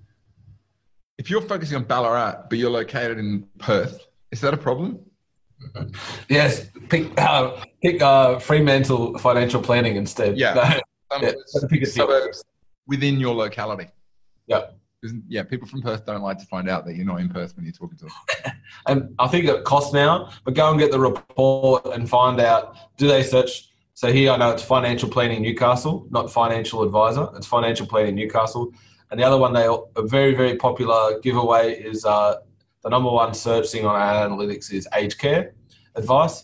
if 1.18 1.30
you're 1.30 1.42
focusing 1.42 1.78
on 1.78 1.84
Ballarat, 1.84 2.46
but 2.50 2.60
you're 2.60 2.70
located 2.70 3.18
in 3.18 3.48
Perth, 3.58 4.06
is 4.32 4.42
that 4.42 4.54
a 4.54 4.58
problem? 4.58 5.00
Yes. 6.30 6.68
Pick 6.88 7.20
uh, 7.20 7.58
pick 7.82 8.02
uh, 8.02 8.40
Fremantle 8.40 9.18
financial 9.18 9.62
planning 9.62 9.98
instead. 9.98 10.38
Yeah. 10.38 10.80
yeah. 11.22 11.32
suburbs 11.86 12.44
within 12.90 13.20
your 13.20 13.36
locality. 13.36 13.88
Yeah. 14.48 14.72
Yeah, 15.30 15.44
people 15.44 15.66
from 15.66 15.82
Perth 15.82 16.06
don't 16.06 16.22
like 16.22 16.40
to 16.40 16.46
find 16.46 16.70
out 16.70 16.86
that 16.86 16.96
you're 16.96 17.06
not 17.06 17.22
in 17.22 17.30
Perth 17.30 17.56
when 17.56 17.64
you're 17.64 17.72
talking 17.72 17.98
to 18.00 18.06
them. 18.06 18.54
and 18.88 19.16
I 19.18 19.30
think 19.30 19.46
it 19.46 19.64
costs 19.64 19.94
now, 19.94 20.30
but 20.44 20.56
go 20.56 20.70
and 20.72 20.78
get 20.78 20.92
the 20.92 21.00
report 21.00 21.86
and 21.86 22.10
find 22.10 22.42
out 22.42 22.76
do 22.98 23.08
they 23.08 23.24
search. 23.24 23.70
So 23.94 24.12
here 24.12 24.32
I 24.32 24.38
know 24.38 24.52
it's 24.52 24.64
financial 24.64 25.08
planning 25.08 25.42
Newcastle, 25.42 26.06
not 26.10 26.30
financial 26.30 26.84
advisor. 26.84 27.30
It's 27.36 27.48
financial 27.48 27.88
planning 27.88 28.16
Newcastle. 28.16 28.74
And 29.10 29.18
the 29.18 29.24
other 29.24 29.38
one, 29.38 29.54
they 29.54 29.68
a 29.68 30.02
very 30.02 30.34
very 30.34 30.58
popular 30.58 31.18
giveaway 31.22 31.82
is 31.82 32.04
uh, 32.04 32.36
the 32.84 32.90
number 32.90 33.10
one 33.10 33.34
search 33.34 33.70
thing 33.70 33.86
on 33.86 33.96
our 33.96 34.28
analytics 34.28 34.70
is 34.70 34.86
aged 34.94 35.18
care 35.18 35.54
advice. 35.96 36.44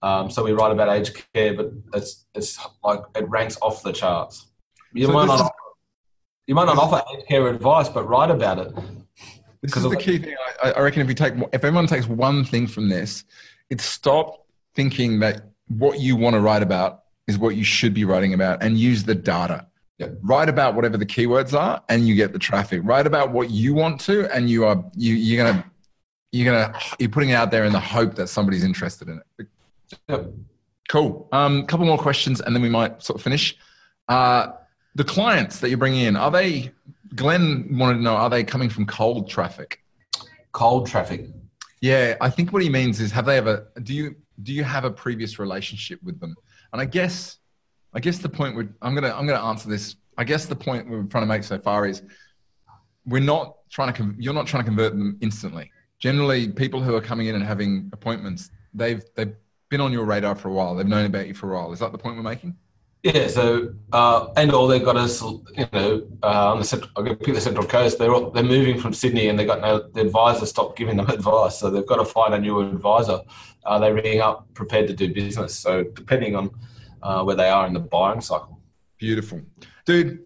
Um, 0.00 0.30
so 0.30 0.42
we 0.42 0.52
write 0.52 0.72
about 0.72 0.88
aged 0.88 1.22
care, 1.34 1.52
but 1.52 1.72
it's 1.92 2.24
it's 2.34 2.58
like 2.82 3.00
it 3.14 3.28
ranks 3.28 3.58
off 3.60 3.82
the 3.82 3.92
charts. 3.92 4.46
You 4.94 5.06
so 5.06 5.12
might 5.12 5.26
not. 5.26 5.51
You 6.46 6.54
might 6.54 6.64
not 6.64 6.78
offer 6.78 7.02
care 7.28 7.46
advice, 7.48 7.88
but 7.88 8.08
write 8.08 8.30
about 8.30 8.58
it. 8.58 8.74
This 9.62 9.76
is 9.76 9.84
the 9.84 9.96
key 9.96 10.18
thing. 10.18 10.34
I, 10.62 10.72
I 10.72 10.80
reckon 10.80 11.02
if 11.02 11.08
you 11.08 11.14
take, 11.14 11.34
if 11.52 11.64
everyone 11.64 11.86
takes 11.86 12.08
one 12.08 12.44
thing 12.44 12.66
from 12.66 12.88
this, 12.88 13.24
it's 13.70 13.84
stop 13.84 14.44
thinking 14.74 15.20
that 15.20 15.44
what 15.68 16.00
you 16.00 16.16
want 16.16 16.34
to 16.34 16.40
write 16.40 16.62
about 16.62 17.04
is 17.28 17.38
what 17.38 17.54
you 17.54 17.62
should 17.62 17.94
be 17.94 18.04
writing 18.04 18.34
about, 18.34 18.62
and 18.62 18.76
use 18.76 19.04
the 19.04 19.14
data. 19.14 19.66
Yeah. 19.98 20.08
Write 20.22 20.48
about 20.48 20.74
whatever 20.74 20.96
the 20.96 21.06
keywords 21.06 21.58
are, 21.58 21.80
and 21.88 22.08
you 22.08 22.16
get 22.16 22.32
the 22.32 22.38
traffic. 22.38 22.80
Write 22.82 23.06
about 23.06 23.30
what 23.30 23.50
you 23.50 23.72
want 23.72 24.00
to, 24.02 24.34
and 24.34 24.50
you 24.50 24.64
are 24.64 24.84
you 24.96 25.14
you're 25.14 25.44
gonna 25.44 25.64
you're 26.32 26.52
gonna 26.52 26.76
you're 26.98 27.08
putting 27.08 27.30
it 27.30 27.34
out 27.34 27.52
there 27.52 27.64
in 27.64 27.72
the 27.72 27.80
hope 27.80 28.16
that 28.16 28.26
somebody's 28.26 28.64
interested 28.64 29.08
in 29.08 29.22
it. 29.38 29.46
Yep. 30.08 30.32
Cool. 30.88 31.28
A 31.32 31.36
um, 31.36 31.66
couple 31.66 31.86
more 31.86 31.98
questions, 31.98 32.40
and 32.40 32.54
then 32.54 32.62
we 32.62 32.68
might 32.68 33.00
sort 33.02 33.18
of 33.18 33.22
finish. 33.22 33.56
Uh, 34.08 34.48
the 34.94 35.04
clients 35.04 35.58
that 35.60 35.68
you're 35.68 35.78
bringing 35.78 36.04
in 36.04 36.16
are 36.16 36.30
they 36.30 36.70
glenn 37.14 37.66
wanted 37.78 37.94
to 37.94 38.02
know 38.02 38.14
are 38.14 38.30
they 38.30 38.44
coming 38.44 38.68
from 38.68 38.86
cold 38.86 39.28
traffic? 39.28 39.82
Cold 40.52 40.86
traffic. 40.86 41.26
Yeah 41.80 42.16
i 42.20 42.30
think 42.30 42.52
what 42.52 42.62
he 42.62 42.68
means 42.68 43.00
is 43.00 43.10
have 43.12 43.26
they 43.26 43.38
ever 43.38 43.68
do 43.82 43.94
you 43.94 44.16
do 44.42 44.52
you 44.52 44.64
have 44.64 44.84
a 44.84 44.90
previous 44.90 45.38
relationship 45.38 46.02
with 46.02 46.20
them? 46.20 46.34
And 46.72 46.80
i 46.80 46.84
guess 46.84 47.38
i 47.94 48.00
guess 48.00 48.18
the 48.18 48.28
point 48.28 48.56
would 48.56 48.74
i'm 48.82 48.94
gonna 48.94 49.14
i'm 49.14 49.26
gonna 49.26 49.44
answer 49.44 49.68
this. 49.68 49.96
I 50.18 50.24
guess 50.24 50.44
the 50.44 50.56
point 50.56 50.90
we're 50.90 51.04
trying 51.04 51.22
to 51.22 51.26
make 51.26 51.42
so 51.42 51.58
far 51.58 51.86
is 51.86 52.02
we're 53.06 53.22
not 53.22 53.56
trying 53.70 53.92
to 53.94 54.14
you're 54.18 54.34
not 54.34 54.46
trying 54.46 54.62
to 54.62 54.68
convert 54.68 54.92
them 54.92 55.16
instantly. 55.20 55.70
Generally 55.98 56.48
people 56.48 56.82
who 56.82 56.94
are 56.94 57.00
coming 57.00 57.28
in 57.28 57.34
and 57.34 57.44
having 57.44 57.88
appointments 57.92 58.50
they've 58.74 59.02
they've 59.16 59.34
been 59.70 59.80
on 59.80 59.90
your 59.90 60.04
radar 60.04 60.34
for 60.34 60.48
a 60.48 60.52
while. 60.52 60.74
They've 60.74 60.86
known 60.86 61.06
about 61.06 61.26
you 61.26 61.34
for 61.34 61.50
a 61.50 61.56
while. 61.56 61.72
Is 61.72 61.78
that 61.78 61.92
the 61.92 61.98
point 61.98 62.16
we're 62.16 62.22
making 62.22 62.54
yeah, 63.02 63.26
so 63.26 63.74
uh, 63.92 64.28
and 64.36 64.52
all 64.52 64.68
they've 64.68 64.84
got 64.84 64.96
us, 64.96 65.20
you 65.22 65.66
know, 65.72 66.06
uh, 66.22 66.52
on 66.52 66.58
the 66.58 66.64
central, 66.64 66.90
I'm 66.96 67.04
going 67.04 67.16
to 67.16 67.24
pick 67.24 67.34
the 67.34 67.40
Central 67.40 67.66
Coast. 67.66 67.98
They're 67.98 68.14
all, 68.14 68.30
they're 68.30 68.44
moving 68.44 68.78
from 68.78 68.92
Sydney, 68.92 69.28
and 69.28 69.36
they 69.36 69.44
got 69.44 69.60
no. 69.60 69.88
The 69.92 70.02
advisor 70.02 70.46
stopped 70.46 70.78
giving 70.78 70.96
them 70.96 71.08
advice, 71.08 71.58
so 71.58 71.68
they've 71.68 71.86
got 71.86 71.96
to 71.96 72.04
find 72.04 72.32
a 72.34 72.38
new 72.38 72.60
advisor. 72.60 73.18
Uh, 73.66 73.78
they're 73.80 73.94
ringing 73.94 74.20
up, 74.20 74.46
prepared 74.54 74.86
to 74.86 74.94
do 74.94 75.12
business. 75.12 75.58
So 75.58 75.82
depending 75.82 76.36
on 76.36 76.50
uh, 77.02 77.24
where 77.24 77.34
they 77.34 77.48
are 77.48 77.66
in 77.66 77.72
the 77.72 77.80
buying 77.80 78.20
cycle. 78.20 78.60
Beautiful, 78.98 79.40
dude. 79.84 80.20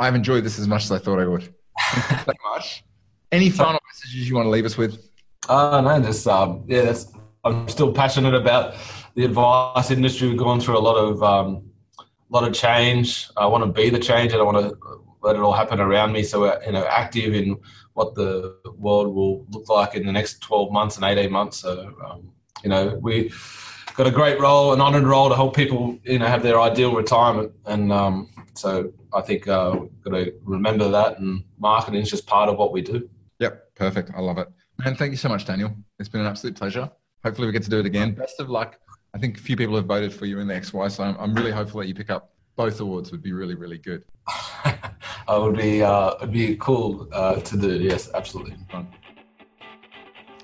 I've 0.00 0.14
enjoyed 0.14 0.44
this 0.44 0.58
as 0.58 0.66
much 0.66 0.84
as 0.84 0.92
I 0.92 0.98
thought 0.98 1.18
I 1.18 1.26
would. 1.26 1.54
so 2.24 2.32
much. 2.50 2.82
Any 3.30 3.50
final 3.50 3.80
messages 3.92 4.26
you 4.26 4.34
want 4.34 4.46
to 4.46 4.50
leave 4.50 4.64
us 4.64 4.78
with? 4.78 5.10
Uh, 5.50 5.82
no, 5.82 6.00
just 6.00 6.26
um, 6.26 6.64
yeah, 6.66 6.82
that's. 6.82 7.12
I'm 7.44 7.68
still 7.68 7.92
passionate 7.92 8.34
about 8.34 8.74
the 9.14 9.24
advice 9.24 9.90
industry. 9.90 10.28
We've 10.28 10.38
gone 10.38 10.60
through 10.60 10.78
a 10.78 10.80
lot 10.80 10.96
of. 10.96 11.22
Um, 11.22 11.65
a 12.28 12.34
lot 12.34 12.46
of 12.46 12.54
change. 12.54 13.28
I 13.36 13.46
want 13.46 13.64
to 13.64 13.72
be 13.72 13.90
the 13.90 13.98
change. 13.98 14.32
I 14.32 14.36
don't 14.36 14.52
want 14.52 14.68
to 14.68 14.78
let 15.22 15.36
it 15.36 15.42
all 15.42 15.52
happen 15.52 15.80
around 15.80 16.12
me. 16.12 16.22
So 16.22 16.40
we're 16.40 16.60
you 16.64 16.72
know 16.72 16.86
active 16.86 17.34
in 17.34 17.56
what 17.94 18.14
the 18.14 18.56
world 18.76 19.14
will 19.14 19.46
look 19.50 19.68
like 19.68 19.94
in 19.94 20.06
the 20.06 20.12
next 20.12 20.40
12 20.40 20.72
months 20.72 20.96
and 20.96 21.04
18 21.04 21.30
months. 21.30 21.58
So 21.58 21.94
um, 22.04 22.32
you 22.62 22.70
know 22.70 22.98
we 23.00 23.32
got 23.96 24.06
a 24.06 24.10
great 24.10 24.40
role, 24.40 24.72
an 24.72 24.80
honoured 24.80 25.04
role 25.04 25.28
to 25.28 25.34
help 25.34 25.56
people 25.56 25.98
you 26.04 26.18
know 26.18 26.26
have 26.26 26.42
their 26.42 26.60
ideal 26.60 26.94
retirement. 26.94 27.52
And 27.66 27.92
um, 27.92 28.30
so 28.54 28.92
I 29.12 29.20
think 29.22 29.48
uh, 29.48 29.76
we've 29.80 30.02
got 30.02 30.10
to 30.10 30.32
remember 30.42 30.88
that. 30.88 31.18
And 31.18 31.44
marketing 31.58 32.00
is 32.00 32.10
just 32.10 32.26
part 32.26 32.48
of 32.48 32.56
what 32.56 32.72
we 32.72 32.82
do. 32.82 33.08
Yep, 33.38 33.74
perfect. 33.74 34.10
I 34.16 34.20
love 34.20 34.38
it. 34.38 34.48
Man, 34.78 34.94
thank 34.94 35.10
you 35.10 35.16
so 35.16 35.28
much, 35.28 35.44
Daniel. 35.46 35.74
It's 35.98 36.08
been 36.08 36.20
an 36.20 36.26
absolute 36.26 36.56
pleasure. 36.56 36.90
Hopefully, 37.24 37.46
we 37.46 37.52
get 37.52 37.62
to 37.64 37.70
do 37.70 37.80
it 37.80 37.86
again. 37.86 38.14
Best 38.14 38.40
of 38.40 38.50
luck 38.50 38.78
I 39.16 39.18
think 39.18 39.38
a 39.38 39.40
few 39.40 39.56
people 39.56 39.74
have 39.76 39.86
voted 39.86 40.12
for 40.12 40.26
you 40.26 40.40
in 40.40 40.46
the 40.46 40.52
XY, 40.52 40.90
so 40.90 41.02
I'm, 41.02 41.16
I'm 41.18 41.32
really 41.32 41.50
hopeful 41.50 41.80
that 41.80 41.86
you 41.86 41.94
pick 41.94 42.10
up 42.10 42.32
both 42.54 42.78
awards. 42.80 43.10
Would 43.12 43.22
be 43.22 43.32
really, 43.32 43.54
really 43.54 43.78
good. 43.78 44.04
it 44.66 44.76
would 45.26 45.56
be 45.56 45.82
uh, 45.82 46.16
it'd 46.16 46.32
be 46.32 46.54
cool 46.56 47.08
uh, 47.12 47.36
to 47.36 47.56
do. 47.56 47.78
Yes, 47.78 48.10
absolutely. 48.12 48.56
Fun. 48.70 48.86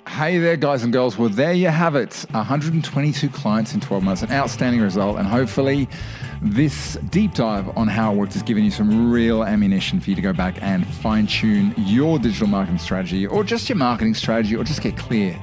Hey 0.09 0.39
there, 0.39 0.57
guys 0.57 0.85
and 0.85 0.91
girls. 0.91 1.19
Well, 1.19 1.29
there 1.29 1.53
you 1.53 1.69
have 1.69 1.97
it 1.97 2.25
122 2.31 3.29
clients 3.29 3.75
in 3.75 3.81
12 3.81 4.03
months, 4.03 4.23
an 4.23 4.33
outstanding 4.33 4.81
result. 4.81 5.19
And 5.19 5.29
hopefully, 5.29 5.87
this 6.41 6.97
deep 7.11 7.35
dive 7.35 7.77
on 7.77 7.89
how 7.89 8.15
it 8.15 8.17
works 8.17 8.33
has 8.33 8.43
given 8.43 8.65
you 8.65 8.71
some 8.71 9.13
real 9.13 9.45
ammunition 9.45 10.01
for 10.01 10.09
you 10.09 10.17
to 10.17 10.23
go 10.23 10.33
back 10.33 10.63
and 10.63 10.87
fine 10.87 11.27
tune 11.27 11.75
your 11.77 12.19
digital 12.19 12.47
marketing 12.47 12.79
strategy 12.79 13.27
or 13.27 13.45
just 13.45 13.69
your 13.69 13.77
marketing 13.77 14.15
strategy 14.15 14.57
or 14.57 14.65
just 14.65 14.81
get 14.81 14.97
clear 14.97 15.39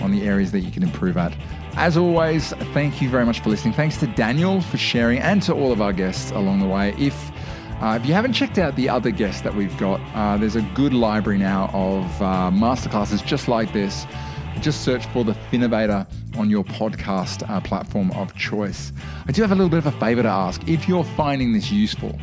on 0.00 0.10
the 0.10 0.22
areas 0.26 0.52
that 0.52 0.60
you 0.60 0.70
can 0.70 0.82
improve 0.82 1.18
at. 1.18 1.34
As 1.74 1.96
always, 1.96 2.52
thank 2.74 3.00
you 3.00 3.08
very 3.08 3.24
much 3.24 3.40
for 3.40 3.48
listening. 3.48 3.72
Thanks 3.72 3.96
to 4.00 4.06
Daniel 4.06 4.60
for 4.60 4.76
sharing 4.76 5.18
and 5.18 5.42
to 5.42 5.54
all 5.54 5.72
of 5.72 5.80
our 5.80 5.92
guests 5.92 6.30
along 6.30 6.60
the 6.60 6.66
way. 6.66 6.94
If 6.98 7.32
uh, 7.80 7.98
if 8.00 8.06
you 8.06 8.12
haven't 8.14 8.34
checked 8.34 8.58
out 8.58 8.76
the 8.76 8.88
other 8.88 9.10
guests 9.10 9.40
that 9.40 9.56
we've 9.56 9.76
got, 9.78 10.00
uh, 10.14 10.36
there's 10.36 10.54
a 10.54 10.62
good 10.74 10.92
library 10.92 11.38
now 11.38 11.68
of 11.72 12.04
uh, 12.22 12.50
masterclasses 12.52 13.24
just 13.24 13.48
like 13.48 13.72
this. 13.72 14.06
Just 14.60 14.82
search 14.82 15.04
for 15.06 15.24
the 15.24 15.32
Finnovator 15.50 16.06
on 16.36 16.48
your 16.48 16.62
podcast 16.62 17.48
uh, 17.50 17.60
platform 17.60 18.12
of 18.12 18.32
choice. 18.36 18.92
I 19.26 19.32
do 19.32 19.42
have 19.42 19.50
a 19.50 19.54
little 19.54 19.70
bit 19.70 19.78
of 19.78 19.86
a 19.86 19.98
favor 19.98 20.22
to 20.22 20.28
ask. 20.28 20.68
If 20.68 20.86
you're 20.86 21.02
finding 21.02 21.54
this 21.54 21.72
useful, 21.72 22.16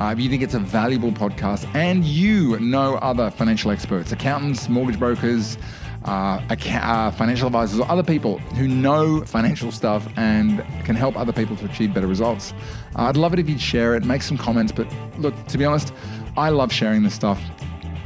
uh, 0.00 0.12
if 0.16 0.18
you 0.18 0.28
think 0.28 0.42
it's 0.42 0.54
a 0.54 0.58
valuable 0.58 1.12
podcast 1.12 1.72
and 1.76 2.04
you 2.04 2.58
know 2.58 2.96
other 2.96 3.30
financial 3.30 3.70
experts, 3.70 4.10
accountants, 4.10 4.68
mortgage 4.68 4.98
brokers, 4.98 5.56
uh, 6.04 6.40
uh, 6.50 7.10
financial 7.12 7.46
advisors 7.46 7.80
or 7.80 7.90
other 7.90 8.02
people 8.02 8.38
who 8.56 8.68
know 8.68 9.22
financial 9.22 9.72
stuff 9.72 10.06
and 10.16 10.64
can 10.84 10.96
help 10.96 11.16
other 11.16 11.32
people 11.32 11.56
to 11.56 11.64
achieve 11.64 11.94
better 11.94 12.06
results. 12.06 12.52
Uh, 12.96 13.02
I'd 13.02 13.16
love 13.16 13.32
it 13.32 13.38
if 13.38 13.48
you'd 13.48 13.60
share 13.60 13.94
it, 13.94 14.04
make 14.04 14.22
some 14.22 14.36
comments. 14.36 14.72
But 14.72 14.86
look, 15.18 15.34
to 15.46 15.58
be 15.58 15.64
honest, 15.64 15.92
I 16.36 16.50
love 16.50 16.72
sharing 16.72 17.02
this 17.02 17.14
stuff, 17.14 17.40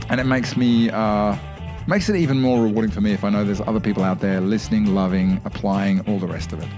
and 0.08 0.20
it 0.20 0.24
makes 0.24 0.56
me 0.56 0.90
uh, 0.90 1.36
makes 1.86 2.08
it 2.08 2.16
even 2.16 2.40
more 2.40 2.62
rewarding 2.62 2.90
for 2.90 3.00
me 3.00 3.12
if 3.12 3.24
I 3.24 3.30
know 3.30 3.44
there's 3.44 3.62
other 3.62 3.80
people 3.80 4.04
out 4.04 4.20
there 4.20 4.40
listening, 4.40 4.94
loving, 4.94 5.40
applying, 5.44 6.00
all 6.08 6.18
the 6.18 6.26
rest 6.26 6.52
of 6.52 6.62
it. 6.62 6.68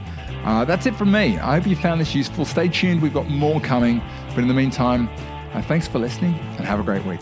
Uh, 0.45 0.65
that's 0.65 0.87
it 0.87 0.97
from 0.97 1.13
me. 1.13 1.39
I 1.39 1.59
hope 1.59 1.67
you 1.67 1.77
found 1.77 2.01
this 2.01 2.15
useful. 2.15 2.45
Stay 2.45 2.69
tuned, 2.69 3.03
we've 3.03 3.13
got 3.13 3.29
more 3.29 3.61
coming. 3.61 4.01
But 4.31 4.39
in 4.39 4.49
the 4.49 4.55
meantime, 4.55 5.09
uh, 5.53 5.61
thanks 5.63 5.87
for 5.87 5.99
listening 5.99 6.35
and 6.57 6.67
have 6.67 6.81
a 6.81 6.85
great 6.85 7.05
week. 7.05 7.21